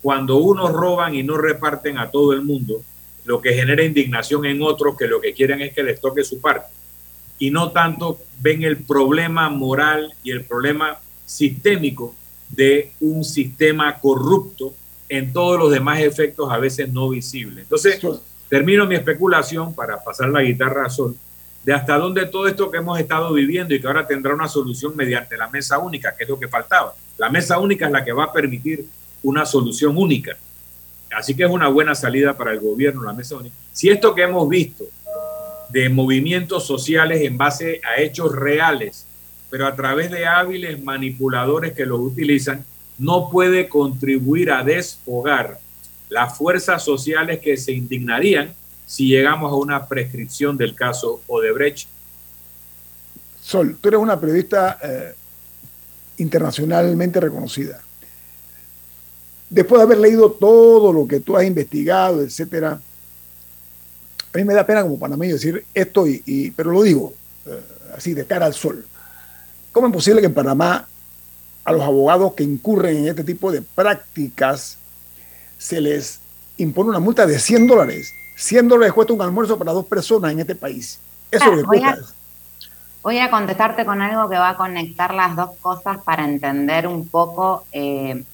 cuando 0.01 0.37
unos 0.37 0.73
roban 0.73 1.15
y 1.15 1.23
no 1.23 1.37
reparten 1.37 1.99
a 1.99 2.11
todo 2.11 2.33
el 2.33 2.43
mundo, 2.43 2.83
lo 3.25 3.41
que 3.41 3.53
genera 3.53 3.83
indignación 3.85 4.45
en 4.47 4.63
otros 4.63 4.97
que 4.97 5.07
lo 5.07 5.21
que 5.21 5.33
quieren 5.33 5.61
es 5.61 5.73
que 5.73 5.83
les 5.83 6.01
toque 6.01 6.25
su 6.25 6.41
parte. 6.41 6.67
Y 7.43 7.51
no 7.51 7.73
tanto 7.73 8.21
ven 8.41 8.63
el 8.63 8.77
problema 8.77 9.51
moral 9.51 10.15
y 10.23 10.31
el 10.31 10.45
problema 10.45 11.01
sistémico 11.27 12.15
de 12.49 12.93
un 13.01 13.25
sistema 13.25 13.99
corrupto 13.99 14.73
en 15.09 15.33
todos 15.33 15.59
los 15.59 15.73
demás 15.73 15.99
efectos 15.99 16.53
a 16.53 16.59
veces 16.59 16.93
no 16.93 17.09
visibles. 17.09 17.65
Entonces, 17.65 18.01
termino 18.49 18.87
mi 18.87 18.95
especulación 18.95 19.75
para 19.75 20.05
pasar 20.05 20.29
la 20.29 20.41
guitarra 20.41 20.87
a 20.87 20.89
Sol, 20.89 21.17
de 21.65 21.73
hasta 21.73 21.99
dónde 21.99 22.27
todo 22.27 22.47
esto 22.47 22.71
que 22.71 22.79
hemos 22.79 22.97
estado 23.01 23.33
viviendo 23.33 23.75
y 23.75 23.81
que 23.81 23.89
ahora 23.89 24.07
tendrá 24.07 24.33
una 24.33 24.47
solución 24.47 24.95
mediante 24.95 25.37
la 25.37 25.51
mesa 25.51 25.79
única, 25.79 26.15
que 26.15 26.23
es 26.23 26.31
lo 26.31 26.39
que 26.39 26.47
faltaba. 26.47 26.95
La 27.19 27.29
mesa 27.29 27.59
única 27.59 27.87
es 27.87 27.93
la 27.93 28.05
que 28.05 28.13
va 28.13 28.27
a 28.27 28.33
permitir 28.33 28.87
una 29.21 29.45
solución 29.47 29.99
única. 29.99 30.37
Así 31.11 31.35
que 31.35 31.43
es 31.43 31.51
una 31.51 31.67
buena 31.67 31.97
salida 31.97 32.37
para 32.37 32.53
el 32.53 32.61
gobierno, 32.61 33.03
la 33.03 33.13
mesa 33.13 33.35
única. 33.35 33.57
Si 33.73 33.89
esto 33.89 34.15
que 34.15 34.23
hemos 34.23 34.49
visto 34.49 34.85
de 35.73 35.89
movimientos 35.89 36.67
sociales 36.67 37.23
en 37.23 37.39
base 37.39 37.81
a 37.83 38.01
hechos 38.01 38.35
reales, 38.35 39.07
pero 39.51 39.67
a 39.67 39.75
través 39.75 40.11
de 40.11 40.27
hábiles 40.27 40.83
manipuladores 40.83 41.73
que 41.73 41.87
los 41.87 41.99
utilizan, 41.99 42.65
no 42.99 43.31
puede 43.31 43.69
contribuir 43.69 44.51
a 44.51 44.63
desfogar 44.63 45.59
las 46.11 46.37
fuerzas 46.37 46.85
sociales 46.85 47.41
que 47.41 47.57
se 47.57 47.73
indignarían 47.73 48.55
si 48.87 49.09
llegamos 49.09 49.51
a 49.51 49.57
una 49.57 49.89
prescripción 49.89 50.59
del 50.59 50.75
caso 50.75 51.23
Odebrecht. 51.27 51.89
Sol, 53.41 53.77
tú 53.81 53.89
eres 53.89 54.01
una 54.01 54.21
periodista 54.21 54.79
eh, 54.83 55.15
internacionalmente 56.19 57.19
reconocida. 57.19 57.81
Después 59.49 59.81
de 59.81 59.85
haber 59.85 59.99
leído 59.99 60.33
todo 60.33 60.93
lo 60.93 61.07
que 61.07 61.21
tú 61.21 61.37
has 61.37 61.45
investigado, 61.45 62.23
etcétera, 62.23 62.81
a 64.33 64.39
mí 64.39 64.45
me 64.45 64.55
da 64.55 64.67
pena 64.67 64.83
como 64.83 64.99
panameño 64.99 65.35
decir 65.35 65.65
esto, 65.75 66.07
y, 66.07 66.51
pero 66.53 66.71
lo 66.71 66.83
digo 66.83 67.13
eh, 67.47 67.61
así 67.97 68.15
de 68.15 68.25
cara 68.25 68.47
al 68.47 68.55
sol. 68.55 68.87
¿Cómo 69.73 69.87
es 69.87 69.93
posible 69.93 70.21
que 70.21 70.27
en 70.27 70.35
Panamá 70.35 70.87
a 71.65 71.73
los 71.73 71.83
abogados 71.83 72.35
que 72.35 72.43
incurren 72.43 72.97
en 72.99 73.09
este 73.09 73.25
tipo 73.25 73.53
de 73.53 73.63
prácticas 73.63 74.79
se 75.59 75.81
les 75.81 76.21
impone 76.57 76.91
una 76.91 76.99
multa 76.99 77.27
de 77.27 77.39
100 77.39 77.67
dólares. 77.67 78.13
100 78.37 78.69
dólares 78.69 78.93
cuesta 78.93 79.13
un 79.13 79.23
almuerzo 79.23 79.59
para 79.59 79.73
dos 79.73 79.87
personas 79.87 80.33
en 80.33 80.41
este 80.41 80.55
país. 80.55 80.99
Eso 81.31 81.45
es 81.45 81.51
lo 81.51 81.57
que 81.59 81.79
voy 81.79 81.83
A, 81.83 81.99
voy 83.03 83.19
a 83.19 83.31
contestarte 83.31 83.85
con 83.85 84.03
algo 84.03 84.29
que 84.29 84.37
va 84.37 84.51
a 84.51 84.57
conectar 84.57 85.15
las 85.15 85.37
dos 85.37 85.51
cosas 85.61 85.99
para 86.03 86.25
entender 86.25 86.87
un 86.89 87.07
poco 87.09 87.65
eh, 87.73 88.25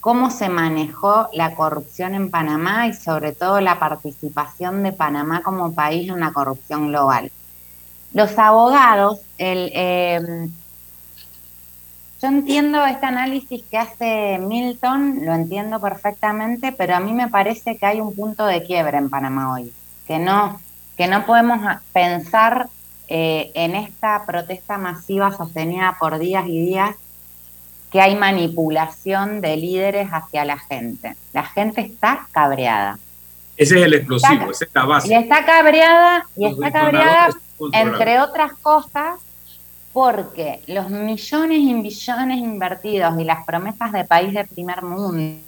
cómo 0.00 0.30
se 0.30 0.48
manejó 0.48 1.28
la 1.32 1.54
corrupción 1.54 2.14
en 2.14 2.30
Panamá 2.30 2.86
y 2.86 2.94
sobre 2.94 3.32
todo 3.32 3.60
la 3.60 3.78
participación 3.78 4.82
de 4.82 4.92
Panamá 4.92 5.42
como 5.42 5.74
país 5.74 6.08
en 6.08 6.20
la 6.20 6.32
corrupción 6.32 6.88
global. 6.88 7.30
Los 8.12 8.38
abogados, 8.38 9.20
el, 9.38 9.70
eh, 9.74 10.48
yo 12.20 12.28
entiendo 12.28 12.84
este 12.84 13.06
análisis 13.06 13.62
que 13.64 13.78
hace 13.78 14.38
Milton, 14.38 15.24
lo 15.24 15.34
entiendo 15.34 15.80
perfectamente, 15.80 16.72
pero 16.72 16.96
a 16.96 17.00
mí 17.00 17.12
me 17.12 17.28
parece 17.28 17.76
que 17.76 17.86
hay 17.86 18.00
un 18.00 18.14
punto 18.14 18.46
de 18.46 18.64
quiebra 18.64 18.98
en 18.98 19.10
Panamá 19.10 19.52
hoy, 19.52 19.72
que 20.06 20.18
no, 20.18 20.60
que 20.96 21.06
no 21.06 21.26
podemos 21.26 21.60
pensar 21.92 22.68
eh, 23.08 23.52
en 23.54 23.74
esta 23.74 24.24
protesta 24.26 24.78
masiva 24.78 25.32
sostenida 25.36 25.96
por 26.00 26.18
días 26.18 26.46
y 26.46 26.60
días 26.60 26.96
que 27.90 28.00
hay 28.00 28.16
manipulación 28.16 29.40
de 29.40 29.56
líderes 29.56 30.08
hacia 30.12 30.44
la 30.44 30.58
gente. 30.58 31.16
La 31.32 31.44
gente 31.44 31.80
está 31.80 32.26
cabreada. 32.32 32.98
Ese 33.56 33.78
es 33.78 33.86
el 33.86 33.94
explosivo, 33.94 34.50
esa 34.50 34.64
es 34.64 34.70
la 34.74 34.84
base. 34.84 35.08
Y 35.08 35.14
está 35.14 35.44
cabreada, 35.44 36.26
y 36.36 36.46
está 36.46 36.70
cabreada, 36.70 37.30
entre 37.72 38.20
otras 38.20 38.52
cosas, 38.52 39.20
porque 39.92 40.62
los 40.66 40.90
millones 40.90 41.58
y 41.58 41.74
billones 41.74 42.38
invertidos 42.38 43.18
y 43.18 43.24
las 43.24 43.44
promesas 43.44 43.90
de 43.92 44.04
país 44.04 44.32
de 44.32 44.44
primer 44.44 44.82
mundo, 44.82 45.40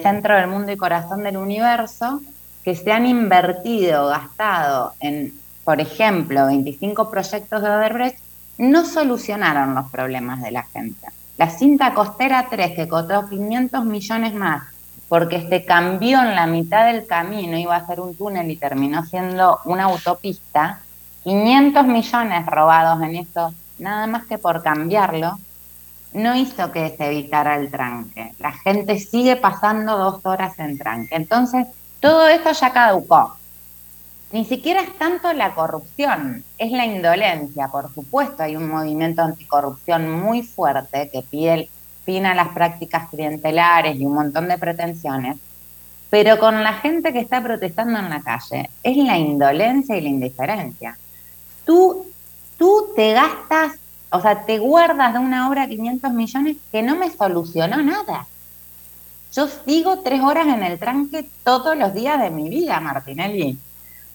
centro 0.00 0.36
del 0.36 0.46
mundo 0.46 0.70
y 0.70 0.76
corazón 0.76 1.24
del 1.24 1.36
universo, 1.36 2.20
que 2.62 2.76
se 2.76 2.92
han 2.92 3.06
invertido, 3.06 4.06
gastado 4.06 4.94
en, 5.00 5.34
por 5.64 5.80
ejemplo, 5.80 6.46
25 6.46 7.10
proyectos 7.10 7.60
de 7.60 7.68
Odebrecht, 7.68 8.18
no 8.58 8.84
solucionaron 8.84 9.74
los 9.74 9.90
problemas 9.90 10.40
de 10.42 10.52
la 10.52 10.62
gente. 10.64 11.08
La 11.42 11.50
cinta 11.50 11.92
costera 11.92 12.46
3, 12.48 12.76
que 12.76 12.86
costó 12.86 13.28
500 13.28 13.84
millones 13.84 14.32
más, 14.32 14.62
porque 15.08 15.44
se 15.48 15.64
cambió 15.64 16.22
en 16.22 16.36
la 16.36 16.46
mitad 16.46 16.86
del 16.86 17.04
camino, 17.04 17.58
iba 17.58 17.74
a 17.74 17.84
ser 17.84 17.98
un 17.98 18.14
túnel 18.14 18.48
y 18.48 18.54
terminó 18.54 19.04
siendo 19.04 19.58
una 19.64 19.86
autopista, 19.86 20.78
500 21.24 21.84
millones 21.84 22.46
robados 22.46 23.02
en 23.02 23.16
estos 23.16 23.54
nada 23.80 24.06
más 24.06 24.26
que 24.26 24.38
por 24.38 24.62
cambiarlo, 24.62 25.36
no 26.12 26.36
hizo 26.36 26.70
que 26.70 26.94
se 26.96 27.06
evitara 27.06 27.56
el 27.56 27.72
tranque. 27.72 28.36
La 28.38 28.52
gente 28.52 29.00
sigue 29.00 29.34
pasando 29.34 29.98
dos 29.98 30.24
horas 30.24 30.56
en 30.60 30.78
tranque. 30.78 31.16
Entonces, 31.16 31.66
todo 31.98 32.28
esto 32.28 32.52
ya 32.52 32.72
caducó. 32.72 33.36
Ni 34.32 34.44
siquiera 34.44 34.80
es 34.80 34.96
tanto 34.98 35.32
la 35.32 35.54
corrupción, 35.54 36.42
es 36.58 36.72
la 36.72 36.86
indolencia. 36.86 37.68
Por 37.68 37.92
supuesto, 37.94 38.42
hay 38.42 38.56
un 38.56 38.68
movimiento 38.68 39.22
anticorrupción 39.22 40.10
muy 40.10 40.42
fuerte 40.42 41.10
que 41.12 41.22
pide 41.22 41.68
fin 42.04 42.26
a 42.26 42.34
las 42.34 42.48
prácticas 42.48 43.08
clientelares 43.10 43.98
y 44.00 44.06
un 44.06 44.14
montón 44.14 44.48
de 44.48 44.58
pretensiones. 44.58 45.36
Pero 46.08 46.38
con 46.38 46.62
la 46.62 46.74
gente 46.74 47.12
que 47.12 47.20
está 47.20 47.42
protestando 47.42 47.98
en 47.98 48.10
la 48.10 48.22
calle, 48.22 48.70
es 48.82 48.96
la 48.96 49.18
indolencia 49.18 49.96
y 49.96 50.00
la 50.00 50.08
indiferencia. 50.08 50.98
Tú 51.64 52.06
tú 52.62 52.92
te 52.94 53.12
gastas, 53.12 53.72
o 54.10 54.20
sea, 54.20 54.44
te 54.44 54.60
guardas 54.60 55.12
de 55.12 55.18
una 55.18 55.48
obra 55.48 55.66
500 55.66 56.12
millones 56.12 56.56
que 56.70 56.80
no 56.80 56.94
me 56.94 57.10
solucionó 57.10 57.82
nada. 57.82 58.28
Yo 59.34 59.48
sigo 59.48 59.98
tres 59.98 60.20
horas 60.20 60.46
en 60.46 60.62
el 60.62 60.78
tranque 60.78 61.28
todos 61.42 61.76
los 61.76 61.92
días 61.92 62.20
de 62.20 62.30
mi 62.30 62.48
vida, 62.48 62.78
Martinelli. 62.78 63.58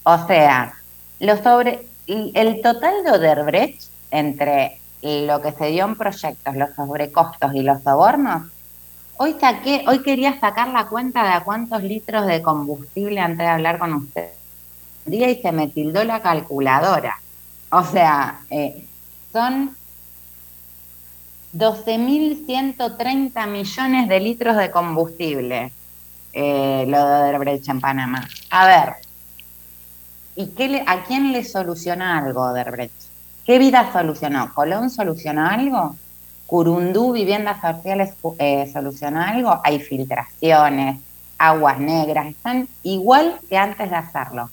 O 0.09 0.25
sea, 0.25 0.73
lo 1.19 1.35
sobre, 1.43 1.85
el 2.07 2.61
total 2.61 3.03
de 3.03 3.11
Odebrecht 3.11 3.81
entre 4.09 4.79
lo 5.01 5.41
que 5.41 5.51
se 5.51 5.65
dio 5.65 5.83
en 5.83 5.97
proyectos, 5.97 6.55
los 6.55 6.69
sobrecostos 6.75 7.53
y 7.53 7.61
los 7.61 7.83
sobornos, 7.83 8.43
Hoy 9.19 9.35
saqué, 9.41 9.83
hoy 9.87 10.03
quería 10.03 10.39
sacar 10.39 10.69
la 10.69 10.85
cuenta 10.85 11.23
de 11.23 11.29
a 11.29 11.43
cuántos 11.43 11.81
litros 11.81 12.25
de 12.27 12.41
combustible 12.43 13.19
antes 13.19 13.39
de 13.39 13.47
hablar 13.47 13.79
con 13.79 13.95
usted. 13.95 14.29
Día 15.05 15.29
y 15.29 15.41
se 15.41 15.51
me 15.51 15.67
tildó 15.67 16.03
la 16.03 16.21
calculadora. 16.21 17.19
O 17.71 17.83
sea, 17.83 18.41
eh, 18.51 18.85
son 19.33 19.75
12.130 21.51 23.47
millones 23.47 24.07
de 24.07 24.19
litros 24.19 24.55
de 24.55 24.69
combustible, 24.69 25.71
eh, 26.31 26.85
lo 26.87 26.97
de 26.97 27.13
Odebrecht 27.21 27.67
en 27.69 27.81
Panamá. 27.81 28.27
A 28.51 28.67
ver, 28.67 29.06
¿y 30.37 30.47
qué 30.49 30.83
a 30.85 31.03
quién 31.03 31.33
le 31.33 31.43
soluciona 31.43 32.19
algo 32.19 32.41
Odebrecht? 32.41 32.93
¿Qué 33.43 33.57
vida 33.57 33.91
solucionó? 33.91 34.53
¿Colón 34.53 34.91
solucionó 34.91 35.47
algo? 35.47 35.95
Curundú, 36.45 37.11
viviendas 37.11 37.59
sociales, 37.59 38.13
eh, 38.37 38.69
solucionó 38.71 39.19
algo? 39.19 39.59
Hay 39.63 39.79
filtraciones, 39.79 40.99
aguas 41.39 41.79
negras, 41.79 42.27
están 42.27 42.69
igual 42.83 43.39
que 43.49 43.57
antes 43.57 43.89
de 43.89 43.95
hacerlo. 43.95 44.49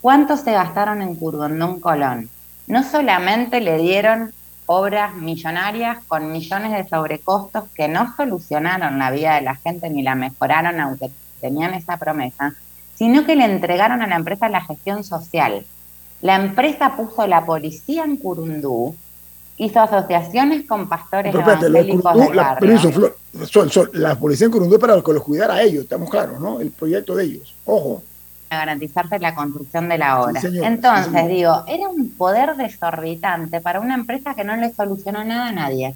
¿Cuánto 0.00 0.36
se 0.36 0.52
gastaron 0.52 1.02
en 1.02 1.14
Curundú, 1.14 1.80
Colón? 1.80 2.28
No 2.66 2.82
solamente 2.82 3.60
le 3.60 3.78
dieron 3.78 4.32
obras 4.66 5.14
millonarias 5.14 5.98
con 6.08 6.32
millones 6.32 6.72
de 6.72 6.88
sobrecostos 6.88 7.64
que 7.74 7.86
no 7.86 8.12
solucionaron 8.16 8.98
la 8.98 9.12
vida 9.12 9.36
de 9.36 9.42
la 9.42 9.54
gente 9.54 9.88
ni 9.88 10.02
la 10.02 10.16
mejoraron 10.16 10.80
aunque 10.80 11.10
tenían 11.40 11.74
esa 11.74 11.96
promesa, 11.96 12.54
sino 12.98 13.24
que 13.24 13.36
le 13.36 13.44
entregaron 13.44 14.02
a 14.02 14.08
la 14.08 14.16
empresa 14.16 14.48
la 14.48 14.60
gestión 14.60 15.04
social. 15.04 15.64
La 16.20 16.34
empresa 16.34 16.96
puso 16.96 17.28
la 17.28 17.46
policía 17.46 18.04
en 18.04 18.16
Curundú, 18.16 18.96
hizo 19.56 19.80
asociaciones 19.80 20.66
con 20.66 20.88
pastores 20.88 21.32
evangélicos 21.32 22.14
del 22.14 22.36
la, 22.36 22.58
la 23.92 24.14
policía 24.16 24.46
en 24.46 24.52
Curundú 24.52 24.80
para 24.80 25.00
que 25.00 25.12
los 25.12 25.22
cuidara 25.22 25.54
a 25.54 25.62
ellos, 25.62 25.84
estamos 25.84 26.10
claros, 26.10 26.40
¿no? 26.40 26.60
El 26.60 26.72
proyecto 26.72 27.14
de 27.14 27.24
ellos. 27.24 27.54
Ojo 27.64 28.02
a 28.50 28.56
garantizarse 28.56 29.18
la 29.18 29.34
construcción 29.34 29.90
de 29.90 29.98
la 29.98 30.22
obra. 30.22 30.40
Entonces, 30.42 31.28
digo, 31.28 31.64
era 31.66 31.86
un 31.86 32.10
poder 32.12 32.56
desorbitante 32.56 33.60
para 33.60 33.78
una 33.78 33.94
empresa 33.94 34.34
que 34.34 34.42
no 34.42 34.56
le 34.56 34.72
solucionó 34.72 35.22
nada 35.22 35.48
a 35.48 35.52
nadie 35.52 35.94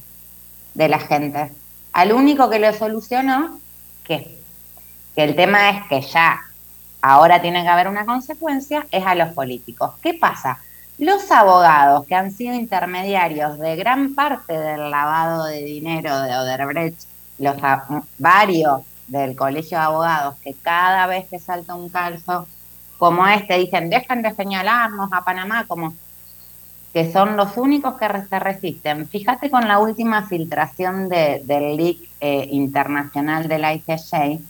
de 0.74 0.88
la 0.88 0.98
gente. 0.98 1.50
Al 1.94 2.12
único 2.12 2.50
que 2.50 2.58
lo 2.58 2.70
solucionó, 2.74 3.58
que, 4.04 4.38
que 5.16 5.24
el 5.24 5.34
tema 5.34 5.70
es 5.70 5.86
que 5.88 6.02
ya 6.02 6.42
ahora 7.02 7.42
tiene 7.42 7.62
que 7.62 7.68
haber 7.68 7.88
una 7.88 8.06
consecuencia, 8.06 8.86
es 8.90 9.04
a 9.04 9.14
los 9.14 9.34
políticos. 9.34 9.92
¿Qué 10.00 10.14
pasa? 10.14 10.60
Los 10.98 11.30
abogados 11.30 12.06
que 12.06 12.14
han 12.14 12.30
sido 12.30 12.54
intermediarios 12.54 13.58
de 13.58 13.76
gran 13.76 14.14
parte 14.14 14.56
del 14.56 14.90
lavado 14.90 15.44
de 15.44 15.62
dinero 15.64 16.20
de 16.20 16.36
Oderbrecht, 16.36 17.02
los 17.38 17.56
varios 18.18 18.82
del 19.08 19.34
Colegio 19.34 19.78
de 19.78 19.84
Abogados 19.84 20.36
que 20.42 20.54
cada 20.54 21.06
vez 21.06 21.28
que 21.28 21.38
salta 21.38 21.74
un 21.74 21.88
calzo 21.88 22.46
como 22.98 23.26
este 23.26 23.58
dicen, 23.58 23.90
dejen 23.90 24.22
de 24.22 24.32
señalarnos 24.32 25.12
a 25.12 25.24
Panamá 25.24 25.64
como 25.66 25.92
que 26.92 27.10
son 27.10 27.36
los 27.36 27.56
únicos 27.56 27.98
que 27.98 28.06
se 28.28 28.38
resisten. 28.38 29.08
Fíjate 29.08 29.50
con 29.50 29.66
la 29.66 29.78
última 29.78 30.28
filtración 30.28 31.08
de, 31.08 31.42
del 31.44 31.76
leak 31.76 31.96
eh, 32.20 32.46
internacional 32.50 33.48
del 33.48 33.64
ICJ, 33.64 34.40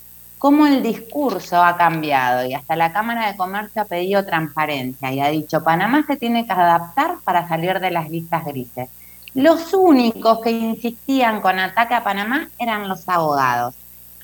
cómo 0.43 0.67
el 0.67 0.83
discurso 0.83 1.63
ha 1.63 1.77
cambiado 1.77 2.45
y 2.45 2.53
hasta 2.53 2.75
la 2.75 2.93
Cámara 2.93 3.29
de 3.29 3.37
Comercio 3.37 3.83
ha 3.83 3.85
pedido 3.85 4.27
transparencia 4.27 5.13
y 5.13 5.21
ha 5.21 5.29
dicho, 5.29 5.63
Panamá 5.63 6.03
se 6.05 6.17
tiene 6.17 6.45
que 6.45 6.53
adaptar 6.53 7.19
para 7.23 7.47
salir 7.47 7.79
de 7.79 7.93
las 7.93 8.11
listas 8.11 8.45
grises. 8.45 8.89
Los 9.35 9.73
únicos 9.73 10.41
que 10.41 10.51
insistían 10.51 11.41
con 11.41 11.61
ataque 11.61 11.95
a 11.95 12.03
Panamá 12.03 12.49
eran 12.59 12.89
los 12.89 13.09
abogados 13.09 13.77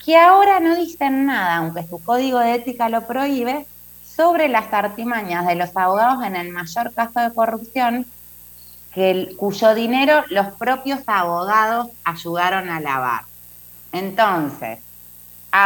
que 0.04 0.16
ahora 0.16 0.58
no 0.58 0.74
dicen 0.74 1.26
nada, 1.26 1.58
aunque 1.58 1.86
su 1.86 2.02
código 2.02 2.40
de 2.40 2.54
ética 2.54 2.88
lo 2.88 3.06
prohíbe, 3.06 3.64
sobre 4.02 4.48
las 4.48 4.72
artimañas 4.72 5.46
de 5.46 5.54
los 5.54 5.76
abogados 5.76 6.24
en 6.24 6.34
el 6.34 6.50
mayor 6.50 6.92
caso 6.94 7.20
de 7.20 7.32
corrupción, 7.32 8.06
que 8.92 9.36
cuyo 9.36 9.72
dinero 9.72 10.24
los 10.30 10.48
propios 10.54 10.98
abogados 11.06 11.86
ayudaron 12.02 12.70
a 12.70 12.80
lavar. 12.80 13.22
Entonces, 13.92 14.80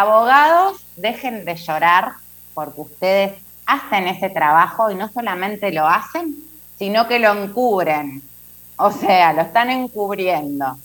abogados, 0.01 0.85
dejen 0.97 1.45
de 1.45 1.57
llorar 1.57 2.13
porque 2.55 2.81
ustedes 2.81 3.33
hacen 3.67 4.09
ese 4.09 4.31
trabajo 4.31 4.91
y 4.91 4.95
no 4.95 5.09
solamente 5.09 5.73
lo 5.73 5.87
hacen, 5.87 6.35
sino 6.79 7.07
que 7.07 7.19
lo 7.19 7.33
encubren. 7.33 8.23
O 8.77 8.91
sea, 8.91 9.33
lo 9.33 9.43
están 9.43 9.71
encubriendo. 9.71 10.79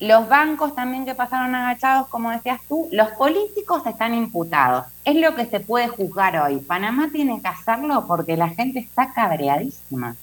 Los 0.00 0.28
bancos 0.28 0.74
también 0.74 1.04
que 1.04 1.14
pasaron 1.14 1.54
agachados, 1.54 2.08
como 2.08 2.30
decías 2.30 2.60
tú, 2.68 2.88
los 2.90 3.10
políticos 3.10 3.86
están 3.86 4.14
imputados. 4.14 4.86
Es 5.04 5.14
lo 5.14 5.34
que 5.36 5.46
se 5.46 5.60
puede 5.60 5.86
juzgar 5.88 6.36
hoy. 6.38 6.58
Panamá 6.58 7.10
tiene 7.12 7.40
que 7.40 7.48
hacerlo 7.48 8.04
porque 8.08 8.36
la 8.36 8.48
gente 8.48 8.80
está 8.80 9.12
cabreadísima. 9.12 10.16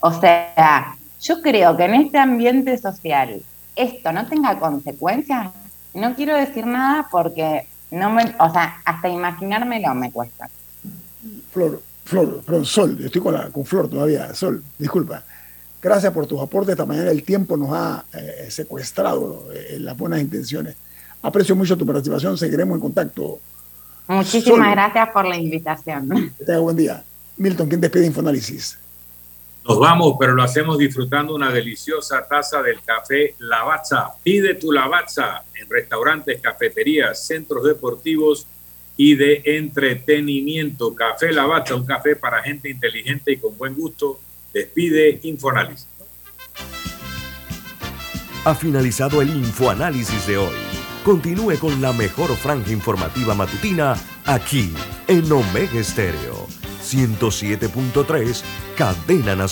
O 0.00 0.12
sea, 0.12 0.96
yo 1.22 1.40
creo 1.40 1.76
que 1.76 1.84
en 1.84 1.94
este 1.94 2.18
ambiente 2.18 2.76
social 2.76 3.42
esto 3.74 4.12
no 4.12 4.26
tenga 4.26 4.58
consecuencias. 4.58 5.48
No 5.96 6.14
quiero 6.14 6.36
decir 6.36 6.66
nada 6.66 7.08
porque 7.10 7.66
no 7.90 8.10
me, 8.10 8.22
o 8.38 8.52
sea, 8.52 8.82
hasta 8.84 9.08
imaginármelo 9.08 9.94
me 9.94 10.12
cuesta. 10.12 10.50
Flor, 11.50 11.80
Flor, 12.04 12.42
Flor, 12.44 12.66
Sol, 12.66 12.98
estoy 13.02 13.22
con, 13.22 13.32
la, 13.32 13.48
con 13.48 13.64
Flor 13.64 13.88
todavía, 13.88 14.34
Sol, 14.34 14.62
disculpa. 14.78 15.24
Gracias 15.80 16.12
por 16.12 16.26
tus 16.26 16.40
aportes. 16.40 16.72
Esta 16.72 16.84
mañana 16.84 17.10
el 17.10 17.22
tiempo 17.22 17.56
nos 17.56 17.70
ha 17.72 18.04
eh, 18.12 18.48
secuestrado 18.50 19.48
eh, 19.54 19.78
las 19.80 19.96
buenas 19.96 20.20
intenciones. 20.20 20.76
Aprecio 21.22 21.56
mucho 21.56 21.78
tu 21.78 21.86
participación. 21.86 22.36
Seguiremos 22.36 22.74
en 22.74 22.80
contacto. 22.80 23.38
Muchísimas 24.06 24.72
gracias 24.72 25.08
por 25.10 25.24
la 25.24 25.36
invitación. 25.36 26.32
Que 26.38 26.44
tenga 26.44 26.58
buen 26.58 26.76
día. 26.76 27.02
Milton, 27.38 27.68
¿quién 27.68 27.80
despide 27.80 28.06
Infoanálisis? 28.06 28.78
Nos 29.68 29.80
vamos, 29.80 30.14
pero 30.18 30.34
lo 30.34 30.44
hacemos 30.44 30.78
disfrutando 30.78 31.34
una 31.34 31.50
deliciosa 31.50 32.24
taza 32.28 32.62
del 32.62 32.80
café 32.82 33.34
Lavazza. 33.38 34.12
Pide 34.22 34.54
tu 34.54 34.70
Lavazza 34.70 35.42
en 35.54 35.68
restaurantes, 35.68 36.40
cafeterías, 36.40 37.26
centros 37.26 37.64
deportivos 37.64 38.46
y 38.96 39.16
de 39.16 39.42
entretenimiento. 39.44 40.94
Café 40.94 41.32
Lavazza, 41.32 41.74
un 41.74 41.84
café 41.84 42.14
para 42.14 42.42
gente 42.44 42.70
inteligente 42.70 43.32
y 43.32 43.38
con 43.38 43.58
buen 43.58 43.74
gusto 43.74 44.20
Despide 44.54 45.18
Infoanálisis. 45.24 45.88
Ha 48.44 48.54
finalizado 48.54 49.20
el 49.20 49.30
Infoanálisis 49.30 50.28
de 50.28 50.38
hoy. 50.38 50.54
Continúe 51.04 51.58
con 51.58 51.82
la 51.82 51.92
mejor 51.92 52.36
franja 52.36 52.70
informativa 52.70 53.34
matutina 53.34 53.96
aquí 54.24 54.72
en 55.08 55.30
Omega 55.30 55.80
Estéreo 55.80 56.46
107.3, 56.86 58.42
Cadena 58.76 59.36
Nacional. 59.36 59.44